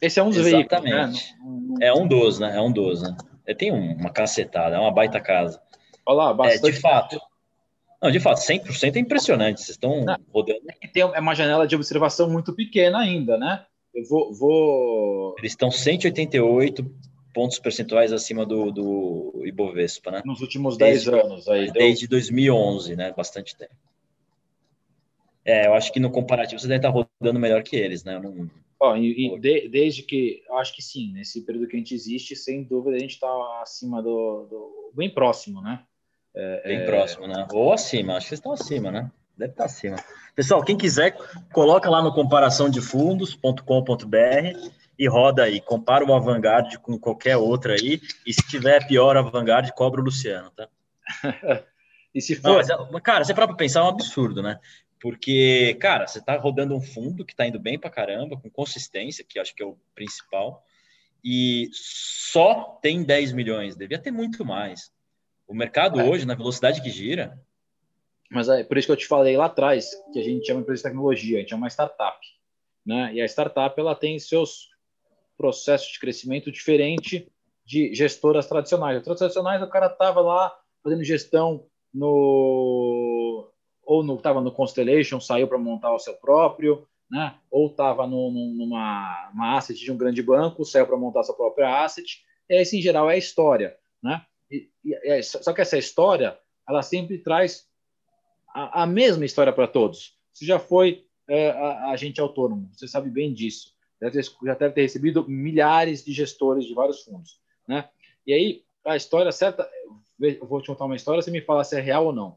[0.00, 1.34] Esse é um dos Exatamente.
[1.34, 1.86] veículos, né?
[1.86, 2.56] É um dos, né?
[2.56, 3.16] É um dos, né?
[3.56, 5.60] Tem uma cacetada, é uma baita casa.
[6.04, 6.68] Olha lá, bastante.
[6.68, 7.20] É, de fato.
[8.02, 9.60] Não, de fato, 100% é impressionante.
[9.60, 10.60] Vocês estão Não, rodando.
[10.82, 13.64] É, tem, é uma janela de observação muito pequena ainda, né?
[13.94, 14.34] Eu vou.
[14.34, 15.34] vou...
[15.38, 16.84] Eles estão 188
[17.32, 20.22] pontos percentuais acima do, do Ibovespa, né?
[20.24, 21.48] Nos últimos 10 desde, anos.
[21.48, 22.18] Aí desde deu...
[22.18, 23.12] 2011, né?
[23.16, 23.74] Bastante tempo.
[25.46, 28.18] É, eu acho que no comparativo você deve estar rodando melhor que eles, né?
[28.18, 28.50] Não...
[28.80, 31.94] Ó, e, e de, desde que, eu acho que sim, nesse período que a gente
[31.94, 33.30] existe, sem dúvida a gente está
[33.62, 35.84] acima do, do, bem próximo, né?
[36.34, 36.84] É, Bem é...
[36.84, 37.46] próximo, né?
[37.50, 39.10] Ou acima, acho que vocês estão acima, né?
[39.38, 39.96] Deve estar acima.
[40.34, 41.16] Pessoal, quem quiser,
[41.52, 48.34] coloca lá no comparaçãodefundos.com.br e roda aí, compara o Avangard com qualquer outra aí, e
[48.34, 49.22] se tiver pior a
[49.72, 50.68] cobra o Luciano, tá?
[52.14, 52.66] e se for...
[52.66, 54.58] Não, mas, cara, você para pensar é um absurdo, né?
[55.06, 59.24] Porque, cara, você está rodando um fundo que está indo bem para caramba, com consistência,
[59.24, 60.64] que acho que é o principal,
[61.24, 64.92] e só tem 10 milhões, devia ter muito mais.
[65.46, 66.02] O mercado é.
[66.02, 67.40] hoje, na velocidade que gira.
[68.28, 70.62] Mas é por isso que eu te falei lá atrás, que a gente é uma
[70.62, 72.18] empresa de tecnologia, a gente é uma startup.
[72.84, 73.14] Né?
[73.14, 74.70] E a startup ela tem seus
[75.36, 77.30] processos de crescimento diferente
[77.64, 78.96] de gestoras tradicionais.
[78.96, 80.52] As tradicionais, o cara estava lá
[80.82, 81.64] fazendo gestão
[81.94, 83.15] no
[83.86, 87.36] ou estava no Constellation, saiu para montar o seu próprio, né?
[87.50, 91.84] Ou estava numa uma asset de um grande banco, saiu para montar a sua própria
[91.84, 92.24] asset.
[92.48, 94.26] Esse em geral é a história, né?
[94.50, 96.36] E, e, é, só que essa história,
[96.68, 97.68] ela sempre traz
[98.52, 100.16] a, a mesma história para todos.
[100.32, 101.50] Você já foi é,
[101.90, 103.72] agente autônomo, você sabe bem disso.
[104.00, 107.88] Deve ter, já deve ter recebido milhares de gestores de vários fundos, né?
[108.26, 109.68] E aí, a história certa,
[110.20, 112.36] eu vou te contar uma história, você me fala se é real ou não.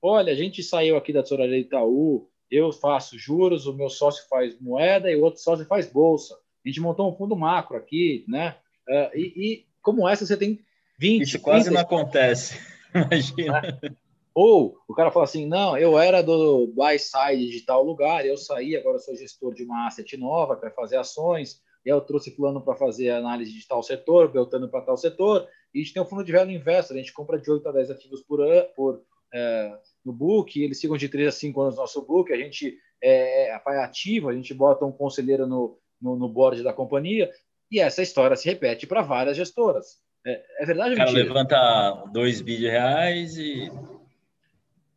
[0.00, 4.58] Olha, a gente saiu aqui da tesouraria Itaú, eu faço juros, o meu sócio faz
[4.60, 6.34] moeda e o outro sócio faz bolsa.
[6.64, 8.56] A gente montou um fundo macro aqui, né?
[8.88, 10.60] Uh, e, e, como essa, você tem
[10.98, 11.22] 20.
[11.22, 11.74] Isso quase 30...
[11.74, 12.58] não acontece.
[12.94, 13.60] Imagina.
[13.60, 13.96] Né?
[14.34, 18.36] Ou o cara fala assim: não, eu era do buy side de tal lugar, eu
[18.36, 22.60] saí, agora sou gestor de uma asset nova para fazer ações, e eu trouxe fulano
[22.60, 26.06] para fazer análise de tal setor, Beltano para tal setor, e a gente tem um
[26.06, 28.38] fundo de velho investor, a gente compra de 8 a 10 ativos por,
[28.76, 32.36] por é, no book, eles ficam de 3 a 5 anos no nosso book, a
[32.36, 36.72] gente é, é, é ativo, a gente bota um conselheiro no, no, no board da
[36.72, 37.30] companhia,
[37.70, 39.98] e essa história se repete para várias gestoras.
[40.26, 41.28] É, é verdade ou cara mentira?
[41.28, 43.70] levanta 2 bi de reais e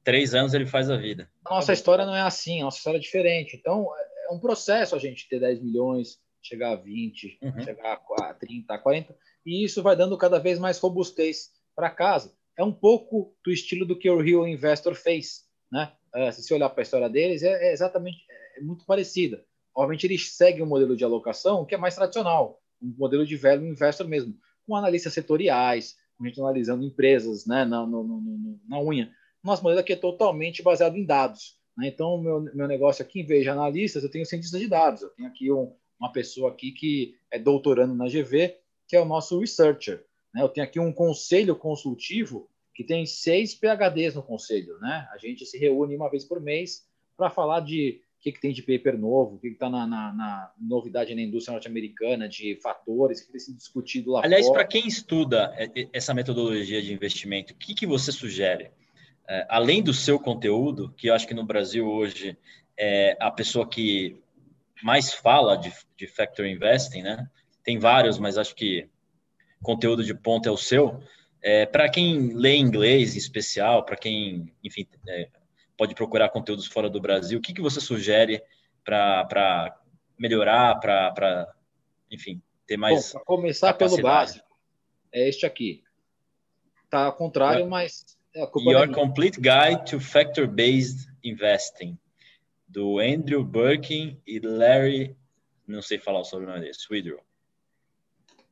[0.03, 1.29] três anos ele faz a vida.
[1.45, 3.55] A nossa história não é assim, a nossa história é diferente.
[3.55, 3.87] Então,
[4.29, 7.61] é um processo a gente ter 10 milhões, chegar a 20, uhum.
[7.61, 12.33] chegar a 30, a 40, e isso vai dando cada vez mais robustez para casa.
[12.57, 15.45] É um pouco do estilo do que o Rio Investor fez.
[15.71, 15.91] Né?
[16.13, 18.25] É, se você olhar para a história deles, é, é exatamente
[18.55, 19.43] é muito parecida.
[19.73, 23.65] Obviamente, eles seguem um modelo de alocação que é mais tradicional, um modelo de velho
[23.65, 24.37] investor mesmo
[24.67, 29.11] com analistas setoriais, a gente analisando empresas né, na, no, no, na unha.
[29.43, 31.57] Nosso modelo aqui é totalmente baseado em dados.
[31.77, 31.87] Né?
[31.87, 35.01] Então, meu, meu negócio aqui, em vez de analistas, eu tenho cientistas de dados.
[35.01, 38.55] Eu tenho aqui um, uma pessoa aqui que é doutorando na GV,
[38.87, 40.05] que é o nosso researcher.
[40.33, 40.41] Né?
[40.41, 44.77] Eu tenho aqui um conselho consultivo que tem seis PHDs no conselho.
[44.79, 45.07] Né?
[45.11, 46.85] A gente se reúne uma vez por mês
[47.17, 50.13] para falar de o que, que tem de paper novo, o que está na, na,
[50.13, 54.87] na, novidade na indústria norte-americana, de fatores que tem sido discutido lá Aliás, para quem
[54.87, 55.51] estuda
[55.91, 58.69] essa metodologia de investimento, o que, que você sugere?
[59.27, 62.37] É, além do seu conteúdo, que eu acho que no Brasil hoje
[62.77, 64.15] é a pessoa que
[64.83, 67.27] mais fala de, de factor investing, né?
[67.63, 68.87] Tem vários, mas acho que
[69.61, 71.01] conteúdo de ponta é o seu.
[71.41, 75.29] É, para quem lê inglês em especial, para quem, enfim, é,
[75.77, 77.39] pode procurar conteúdos fora do Brasil.
[77.39, 78.43] O que, que você sugere
[78.83, 79.79] para
[80.17, 81.47] melhorar, para,
[82.11, 83.13] enfim, ter mais.
[83.13, 84.47] Bom, começar pelo básico,
[85.11, 85.83] é este aqui.
[86.89, 88.19] Tá ao contrário, mas.
[88.33, 91.97] É Your é Complete Guide to Factor-Based Investing,
[92.65, 95.17] do Andrew Birkin e Larry,
[95.67, 97.19] não sei falar o sobrenome dele, Swidrow.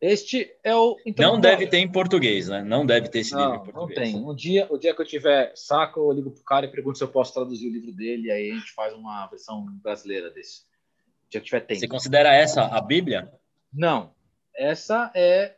[0.02, 0.98] Este é o.
[1.18, 2.64] Não deve ter em português, né?
[2.64, 4.14] Não deve ter esse não, livro em português.
[4.14, 4.30] Não tem.
[4.30, 7.04] Um dia, o dia que eu tiver saco, eu ligo pro cara e pergunto se
[7.04, 10.62] eu posso traduzir o livro dele, e aí a gente faz uma versão brasileira desse.
[11.28, 11.80] O dia que tiver tempo.
[11.80, 13.30] Você considera essa a Bíblia?
[13.74, 14.14] Não.
[14.56, 15.58] Essa é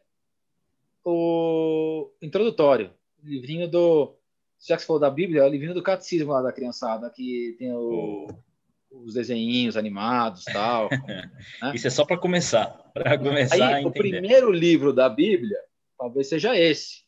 [1.05, 2.91] o introdutório.
[3.23, 4.15] O livrinho do.
[4.59, 7.55] Já que você falou da Bíblia, é o livrinho do catecismo lá da criançada, que
[7.59, 8.27] tem o.
[8.27, 8.50] Oh
[8.91, 10.89] os desenhinhos animados tal.
[11.07, 11.31] né?
[11.73, 13.85] Isso é só para começar, para começar Aí.
[13.85, 15.57] O primeiro livro da Bíblia
[15.97, 17.03] talvez seja esse.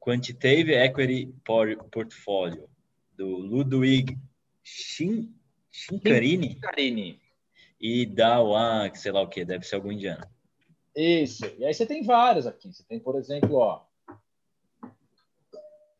[0.00, 1.34] Quantitative Equity
[1.90, 2.68] Portfolio,
[3.14, 4.16] do Ludwig
[4.62, 5.34] Shin,
[5.70, 6.52] Shinkarini.
[6.52, 7.20] Shinkarini.
[7.80, 10.24] E Dawan, sei lá o que, deve ser algum indiano.
[10.96, 11.44] Isso.
[11.58, 12.72] E aí você tem vários aqui.
[12.72, 13.84] Você tem, por exemplo, ó,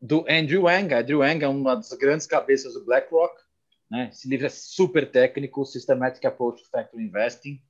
[0.01, 0.95] do Andrew Wang.
[0.95, 3.41] Andrew Wang é uma das grandes cabeças do BlackRock.
[3.91, 4.11] Né?
[4.13, 7.61] Esse livro é super técnico, Systematic Approach to Factor Investing.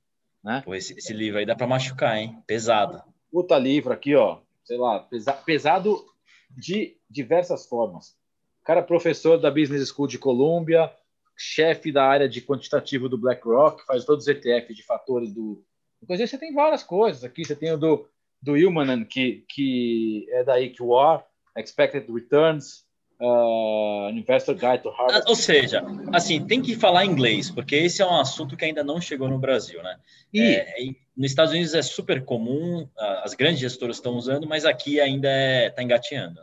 [0.43, 0.61] Né?
[0.63, 2.41] Pô, esse, esse livro aí dá para machucar, hein?
[2.45, 3.01] Pesado.
[3.31, 4.41] Puta livro aqui, ó.
[4.63, 6.03] Sei lá, pesa, pesado
[6.49, 8.17] de diversas formas.
[8.63, 10.93] Cara, professor da Business School de Columbia,
[11.37, 15.63] chefe da área de quantitativo do BlackRock, faz todos os ETF de fatores do.
[16.01, 17.45] Inclusive, você tem várias coisas aqui.
[17.45, 18.07] Você tem o do,
[18.41, 21.23] do Ilmanen, que, que é da EQR,
[21.57, 22.85] Expected Returns
[23.19, 25.25] uh, Investor Guide to Harvard.
[25.27, 25.83] Ou seja,
[26.13, 29.37] assim, tem que falar inglês, porque esse é um assunto que ainda não chegou no
[29.37, 29.99] Brasil, né?
[30.33, 30.75] E é,
[31.15, 32.87] nos Estados Unidos é super comum,
[33.23, 36.41] as grandes gestoras estão usando, mas aqui ainda está é, tá engateando.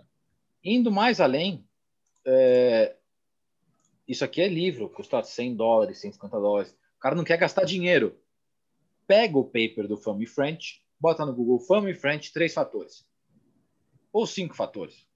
[0.63, 1.65] Indo mais além,
[2.27, 2.95] é,
[4.07, 6.77] isso aqui é livro, custa 100 dólares, 150 dólares.
[6.97, 8.19] O cara não quer gastar dinheiro.
[9.07, 13.05] Pega o paper do Fame French, bota no Google Fame French três fatores.
[14.13, 15.07] Ou cinco fatores.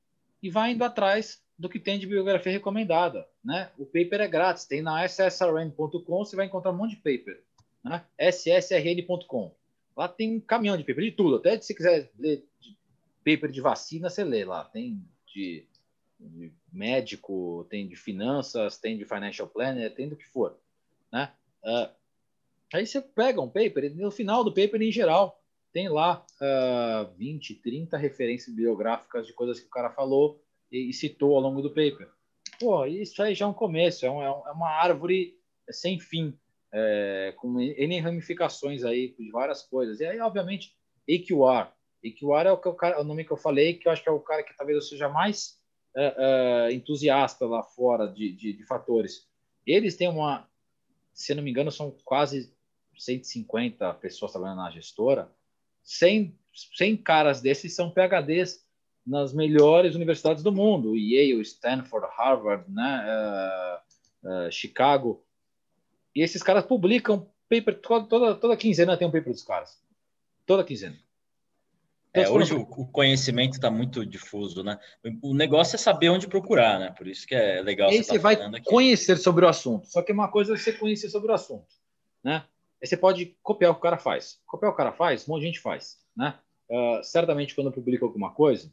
[0.42, 3.28] E vai indo atrás do que tem de bibliografia recomendada.
[3.44, 3.70] Né?
[3.76, 7.44] O paper é grátis, tem na ssrn.com, você vai encontrar um monte de paper.
[7.84, 8.02] Né?
[8.32, 9.54] ssrn.com.
[9.94, 11.36] Lá tem um caminhão de paper, de tudo.
[11.36, 12.42] Até se quiser ler
[13.22, 14.64] paper de vacina, você lê lá.
[14.64, 15.66] Tem de,
[16.18, 20.58] de, médico, tem de finanças, tem de financial planner, tem do que for.
[21.12, 21.30] Né?
[21.62, 21.90] Uh,
[22.72, 25.38] aí você pega um paper, no final do paper, em geral,
[25.74, 31.34] tem lá uh, 20, 30 referências bibliográficas de coisas que o cara falou e, citou
[31.34, 32.09] ao longo do paper.
[32.59, 35.34] Pô, isso aí já é um começo, é, um, é, é uma árvore
[35.70, 36.38] sem fim,
[36.72, 40.01] é, com N ramificações aí de várias coisas.
[40.01, 40.74] E aí, obviamente,
[41.06, 41.68] EQR.
[42.02, 44.09] EQR é o, que eu, é o nome que eu falei, que eu acho que
[44.09, 45.59] é o cara que talvez eu seja mais
[45.97, 49.28] é, é, entusiasta lá fora de, de, de, fatores.
[49.66, 50.48] Eles têm uma,
[51.12, 52.52] se não me engano, são quase
[52.97, 55.30] 150 pessoas trabalhando na gestora.
[55.82, 56.38] 100,
[56.76, 58.64] 100 caras desses são PHDs
[59.06, 63.05] nas melhores universidades do mundo, Yale, Stanford, Harvard, né,
[64.24, 65.24] uh, uh, Chicago.
[66.14, 69.81] E esses caras publicam paper toda, toda quinzena tem um paper dos caras.
[70.47, 70.97] Toda quinzena.
[72.12, 74.81] É, hoje o, conhecimento está muito difuso, né?
[75.22, 76.90] O negócio é saber onde procurar, né?
[76.90, 77.89] Por isso que é legal.
[77.89, 79.86] Aí você, tá vai conhecer sobre o assunto.
[79.86, 81.68] Só que uma coisa é você conhecer sobre o assunto,
[82.22, 82.44] né?
[82.82, 84.40] Aí você pode copiar o que o cara faz.
[84.44, 86.36] Copiar o que o cara faz, um monte de gente faz, né?
[86.68, 88.72] Uh, certamente quando eu publico alguma coisa,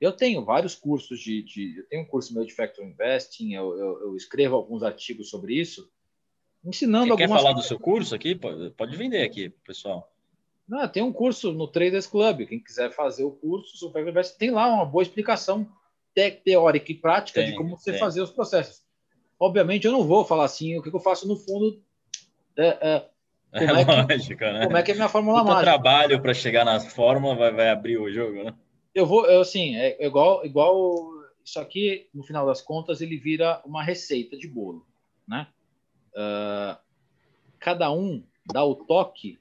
[0.00, 3.76] eu tenho vários cursos de, de, eu tenho um curso meu de Factor Investing, eu,
[3.76, 5.90] eu, eu escrevo alguns artigos sobre isso,
[6.64, 7.30] ensinando Você algumas.
[7.30, 8.34] Quer falar do seu curso aqui?
[8.34, 10.12] Pode, pode vender aqui, pessoal.
[10.68, 12.46] Não, tem um curso no Traders Club.
[12.46, 15.66] Quem quiser fazer o curso, o Factor Investing tem lá uma boa explicação
[16.44, 18.00] teórica e prática tem, de como você tem.
[18.00, 18.82] fazer os processos.
[19.38, 21.80] Obviamente, eu não vou falar assim o que eu faço no fundo.
[22.56, 23.08] É, é,
[23.52, 24.64] como é, é lógico, né?
[24.64, 25.64] Como é que é minha fórmula Muito mágica?
[25.64, 28.52] trabalho para chegar na fórmula vai, vai abrir o jogo, né?
[28.98, 31.12] Eu vou, eu, assim, é igual, igual
[31.44, 34.84] isso aqui, no final das contas, ele vira uma receita de bolo,
[35.26, 35.46] né?
[36.12, 36.76] Uh,
[37.60, 39.38] cada um dá o toque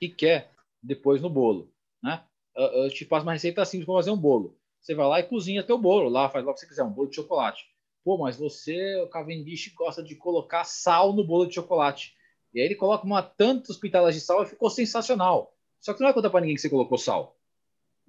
[0.00, 0.50] que quer
[0.82, 1.72] depois no bolo,
[2.02, 2.24] né?
[2.56, 4.58] Eu, eu te passo uma receita simples para fazer um bolo.
[4.80, 7.08] Você vai lá e cozinha teu bolo, lá faz o que você quiser, um bolo
[7.08, 7.64] de chocolate.
[8.04, 12.16] Pô, mas você, o Cavendish, gosta de colocar sal no bolo de chocolate.
[12.52, 15.54] E aí ele coloca uma tantas pitadas de sal e ficou sensacional.
[15.80, 17.38] Só que não vai contar para ninguém que você colocou sal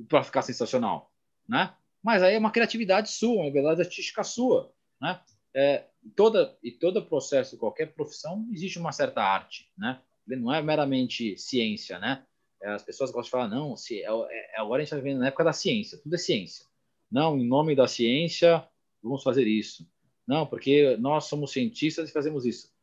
[0.07, 1.11] para ficar sensacional,
[1.47, 1.73] né?
[2.01, 5.21] Mas aí é uma criatividade sua, uma habilidade artística sua, né?
[5.55, 10.01] É, toda e todo processo, qualquer profissão, existe uma certa arte, né?
[10.27, 12.25] Não é meramente ciência, né?
[12.61, 15.19] É, as pessoas gostam de falar, não, se, é, é, agora a gente está vivendo
[15.19, 16.65] na época da ciência, tudo é ciência.
[17.11, 18.67] Não, em nome da ciência,
[19.01, 19.87] vamos fazer isso.
[20.25, 22.73] Não, porque nós somos cientistas e fazemos isso.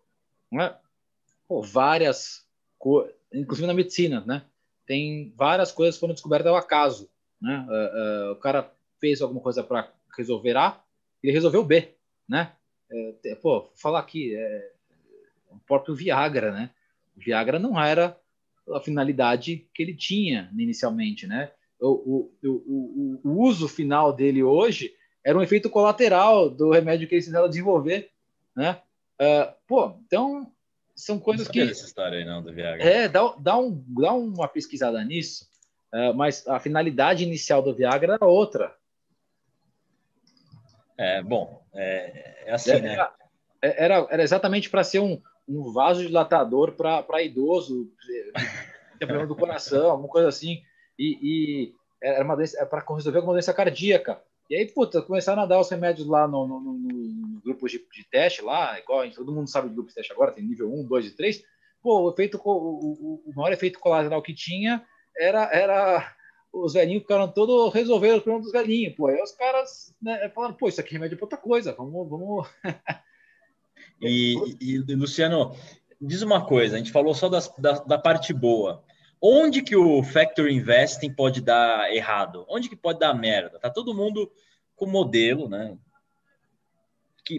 [0.53, 0.78] Não é?
[1.49, 2.47] Pô, várias,
[3.32, 4.45] inclusive na medicina, né?
[4.91, 7.09] Tem várias coisas que foram descobertas ao acaso.
[7.41, 7.65] Né?
[7.69, 9.89] Uh, uh, o cara fez alguma coisa para
[10.19, 10.83] resolver A,
[11.23, 11.95] ele resolveu B.
[12.29, 12.51] Né?
[13.25, 14.73] É, pô, falar aqui, é,
[15.49, 16.71] o próprio Viagra, né?
[17.17, 18.19] Viagra não era
[18.73, 21.53] a finalidade que ele tinha inicialmente, né?
[21.81, 24.93] O, o, o, o, uso final dele hoje
[25.25, 28.11] era um efeito colateral do remédio que eles fizeram desenvolver,
[28.57, 28.83] né?
[29.21, 30.51] Uh, pô, então
[31.05, 31.60] são coisas que.
[31.60, 32.82] essa história aí, não, do Viagra.
[32.82, 35.47] É, dá, dá, um, dá uma pesquisada nisso,
[35.93, 38.74] uh, mas a finalidade inicial do Viagra era outra.
[40.98, 43.09] É, bom, é, é assim, né?
[43.62, 47.90] É, era, era exatamente para ser um, um vasodilatador para idoso,
[48.98, 50.62] tem problema do coração, alguma coisa assim.
[50.98, 54.20] E, e era uma doença, para resolver alguma doença cardíaca.
[54.51, 56.78] E aí, puta, começaram a dar os remédios lá no, no, no,
[57.41, 60.33] no grupo de, de, teste, lá, igual todo mundo sabe de grupo de teste agora,
[60.33, 61.43] tem nível 1, 2 e 3.
[61.83, 64.85] Pô, o, efeito, o, o, o maior efeito colateral que tinha
[65.17, 66.15] era, era
[66.53, 69.07] os velhinhos ficaram todos resolvendo os problemas dos velhinhos, pô.
[69.07, 72.09] Aí os caras né, falaram, pô, isso aqui é remédio para outra coisa, vamos.
[72.09, 72.49] vamos...
[74.01, 75.57] e, e, Luciano,
[76.01, 78.85] diz uma coisa: a gente falou só das, da, da parte boa.
[79.23, 82.47] Onde que o Factory Investing pode dar errado?
[82.49, 83.59] Onde que pode dar merda?
[83.59, 84.31] Tá todo mundo
[84.75, 85.77] com modelo, né?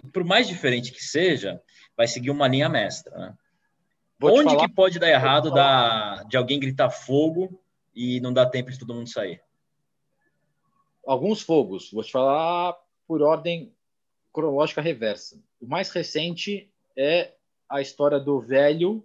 [0.08, 1.62] por mais diferente que seja,
[1.94, 3.36] vai seguir uma linha mestra, né?
[4.22, 7.60] Onde falar, que pode dar errado da, de alguém gritar fogo
[7.94, 9.42] e não dar tempo de todo mundo sair?
[11.04, 11.90] Alguns fogos.
[11.90, 12.74] Vou te falar
[13.06, 13.74] por ordem
[14.32, 15.42] cronológica reversa.
[15.60, 17.34] O mais recente é
[17.68, 19.04] a história do velho,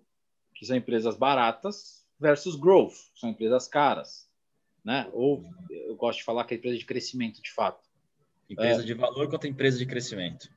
[0.54, 4.30] que são empresas baratas, versus growth, são empresas caras,
[4.86, 5.10] né?
[5.12, 7.84] Ou eu gosto de falar que é empresa de crescimento, de fato.
[8.50, 10.50] Empresa é, de valor contra empresa de crescimento.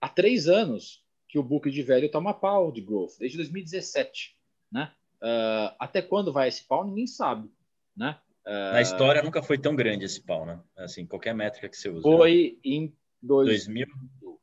[0.00, 4.36] Há três anos que o book de velho toma pau de growth, desde 2017,
[4.72, 4.92] né?
[5.22, 7.48] Uh, até quando vai esse pau, ninguém sabe,
[7.96, 8.18] né?
[8.46, 10.58] Uh, Na história nunca foi tão grande esse pau, né?
[10.76, 12.02] Assim, qualquer métrica que você usa.
[12.02, 13.66] Foi em dois...
[13.66, 13.86] 2000,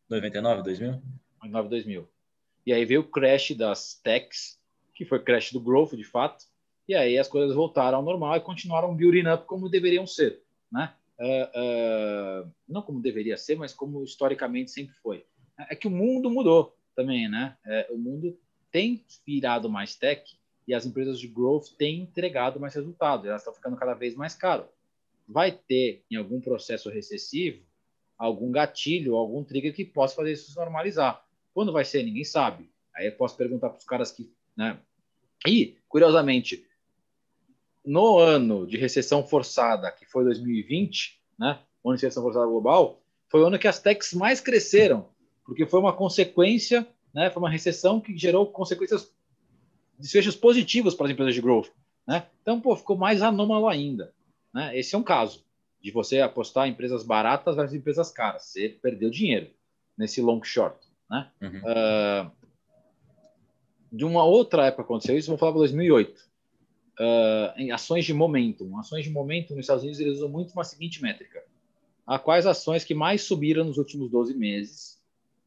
[0.09, 1.01] 99, 2000?
[1.43, 2.09] 99, 2000.
[2.65, 4.59] E aí veio o crash das techs,
[4.93, 6.45] que foi crash do growth, de fato,
[6.87, 10.93] e aí as coisas voltaram ao normal e continuaram building up como deveriam ser, né?
[11.19, 15.25] Uh, uh, não como deveria ser, mas como historicamente sempre foi.
[15.57, 17.57] É que o mundo mudou também, né?
[17.65, 18.37] É, o mundo
[18.71, 23.53] tem virado mais tech e as empresas de growth têm entregado mais resultados, elas estão
[23.53, 24.67] ficando cada vez mais caras.
[25.27, 27.63] Vai ter, em algum processo recessivo,
[28.17, 31.25] algum gatilho, algum trigger que possa fazer isso se normalizar.
[31.53, 32.69] Quando vai ser, ninguém sabe.
[32.95, 34.79] Aí eu posso perguntar para os caras que né,
[35.45, 36.65] e, curiosamente,
[37.85, 43.41] no ano de recessão forçada, que foi 2020, né, ano de recessão forçada global, foi
[43.41, 45.09] o ano que as techs mais cresceram,
[45.47, 49.09] porque foi uma consequência, né, foi uma recessão que gerou consequências,
[49.97, 51.69] desfechos positivos para as empresas de growth.
[52.05, 52.27] Né?
[52.41, 54.13] Então, pô, ficou mais anômalo ainda.
[54.53, 54.77] Né?
[54.77, 55.45] Esse é um caso
[55.81, 58.43] de você apostar em empresas baratas versus empresas caras.
[58.43, 59.49] Você perdeu dinheiro
[59.97, 60.77] nesse long short.
[61.09, 61.31] Né?
[61.41, 61.59] Uhum.
[61.59, 62.31] Uh,
[63.91, 66.27] de uma outra época aconteceu isso, vamos falar para 2008.
[66.99, 68.77] Uh, em ações de momentum.
[68.77, 71.41] Ações de momentum nos Estados Unidos eles usam muito uma seguinte métrica.
[72.05, 74.96] A quais ações que mais subiram nos últimos 12 meses,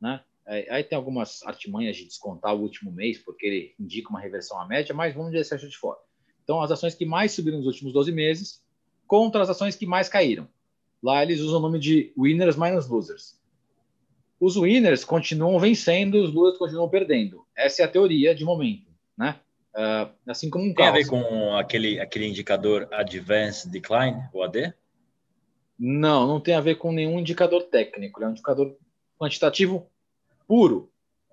[0.01, 0.20] né?
[0.47, 4.66] Aí tem algumas artimanhas de descontar o último mês, porque ele indica uma reversão à
[4.66, 5.98] média, mas vamos deixar isso de fora.
[6.43, 8.64] Então, as ações que mais subiram nos últimos 12 meses
[9.06, 10.48] contra as ações que mais caíram.
[11.01, 13.40] Lá eles usam o nome de winners minus losers
[14.40, 17.44] os winners continuam vencendo, os losers continuam perdendo.
[17.55, 19.39] Essa é a teoria de momento, né?
[19.74, 20.89] Uh, assim como um Tem caos.
[20.89, 24.72] a ver com aquele, aquele indicador Advanced Decline, o AD?
[25.78, 28.22] Não, não tem a ver com nenhum indicador técnico.
[28.22, 28.77] É um indicador
[29.20, 29.86] quantitativo
[30.48, 30.90] puro.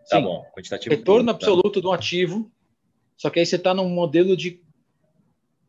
[0.09, 1.31] Tá Sim, bom, quantitativo Retorno puro, tá.
[1.31, 1.79] absoluto tá.
[1.81, 2.51] de um ativo,
[3.15, 4.61] só que aí você está num modelo de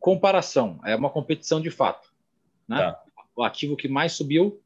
[0.01, 0.81] comparação.
[0.85, 2.13] É uma competição de fato.
[2.67, 2.79] Né?
[2.79, 3.03] Tá.
[3.37, 4.61] O ativo que mais subiu,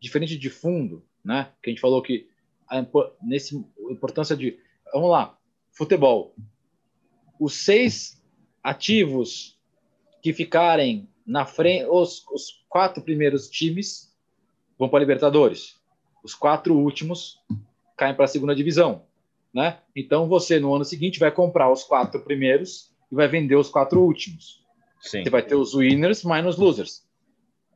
[0.00, 1.52] diferente de fundo, né?
[1.60, 2.28] Que a gente falou que
[2.68, 2.84] a,
[3.22, 3.56] nesse
[3.90, 4.58] importância de
[4.92, 5.36] vamos lá,
[5.72, 6.34] futebol.
[7.40, 8.22] Os seis
[8.62, 9.58] ativos
[10.22, 14.14] que ficarem na frente, os, os quatro primeiros times
[14.78, 15.80] vão para a Libertadores.
[16.24, 17.38] Os quatro últimos
[17.96, 19.02] caem para a segunda divisão,
[19.52, 19.78] né?
[19.94, 24.00] Então você no ano seguinte vai comprar os quatro primeiros e vai vender os quatro
[24.00, 24.64] últimos.
[25.00, 25.22] Sim.
[25.22, 27.06] Você vai ter os winners minus losers.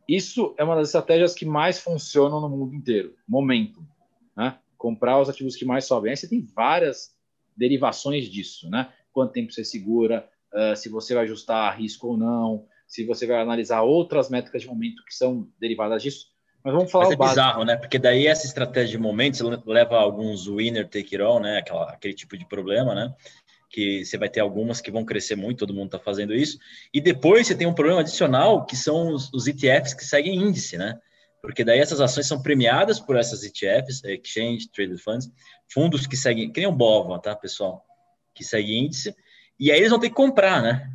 [0.09, 3.15] Isso é uma das estratégias que mais funcionam no mundo inteiro.
[3.29, 3.87] Momento,
[4.35, 4.59] né?
[4.79, 6.11] Comprar os ativos que mais sobem.
[6.11, 7.15] Aí você tem várias
[7.55, 8.91] derivações disso, né?
[9.13, 13.43] Quanto tempo você segura, uh, se você vai ajustar risco ou não, se você vai
[13.43, 16.33] analisar outras métricas de momento que são derivadas disso.
[16.65, 17.41] Mas vamos falar Mas é básico.
[17.41, 17.77] bizarro, né?
[17.77, 21.59] Porque daí essa estratégia de momento leva alguns winner take it all, né?
[21.59, 23.15] Aquela, aquele tipo de problema, né?
[23.71, 26.59] que você vai ter algumas que vão crescer muito, todo mundo está fazendo isso.
[26.93, 30.79] E depois você tem um problema adicional, que são os, os, ETFs que seguem índice,
[30.79, 30.99] né?
[31.43, 35.31] Porque daí essas ações são premiadas por essas ETFs, Exchange Traded Funds,
[35.69, 37.85] fundos que seguem, que nem o BOVA, tá, pessoal?
[38.35, 39.15] Que segue índice,
[39.61, 40.91] e aí eles vão ter que comprar, né?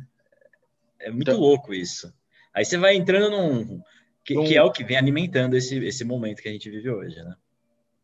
[1.00, 2.12] É muito então, louco isso.
[2.52, 3.82] Aí você vai entrando num.
[4.24, 7.16] Que, que, é o que vem alimentando esse, esse momento que a gente vive hoje,
[7.16, 7.36] né?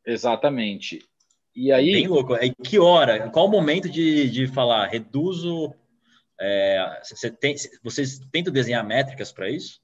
[0.06, 1.00] Exatamente.
[1.54, 1.92] E aí.
[1.92, 2.34] Bem louco.
[2.34, 3.30] Aí que hora?
[3.30, 5.74] Qual o momento de, de falar, reduzo.
[6.42, 9.80] É, você tem, vocês tentam desenhar métricas para isso?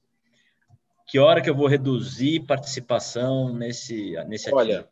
[1.07, 4.89] Que hora que eu vou reduzir participação nesse, nesse Olha, ativo?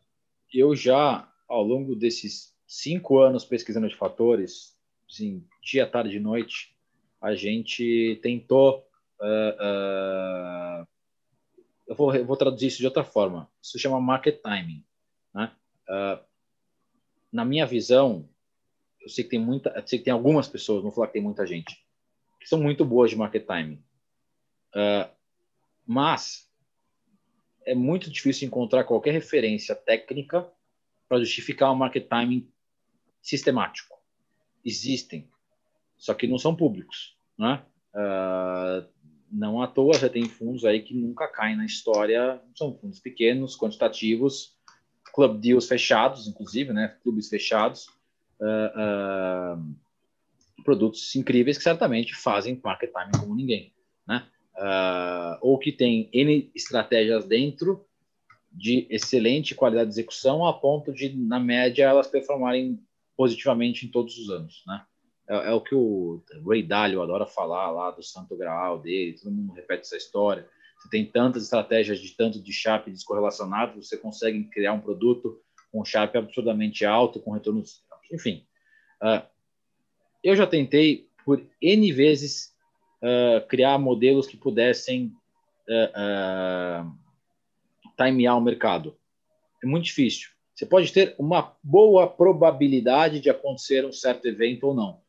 [0.54, 4.76] eu já, ao longo desses cinco anos pesquisando de fatores,
[5.10, 6.74] assim, dia, tarde e noite,
[7.20, 8.86] a gente tentou.
[9.20, 10.86] Uh, uh,
[11.86, 13.50] eu, vou, eu vou traduzir isso de outra forma.
[13.62, 14.84] Isso chama market timing.
[15.34, 15.52] Né?
[15.88, 16.24] Uh,
[17.32, 18.28] na minha visão,
[19.00, 21.22] eu sei que tem muita, sei que tem algumas pessoas, não vou falar que tem
[21.22, 21.84] muita gente,
[22.40, 23.82] que são muito boas de market timing.
[25.86, 26.50] mas
[27.64, 30.48] é muito difícil encontrar qualquer referência técnica
[31.08, 32.48] para justificar um market timing
[33.20, 33.96] sistemático.
[34.64, 35.28] Existem,
[35.96, 37.16] só que não são públicos.
[37.36, 37.62] Né?
[37.94, 38.88] Uh,
[39.30, 43.56] não à toa já tem fundos aí que nunca caem na história, são fundos pequenos,
[43.56, 44.56] quantitativos,
[45.12, 46.96] club deals fechados, inclusive, né?
[47.02, 47.86] clubes fechados,
[48.40, 53.72] uh, uh, produtos incríveis que certamente fazem market timing como ninguém.
[54.06, 54.26] Né?
[55.42, 57.84] ou que tem N estratégias dentro
[58.50, 62.80] de excelente qualidade de execução a ponto de, na média, elas performarem
[63.14, 64.82] positivamente em todos os anos, né?
[65.28, 69.32] É, é, o que o Ray Dalio adora falar lá do Santo Graal dele, todo
[69.32, 70.48] mundo repete essa história.
[70.78, 75.40] Você tem tantas estratégias de tanto de Sharp descorrelacionado, você consegue criar um produto
[75.72, 77.82] com Sharp absurdamente alto, com retornos,
[78.12, 78.46] enfim.
[79.02, 79.26] Uh,
[80.22, 82.54] eu já tentei por N vezes
[83.02, 85.12] uh, criar modelos que pudessem
[85.68, 86.92] uh,
[87.96, 88.96] timear o mercado.
[89.62, 90.30] É muito difícil.
[90.54, 95.00] Você pode ter uma boa probabilidade de acontecer um certo evento ou não.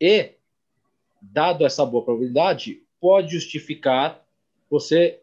[0.00, 0.32] E,
[1.20, 4.24] dado essa boa probabilidade, pode justificar
[4.70, 5.20] você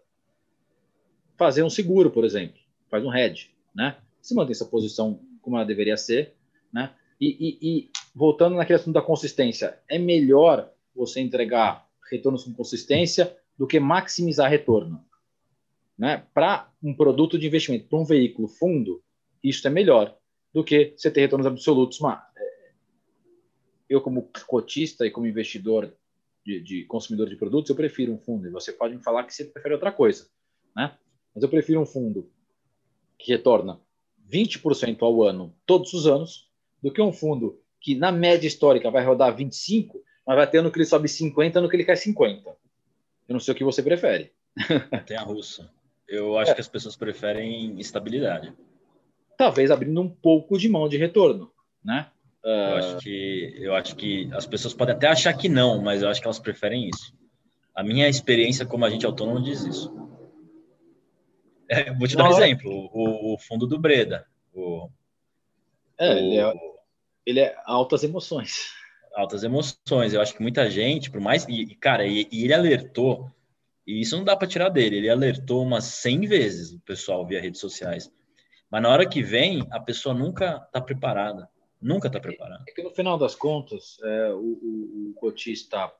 [1.38, 3.98] fazer um seguro, por exemplo, faz um hedge, né?
[4.22, 6.34] Se mantém essa posição como ela deveria ser,
[6.74, 6.94] né?
[7.20, 13.36] E, e, e voltando naquele assunto da consistência, é melhor você entregar retornos com consistência
[13.58, 15.04] do que maximizar retorno,
[15.98, 16.24] né?
[16.34, 19.02] Para um produto de investimento, para um veículo fundo,
[19.44, 20.18] isso é melhor
[20.54, 22.00] do que você ter retornos absolutos.
[23.90, 25.94] Eu, como cotista e como investidor
[26.46, 28.48] de, de, consumidor de produtos, eu prefiro um fundo.
[28.48, 30.28] E você pode me falar que você prefere outra coisa,
[30.76, 30.98] né?
[31.34, 32.30] Mas eu prefiro um fundo
[33.18, 33.80] que retorna
[34.30, 36.50] 20% ao ano, todos os anos,
[36.82, 39.92] do que um fundo que, na média histórica, vai rodar 25%,
[40.26, 42.44] mas vai ter ano que ele sobe 50%, ano que ele cai 50%.
[43.28, 44.32] Eu não sei o que você prefere.
[45.06, 45.72] Tem a russa.
[46.08, 46.56] Eu acho é.
[46.56, 48.54] que as pessoas preferem estabilidade.
[49.38, 51.52] Talvez abrindo um pouco de mão de retorno,
[51.84, 52.12] né?
[52.46, 56.10] Eu acho, que, eu acho que as pessoas podem até achar que não, mas eu
[56.10, 57.12] acho que elas preferem isso.
[57.74, 59.92] A minha experiência como agente autônomo diz isso.
[61.68, 64.28] É, vou te dar um exemplo: o, o, fundo do Breda.
[64.54, 64.88] O,
[65.98, 66.54] é, o, ele, é,
[67.26, 68.72] ele é altas emoções.
[69.16, 70.14] Altas emoções.
[70.14, 71.48] Eu acho que muita gente, por mais.
[71.50, 73.28] E, cara, e, e ele alertou,
[73.88, 77.42] e isso não dá para tirar dele, ele alertou umas 100 vezes o pessoal via
[77.42, 78.12] redes sociais.
[78.70, 81.50] Mas na hora que vem, a pessoa nunca está preparada.
[81.82, 82.64] Nunca está preparado.
[82.68, 85.94] É que no final das contas, é, o, o, o, cotista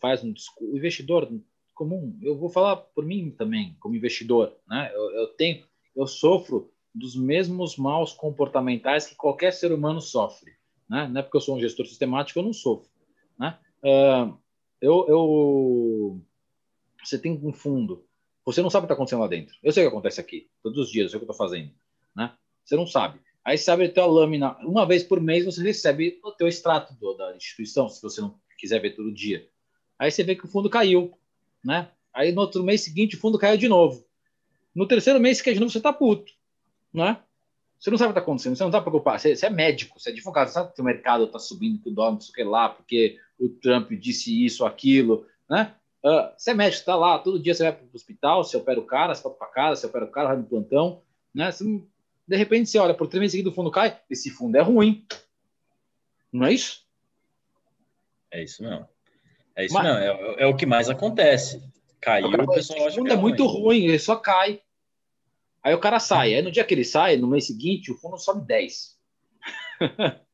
[0.00, 1.28] faz um o investidor
[1.74, 2.18] comum.
[2.22, 4.90] Eu vou falar por mim também, como investidor, né?
[4.94, 5.64] Eu, eu tenho,
[5.96, 10.52] eu sofro dos mesmos maus comportamentais que qualquer ser humano sofre,
[10.88, 11.08] né?
[11.08, 12.90] Não é porque eu sou um gestor sistemático, eu não sofro,
[13.38, 13.58] né?
[13.82, 14.36] Uh,
[14.80, 16.20] eu, eu,
[17.04, 18.04] você tem um fundo,
[18.44, 19.54] você não sabe o que está acontecendo lá dentro.
[19.62, 21.46] Eu sei o que acontece aqui, todos os dias, eu sei o que eu estou
[21.46, 21.72] fazendo,
[22.14, 22.34] né?
[22.64, 23.20] Você não sabe.
[23.48, 26.92] Aí você abre a tua lâmina, uma vez por mês você recebe o teu extrato
[27.00, 29.48] do, da instituição, se você não quiser ver todo dia.
[29.98, 31.18] Aí você vê que o fundo caiu,
[31.64, 31.88] né?
[32.12, 34.04] Aí no outro mês seguinte o fundo caiu de novo.
[34.74, 36.30] No terceiro mês, que é de novo, você tá puto,
[36.92, 37.22] né?
[37.80, 39.18] Você não sabe o que está acontecendo, você não está preocupado.
[39.18, 41.94] Você, você, é médico, você é advogado, sabe que o mercado está subindo, que o
[41.94, 45.74] dólar não sei o que lá, porque o Trump disse isso, aquilo, né?
[46.04, 48.78] Uh, você é médico, está lá, todo dia você vai para o hospital, você opera
[48.78, 51.00] o cara, você volta para casa, você opera o cara, vai no plantão,
[51.34, 51.50] né?
[51.50, 51.82] Você não
[52.28, 55.06] de repente você olha, por três meses seguidos o fundo cai, esse fundo é ruim.
[56.30, 56.86] Não é isso?
[58.30, 58.86] É isso não.
[59.56, 61.62] É isso Mas, não, é, é, o que mais acontece.
[62.00, 63.86] Caiu, o pessoal acha fundo é, é muito ruim.
[63.86, 64.60] ele só cai.
[65.62, 66.34] Aí o cara sai.
[66.34, 68.98] Aí no dia que ele sai, no mês seguinte, o fundo sobe 10.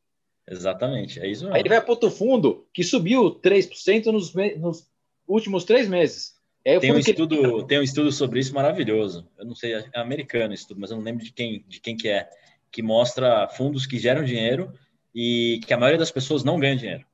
[0.50, 1.54] Exatamente, é isso mesmo.
[1.54, 4.86] Aí ele vai para outro fundo que subiu 3% nos, nos
[5.26, 6.33] últimos três meses.
[6.64, 7.10] É, tem um, que...
[7.10, 9.28] estudo, tem um estudo sobre isso maravilhoso.
[9.36, 12.08] Eu não sei, é americano estudo, mas eu não lembro de quem, de quem que
[12.08, 12.28] é,
[12.72, 14.72] que mostra fundos que geram dinheiro
[15.14, 17.04] e que a maioria das pessoas não ganha dinheiro.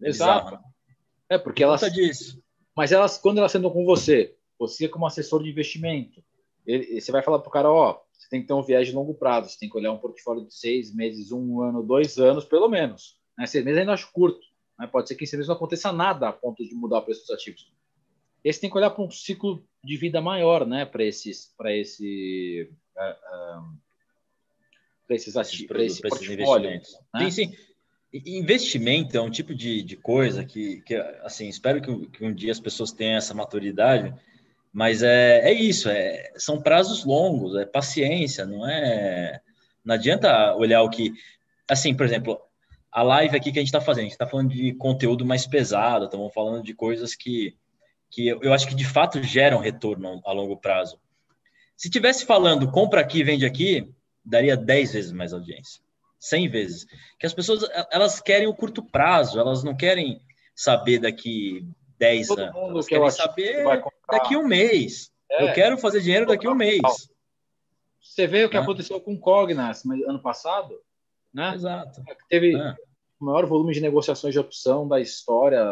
[0.00, 0.44] Exato.
[0.44, 0.70] Bizarro, né?
[1.28, 1.80] É, porque elas.
[1.92, 2.42] Disso.
[2.76, 6.22] Mas elas, quando elas sentam com você, você como assessor de investimento,
[6.66, 8.94] ele, você vai falar para o cara, ó, você tem que ter um viés de
[8.94, 12.44] longo prazo, você tem que olhar um portfólio de seis meses, um ano, dois anos,
[12.44, 13.16] pelo menos.
[13.38, 13.46] Né?
[13.46, 14.44] Seis meses ainda acho curto.
[14.78, 14.86] Né?
[14.86, 17.20] Pode ser que em seis meses não aconteça nada a ponto de mudar o preço
[17.20, 17.72] dos ativos.
[18.48, 20.84] Esse tem que olhar para um ciclo de vida maior, né?
[20.84, 23.78] Para esses, para esse, uh, uh,
[25.06, 26.70] para esses ativos, para esse portfólio.
[26.70, 26.80] Né?
[27.18, 27.56] Sim, sim.
[28.12, 32.52] Investimento é um tipo de, de coisa que, que, assim, espero que, que um dia
[32.52, 34.14] as pessoas tenham essa maturidade
[34.76, 39.40] mas é, é isso, é, são prazos longos, é paciência, não é.
[39.82, 41.14] Não adianta olhar o que.
[41.66, 42.38] Assim, por exemplo,
[42.92, 45.46] a live aqui que a gente está fazendo, a gente está falando de conteúdo mais
[45.46, 47.56] pesado, estamos falando de coisas que,
[48.16, 50.98] que eu acho que de fato geram retorno a longo prazo.
[51.76, 53.92] Se tivesse falando compra aqui, vende aqui,
[54.24, 55.82] daria 10 vezes mais audiência,
[56.18, 56.86] 100 vezes.
[57.18, 60.22] Que as pessoas elas querem o curto prazo, elas não querem
[60.54, 61.68] saber daqui
[61.98, 62.56] 10 Todo anos.
[62.56, 63.64] Elas querem saber
[64.10, 65.12] daqui a um mês.
[65.30, 65.50] É.
[65.50, 66.80] Eu quero fazer dinheiro daqui um mês.
[68.00, 68.60] Você vê o que é.
[68.60, 70.80] aconteceu com o Cognas ano passado,
[71.34, 71.54] né?
[71.54, 72.02] Exato.
[72.30, 72.74] Teve é.
[73.20, 75.62] o maior volume de negociações de opção da história,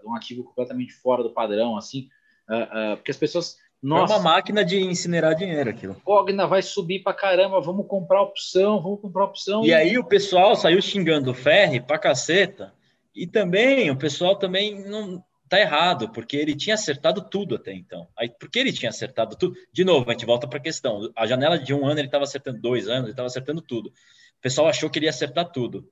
[0.00, 2.08] de um ativo completamente fora do padrão, assim,
[2.48, 5.94] uh, uh, porque as pessoas nossa, é uma máquina de incinerar dinheiro aquilo.
[6.04, 9.64] Cogna vai subir para caramba, vamos comprar opção, vamos comprar opção.
[9.64, 12.72] E, aí o pessoal saiu xingando o Ferri pra caceta.
[13.14, 18.08] E também o pessoal também não tá errado, porque ele tinha acertado tudo até então.
[18.16, 21.10] Aí, porque ele tinha acertado tudo, de novo, a gente volta para a questão.
[21.16, 23.88] A janela de um ano ele estava acertando dois anos, ele estava acertando tudo.
[23.88, 25.88] O pessoal achou que ele ia acertar tudo.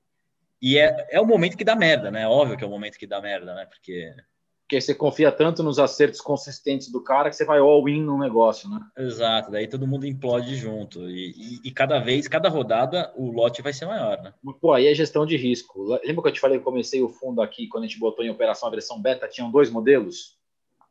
[0.61, 2.27] E é, é o momento que dá merda, né?
[2.27, 3.65] Óbvio que é o momento que dá merda, né?
[3.65, 4.13] Porque
[4.67, 8.69] porque você confia tanto nos acertos consistentes do cara que você vai all-in no negócio,
[8.69, 8.81] né?
[8.97, 11.09] Exato, daí todo mundo implode junto.
[11.09, 14.33] E, e, e, cada vez, cada rodada, o lote vai ser maior, né?
[14.59, 15.97] Pô, aí é gestão de risco.
[16.03, 18.29] Lembra que eu te falei que comecei o fundo aqui, quando a gente botou em
[18.29, 20.37] operação a versão beta, tinham dois modelos?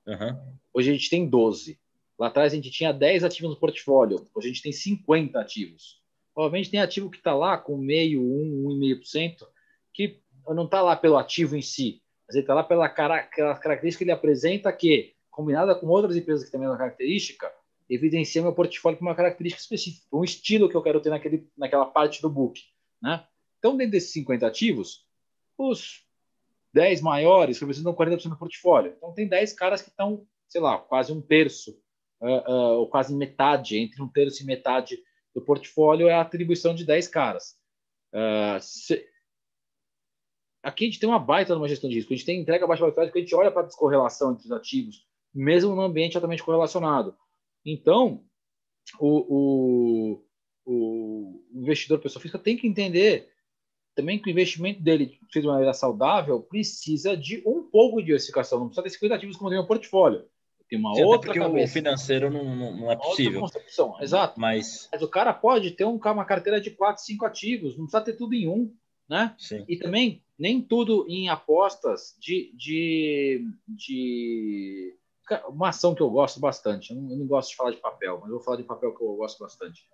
[0.06, 0.38] Uhum.
[0.72, 1.78] Hoje a gente tem 12.
[2.18, 4.26] Lá atrás a gente tinha 10 ativos no portfólio.
[4.34, 6.00] Hoje a gente tem 50 ativos.
[6.34, 9.46] Obviamente tem ativo que está lá com meio, 1, 1,5%,
[9.96, 14.04] que não está lá pelo ativo em si, mas ele está lá pela cara, característica
[14.04, 17.50] que ele apresenta que, combinada com outras empresas que também têm característica,
[17.88, 21.86] evidencia meu portfólio com uma característica específica, um estilo que eu quero ter naquele, naquela
[21.86, 22.60] parte do book.
[23.00, 23.24] Né?
[23.58, 25.06] Então, dentro desses 50 ativos,
[25.56, 26.04] os
[26.74, 28.92] 10 maiores representam 40% do portfólio.
[28.96, 31.78] Então, tem 10 caras que estão, sei lá, quase um terço,
[32.20, 34.98] uh, uh, ou quase metade, entre um terço e metade
[35.34, 37.56] do portfólio é a atribuição de 10 caras.
[38.12, 39.06] Uh, se,
[40.66, 42.12] aqui a gente tem uma baita numa gestão de risco.
[42.12, 44.52] A gente tem entrega baixa volatilidade porque a gente olha para a descorrelação entre os
[44.52, 47.14] ativos, mesmo no ambiente altamente correlacionado.
[47.64, 48.24] Então,
[48.98, 50.22] o, o,
[50.66, 53.30] o investidor pessoa física tem que entender
[53.94, 58.58] também que o investimento dele, feito de maneira saudável, precisa de um pouco de diversificação.
[58.58, 60.26] Não precisa ter 50 ativos como tem no portfólio.
[60.68, 61.70] Tem uma Sim, outra porque cabeça.
[61.70, 63.46] o financeiro não, não é possível.
[64.00, 64.40] Exato.
[64.40, 64.88] Mas...
[64.90, 68.14] Mas o cara pode ter um, uma carteira de 4, 5 ativos, não precisa ter
[68.14, 68.74] tudo em um.
[69.08, 69.34] Né?
[69.38, 69.64] Sim.
[69.68, 74.96] E também nem tudo em apostas de, de, de
[75.48, 76.90] uma ação que eu gosto bastante.
[76.90, 78.94] Eu não, eu não, gosto de falar de papel, mas eu vou falar de papel
[78.94, 79.88] que eu gosto bastante.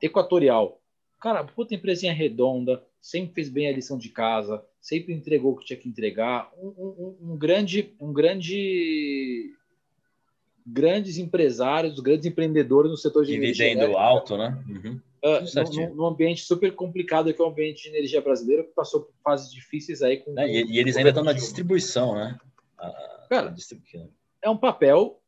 [0.00, 0.80] Equatorial.
[1.20, 5.66] Cara, puta empresinha redonda, sempre fez bem a lição de casa, sempre entregou o que
[5.66, 6.50] tinha que entregar.
[6.56, 9.54] Um, um, um grande, um grande,
[10.66, 14.60] grandes empresários, grandes empreendedores no setor de dividendo alto, né?
[14.68, 15.00] Uhum.
[15.24, 19.14] Uh, num, ambiente super complicado que é o ambiente de energia brasileira, que passou por
[19.22, 20.16] fases difíceis aí.
[20.16, 22.36] Com, é, e, e, eles ainda estão na distribuição, né?
[22.76, 23.98] A, Cara, a
[24.42, 25.22] é um papel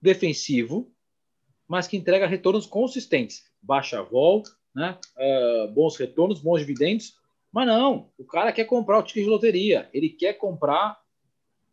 [0.00, 0.88] defensivo,
[1.66, 3.44] mas que entrega retornos consistentes.
[3.60, 4.44] Baixa vol,
[4.74, 4.96] né?
[5.16, 7.18] Uh, bons retornos, bons dividendos.
[7.52, 11.00] Mas não, o cara quer comprar o ticket de loteria, ele quer comprar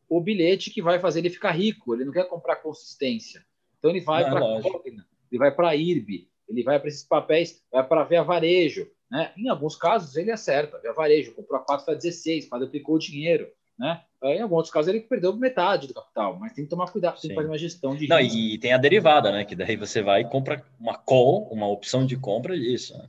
[0.07, 3.45] o bilhete que vai fazer ele ficar rico, ele não quer comprar consistência.
[3.77, 7.03] Então ele vai para a Cogna, ele vai para a IRB, ele vai para esses
[7.03, 8.87] papéis, vai para ver a varejo.
[9.09, 9.31] Né?
[9.37, 13.47] Em alguns casos, ele acerta, via varejo, comprou a 4 para 16, quadruplicou o dinheiro.
[13.77, 14.01] Né?
[14.23, 17.35] Em alguns casos, ele perdeu metade do capital, mas tem que tomar cuidado, tem que
[17.35, 19.45] fazer uma gestão de Não, E tem a derivada, né?
[19.45, 22.97] Que daí você vai e compra uma call, uma opção de compra disso.
[22.97, 23.07] Né?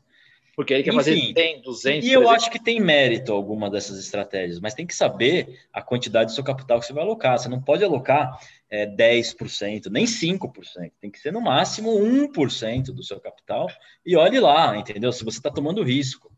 [0.55, 2.09] Porque ele quer Enfim, fazer 100, 200.
[2.09, 6.31] E eu acho que tem mérito alguma dessas estratégias, mas tem que saber a quantidade
[6.31, 7.39] do seu capital que você vai alocar.
[7.39, 8.39] Você não pode alocar
[8.71, 10.93] é, 10%, nem 5%.
[11.01, 13.69] Tem que ser no máximo 1% do seu capital.
[14.05, 15.13] E olhe lá, entendeu?
[15.13, 16.33] Se você está tomando risco.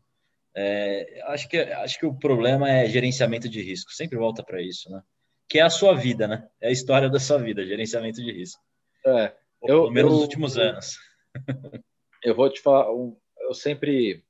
[0.55, 3.91] É, acho, que, acho que o problema é gerenciamento de risco.
[3.91, 5.01] Sempre volta para isso, né?
[5.47, 6.47] Que é a sua vida, né?
[6.61, 8.61] É a história da sua vida, gerenciamento de risco.
[9.05, 9.33] É,
[9.63, 10.97] eu, Pelo menos eu, nos últimos anos.
[12.21, 14.25] Eu vou te falar, eu sempre,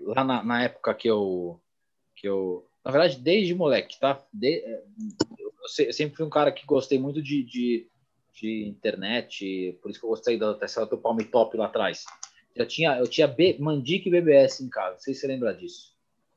[0.00, 1.58] lá na, na, época que eu,
[2.14, 4.22] que eu Na verdade, desde moleque, tá?
[4.30, 4.62] De,
[5.62, 7.86] eu sempre fui um cara que gostei muito de, de,
[8.34, 12.04] de internet, por isso que eu gostei da Tesla do Palm Top lá atrás.
[12.56, 15.54] Já tinha, eu tinha B, Mandic e BBS em casa, não sei se você lembra
[15.54, 15.92] disso.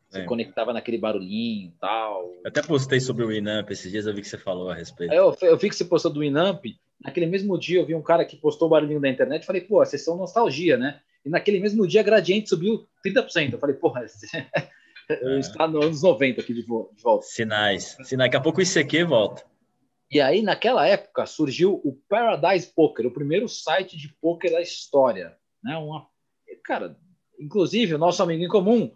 [0.09, 0.25] Você é.
[0.25, 2.33] conectava naquele barulhinho e tal.
[2.43, 5.13] Eu até postei sobre o Winamp esses dias, eu vi que você falou a respeito.
[5.13, 6.63] Eu, eu vi que você postou do Winamp.
[7.03, 9.61] Naquele mesmo dia eu vi um cara que postou o barulhinho da internet e falei,
[9.61, 11.01] pô, vocês são nostalgia, né?
[11.25, 13.53] E naquele mesmo dia a Gradiente subiu 30%.
[13.53, 14.05] Eu falei, porra,
[15.09, 15.39] é.
[15.39, 17.21] está nos anos 90 aqui de volta.
[17.21, 17.97] Sinais.
[18.03, 18.29] Sinais.
[18.29, 19.43] Daqui a pouco o ICQ volta.
[20.09, 25.35] E aí, naquela época, surgiu o Paradise Poker, o primeiro site de poker da história.
[25.63, 25.75] Né?
[25.77, 26.07] Uma...
[26.63, 26.97] Cara,
[27.39, 28.93] inclusive, o nosso amigo em comum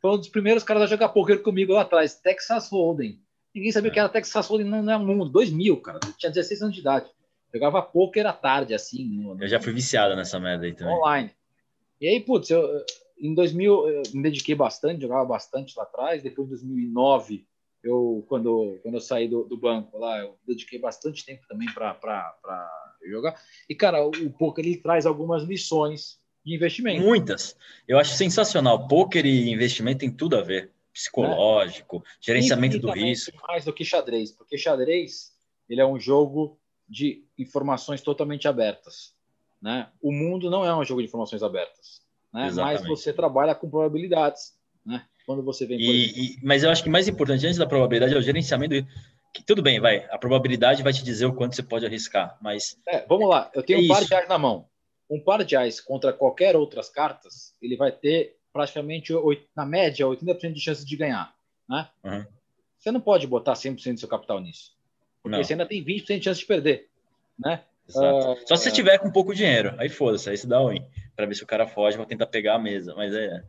[0.00, 3.20] foi um dos primeiros caras a jogar poker comigo lá atrás, Texas Hold'em.
[3.54, 3.94] Ninguém sabia o é.
[3.94, 5.30] que era Texas Hold'em não é mundo.
[5.30, 6.00] 2000, cara.
[6.04, 7.10] Eu tinha 16 anos de idade.
[7.52, 9.04] Jogava poker à tarde, assim.
[9.08, 9.42] No, no...
[9.42, 10.94] Eu já fui viciado nessa merda aí também.
[10.94, 11.30] Online.
[12.00, 12.62] E aí, putz, eu,
[13.18, 16.22] em 2000 eu me dediquei bastante, jogava bastante lá atrás.
[16.22, 17.46] Depois, em 2009,
[17.82, 21.98] eu quando, quando eu saí do, do banco lá, eu dediquei bastante tempo também para
[23.06, 23.40] jogar.
[23.68, 27.02] E, cara, o, o poker ele traz algumas lições de investimento.
[27.02, 27.56] Muitas.
[27.86, 28.86] Eu acho sensacional.
[28.88, 30.72] Poker e investimento tem tudo a ver.
[30.92, 32.10] Psicológico, é.
[32.20, 33.36] gerenciamento do risco.
[33.48, 35.32] Mais do que xadrez, porque xadrez
[35.68, 36.56] ele é um jogo
[36.88, 39.12] de informações totalmente abertas.
[39.60, 39.90] Né?
[40.00, 42.03] O mundo não é um jogo de informações abertas,
[42.34, 42.50] né?
[42.52, 44.52] mas você trabalha com probabilidades.
[44.84, 45.04] Né?
[45.24, 45.78] Quando você vem.
[45.78, 48.74] E, e, mas eu acho que mais importante antes da probabilidade é o gerenciamento.
[49.32, 50.06] Que, tudo bem, vai.
[50.10, 52.76] A probabilidade vai te dizer o quanto você pode arriscar, mas.
[52.88, 53.50] É, vamos lá.
[53.54, 54.66] Eu tenho é um par de ais na mão.
[55.08, 59.12] Um par de ais contra qualquer outras cartas, ele vai ter praticamente,
[59.56, 61.34] na média, 80% de chance de ganhar.
[61.68, 61.88] Né?
[62.04, 62.24] Uhum.
[62.78, 64.72] Você não pode botar 100% do seu capital nisso.
[65.22, 65.42] Porque não.
[65.42, 66.88] você ainda tem 20% de chance de perder.
[67.38, 67.62] Né?
[67.88, 69.74] Uh, Só se você tiver com pouco dinheiro.
[69.78, 70.86] Aí foda-se, aí você dá ruim.
[71.16, 72.94] Para ver se o cara foge, vai tentar pegar a mesa.
[72.94, 73.42] Mas é.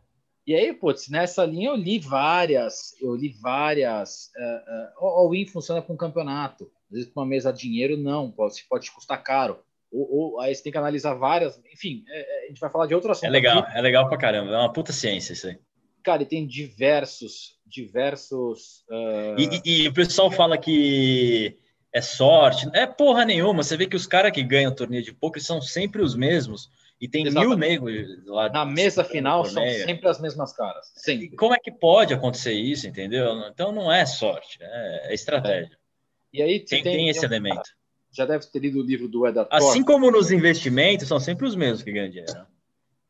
[0.46, 4.30] E aí, putz, nessa linha eu li várias, eu li várias.
[4.36, 6.70] Uh, uh, o Win funciona com campeonato.
[6.88, 9.58] Às vezes, uma mesa de dinheiro, não, pode, pode te custar caro.
[9.92, 11.60] Ou, ou, aí você tem que analisar várias.
[11.72, 13.26] Enfim, é, é a gente vai falar de outro assunto.
[13.26, 13.76] É legal, aqui.
[13.76, 14.52] é legal pra caramba.
[14.52, 15.58] É uma puta ciência isso aí.
[16.04, 18.84] Cara, e tem diversos, diversos.
[18.88, 19.40] Uh...
[19.40, 21.58] E, e, e, o pessoal fala que
[21.92, 22.68] é sorte.
[22.72, 23.64] É porra nenhuma.
[23.64, 26.70] Você vê que os caras que ganham torneio de poker são sempre os mesmos.
[27.00, 27.48] E tem Exatamente.
[27.48, 28.48] mil negros lá.
[28.48, 30.90] Na mesa final são sempre as mesmas caras.
[30.96, 31.36] Sempre.
[31.36, 33.38] Como é que pode acontecer isso, entendeu?
[33.48, 35.74] Então não é sorte, é, é estratégia.
[35.74, 36.38] É.
[36.38, 37.70] E aí tem, tem, tem esse um elemento.
[38.10, 41.54] Já deve ter lido o livro do Edward Assim como nos investimentos, são sempre os
[41.54, 42.46] mesmos que ganham dinheiro.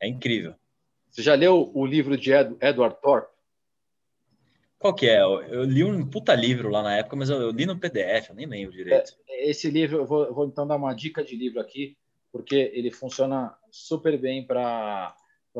[0.00, 0.54] É incrível.
[1.08, 3.30] Você já leu o livro de Ed, Edward Thorpe?
[4.78, 5.22] Qual que é?
[5.22, 8.46] Eu li um puta livro lá na época, mas eu, li no PDF, eu nem
[8.46, 9.16] lembro direito.
[9.28, 11.96] É, esse livro, eu vou, vou então dar uma dica de livro aqui
[12.36, 15.14] porque ele funciona super bem para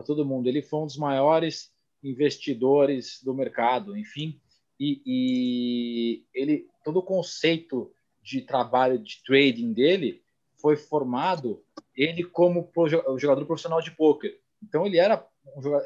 [0.04, 0.48] todo mundo.
[0.48, 1.70] Ele foi um dos maiores
[2.02, 4.40] investidores do mercado, enfim,
[4.78, 10.22] e, e ele todo o conceito de trabalho de trading dele
[10.60, 11.62] foi formado
[11.96, 12.70] ele como
[13.18, 14.38] jogador profissional de poker.
[14.62, 15.26] Então ele era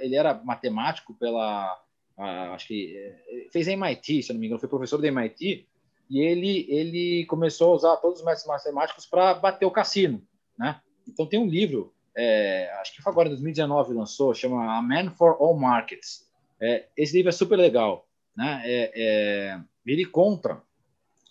[0.00, 1.80] ele era matemático pela
[2.16, 5.66] acho que é, fez MIT, se não me engano, foi professor da MIT
[6.08, 10.22] e ele ele começou a usar todos os métodos matemáticos para bater o cassino.
[10.58, 10.80] Né?
[11.08, 15.10] Então tem um livro, é, acho que foi agora em 2019 lançou, chama A Man
[15.10, 16.28] for All Markets.
[16.60, 18.06] É, esse livro é super legal,
[18.36, 18.62] né?
[18.64, 20.62] É, é, ele conta,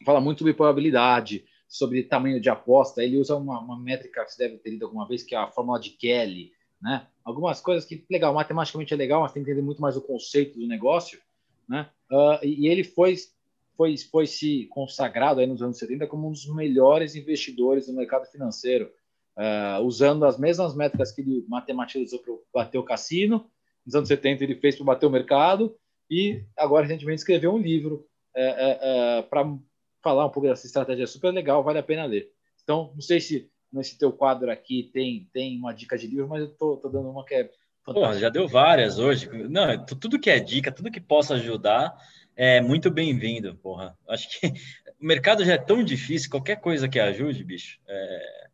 [0.05, 3.03] fala muito sobre probabilidade, sobre tamanho de aposta.
[3.03, 5.47] Ele usa uma, uma, métrica que você deve ter lido alguma vez, que é a
[5.47, 6.51] fórmula de Kelly,
[6.81, 7.05] né?
[7.23, 10.59] Algumas coisas que legal, matematicamente é legal, mas tem que entender muito mais o conceito
[10.59, 11.19] do negócio,
[11.67, 11.89] né?
[12.11, 13.15] Uh, e ele foi
[13.79, 18.25] foi, foi se consagrado aí nos anos 70 como um dos melhores investidores do mercado
[18.25, 18.91] financeiro
[19.39, 23.49] uh, usando as mesmas métricas que ele matematizou para bater o cassino.
[23.85, 25.75] Nos anos 70 ele fez para bater o mercado
[26.11, 28.05] e agora recentemente escreveu um livro
[28.35, 29.57] uh, uh, para
[30.03, 32.29] falar um pouco dessa estratégia super legal, vale a pena ler.
[32.63, 36.41] Então, não sei se nesse teu quadro aqui tem, tem uma dica de livro, mas
[36.41, 37.49] eu tô, tô dando uma que é
[37.85, 39.27] Pô, já deu várias hoje.
[39.49, 41.95] Não, tudo que é dica, tudo que possa ajudar
[42.35, 43.97] é muito bem-vindo, porra.
[44.07, 44.47] Acho que
[45.01, 48.49] o mercado já é tão difícil, qualquer coisa que ajude, bicho, é,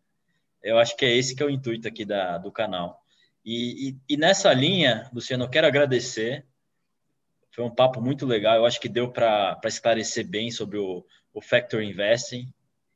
[0.65, 2.99] eu acho que é esse que é o intuito aqui da, do canal.
[3.45, 6.43] E, e, e nessa linha, Luciano, eu quero agradecer.
[7.51, 8.55] Foi um papo muito legal.
[8.55, 12.51] Eu acho que deu para esclarecer bem sobre o, o Factor Investing,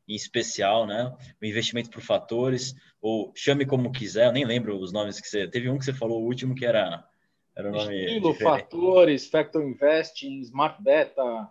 [0.07, 1.15] em especial, né?
[1.39, 5.47] O investimento por fatores, ou chame como quiser, eu nem lembro os nomes que você.
[5.47, 7.07] Teve um que você falou, o último, que era.
[7.55, 8.61] era o nome Estilo, diferente.
[8.61, 11.47] fatores, Factor Investing, Smart Beta.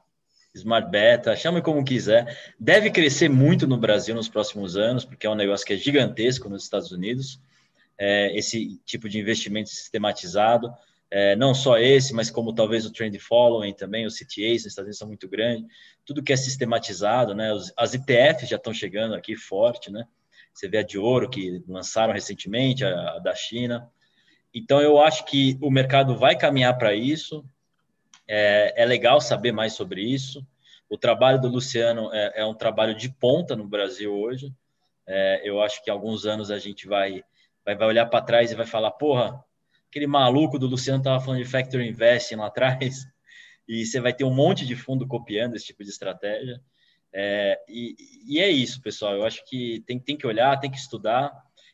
[0.58, 2.36] Smart Beta, chame como quiser.
[2.58, 6.48] Deve crescer muito no Brasil nos próximos anos, porque é um negócio que é gigantesco
[6.48, 7.40] nos Estados Unidos.
[7.96, 10.72] É, esse tipo de investimento sistematizado.
[11.10, 14.88] é, não só esse, mas como talvez o Trend Following também, os CTAs nos Estados
[14.88, 15.66] Unidos são muito grandes,
[16.04, 17.50] tudo que é sistematizado, né?
[17.76, 20.04] As ETFs já estão chegando aqui forte, né?
[20.52, 23.88] Você vê a de ouro que lançaram recentemente, a, a da China.
[24.52, 27.44] Então, eu acho que o mercado vai caminhar para isso.
[28.28, 30.46] É, é, legal saber mais sobre isso.
[30.88, 34.52] O trabalho do Luciano é, é um trabalho de ponta no Brasil hoje.
[35.06, 37.24] É, eu acho que alguns anos a gente vai,
[37.64, 39.42] vai, vai olhar para trás e vai falar: porra,
[39.88, 43.06] aquele maluco do Luciano estava falando de Factory Investing lá atrás,
[43.66, 46.60] e você vai ter um monte de fundo copiando esse tipo de estratégia.
[47.12, 47.96] É, e,
[48.26, 49.14] e, é isso, pessoal.
[49.14, 51.32] Eu acho que tem, tem que olhar, tem que estudar.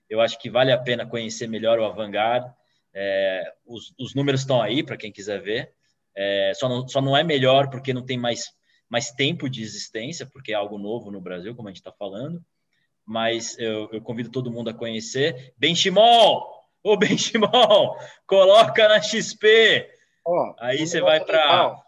[0.09, 2.53] Eu acho que vale a pena conhecer melhor o Avangard.
[2.93, 5.73] É, os, os, números estão aí para quem quiser ver.
[6.17, 8.53] É, só, não, só não é melhor porque não tem mais,
[8.89, 12.45] mais tempo de existência, porque é algo novo no Brasil, como a gente está falando.
[13.05, 15.53] Mas eu, eu, convido todo mundo a conhecer.
[15.59, 16.51] Benchimol!
[16.83, 17.99] Ô, Benchimol!
[18.27, 19.91] Coloca na XP!
[20.25, 21.83] Oh, aí você vai para.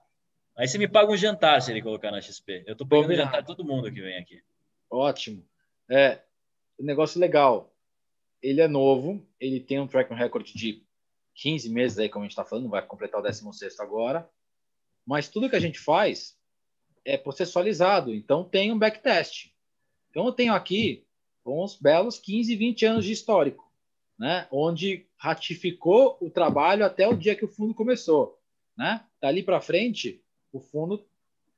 [0.57, 2.65] Aí você me paga um jantar se ele colocar na XP.
[2.67, 4.43] Eu estou pagando jantar todo mundo que vem aqui.
[4.91, 5.45] Ótimo.
[5.91, 6.21] É,
[6.79, 7.73] negócio legal.
[8.43, 10.86] Ele é novo, ele tem um track record de
[11.37, 14.29] 15 meses aí, como a gente está falando, vai completar o 16 agora.
[15.07, 16.37] Mas tudo que a gente faz
[17.05, 19.53] é processualizado, então tem um backtest.
[20.11, 21.07] Então eu tenho aqui
[21.45, 23.71] uns belos 15, 20 anos de histórico,
[24.19, 24.49] né?
[24.51, 28.41] onde ratificou o trabalho até o dia que o fundo começou.
[28.77, 29.05] Né?
[29.21, 30.21] Dali para frente,
[30.53, 31.07] o fundo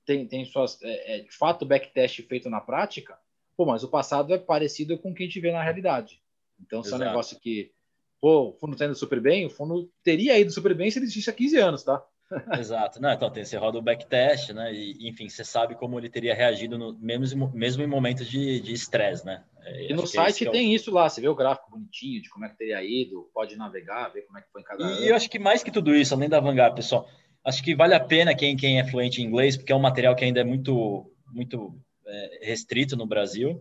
[0.04, 0.82] tem, tem suas.
[0.82, 3.18] É, é, de fato, backtest feito na prática,
[3.56, 6.22] pô, mas o passado é parecido com o que a gente vê na realidade.
[6.60, 7.72] Então, se é um negócio que
[8.20, 11.06] pô, o fundo está indo super bem, o fundo teria ido super bem se ele
[11.06, 12.02] existisse há 15 anos, tá?
[12.58, 14.72] Exato, não, então tem, você roda o backtest, né?
[14.72, 19.24] E, enfim, você sabe como ele teria reagido no, mesmo, mesmo em momentos de estresse,
[19.24, 19.44] né?
[19.62, 22.44] É, e no site é tem isso lá, você vê o gráfico bonitinho de como
[22.44, 24.84] é que teria ido, pode navegar, ver como é que foi em cada.
[24.84, 25.04] E ano.
[25.04, 27.08] eu acho que mais que tudo isso, além da Vanguard, pessoal,
[27.44, 30.14] acho que vale a pena quem, quem é fluente em inglês, porque é um material
[30.14, 31.74] que ainda é muito, muito
[32.06, 33.58] é, restrito no Brasil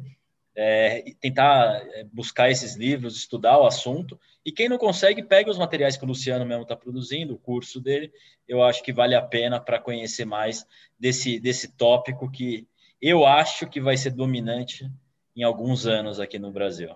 [0.59, 4.19] é, tentar é, buscar esses livros, estudar o assunto.
[4.43, 7.79] E quem não consegue, pega os materiais que o Luciano mesmo está produzindo, o curso
[7.79, 8.11] dele.
[8.47, 10.65] Eu acho que vale a pena para conhecer mais
[10.99, 12.67] desse, desse tópico que
[12.99, 14.91] eu acho que vai ser dominante
[15.35, 16.89] em alguns anos aqui no Brasil.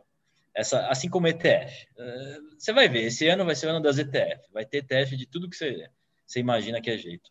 [0.56, 1.88] Essa, assim como ETF.
[2.00, 4.52] É, você vai ver, esse ano vai ser o ano das ETF.
[4.52, 5.88] Vai ter ETF de tudo que você,
[6.36, 7.30] imagina que é jeito.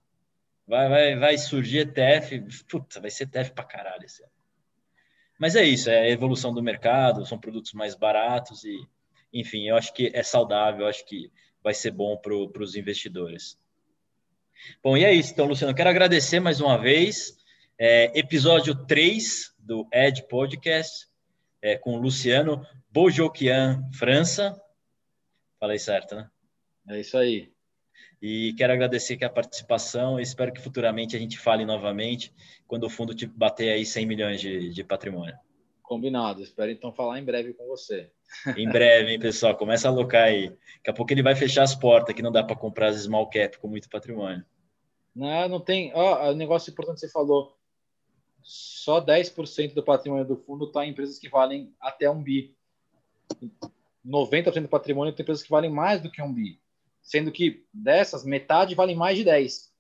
[0.65, 4.40] Vai, vai, vai surgir ETF, puta, vai ser ETF para caralho esse ano.
[5.41, 8.87] Mas é isso, é a evolução do mercado, são produtos mais baratos e,
[9.33, 11.33] enfim, eu acho que é saudável, eu acho que
[11.65, 13.59] vai ser bom para os investidores.
[14.85, 15.33] Bom, e é isso.
[15.33, 17.39] Então, Luciano, quero agradecer mais uma vez.
[17.79, 21.09] É, episódio 3 do Ed Podcast,
[21.63, 24.61] é, com Luciano Bojoquian, França.
[25.59, 26.31] Falei certo, né?
[26.87, 27.51] É isso aí.
[28.23, 30.21] E quero agradecer aqui a participação.
[30.21, 32.33] Espero que futuramente a gente fale novamente
[32.67, 35.35] quando o fundo bater aí 100 milhões de, de patrimônio.
[35.83, 36.43] Combinado.
[36.43, 38.11] Espero então falar em breve com você.
[38.57, 39.57] Em breve, hein, pessoal?
[39.57, 40.51] Começa a alocar aí.
[40.51, 43.29] Daqui a pouco ele vai fechar as portas, que não dá para comprar as small
[43.29, 44.45] cap com muito patrimônio.
[45.17, 45.91] Não, não tem.
[45.95, 47.57] Ó, oh, o negócio importante que você falou.
[48.43, 52.55] Só 10% do patrimônio do fundo está em empresas que valem até um bi.
[54.07, 56.61] 90% do patrimônio tem empresas que valem mais do que um bi
[57.11, 59.73] sendo que dessas, metade vale mais de 10.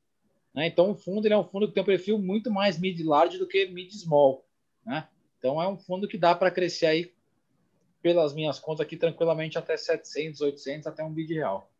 [0.52, 0.66] Né?
[0.66, 3.46] Então, o fundo ele é um fundo que tem um perfil muito mais mid-large do
[3.46, 4.44] que mid-small.
[4.84, 5.06] Né?
[5.38, 7.12] Então, é um fundo que dá para crescer aí,
[8.02, 11.70] pelas minhas contas aqui, tranquilamente até 700, 800, até um bid real.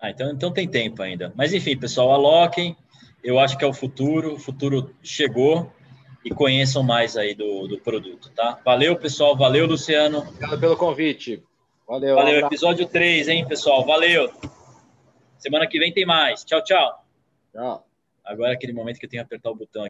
[0.00, 1.34] Ah, então, então tem tempo ainda.
[1.36, 2.74] Mas, enfim, pessoal, aloquem.
[3.22, 4.34] Eu acho que é o futuro.
[4.34, 5.70] O futuro chegou.
[6.24, 8.60] E conheçam mais aí do, do produto, tá?
[8.64, 9.36] Valeu, pessoal.
[9.36, 10.20] Valeu, Luciano.
[10.20, 11.42] Obrigado pelo convite.
[11.86, 12.14] Valeu.
[12.14, 13.84] Valeu, episódio 3, hein, pessoal?
[13.84, 14.32] Valeu.
[15.42, 16.44] Semana que vem tem mais.
[16.44, 17.04] Tchau, tchau.
[17.52, 17.84] Tchau.
[18.24, 19.80] Agora é aquele momento que eu tenho que apertar o botão aqui.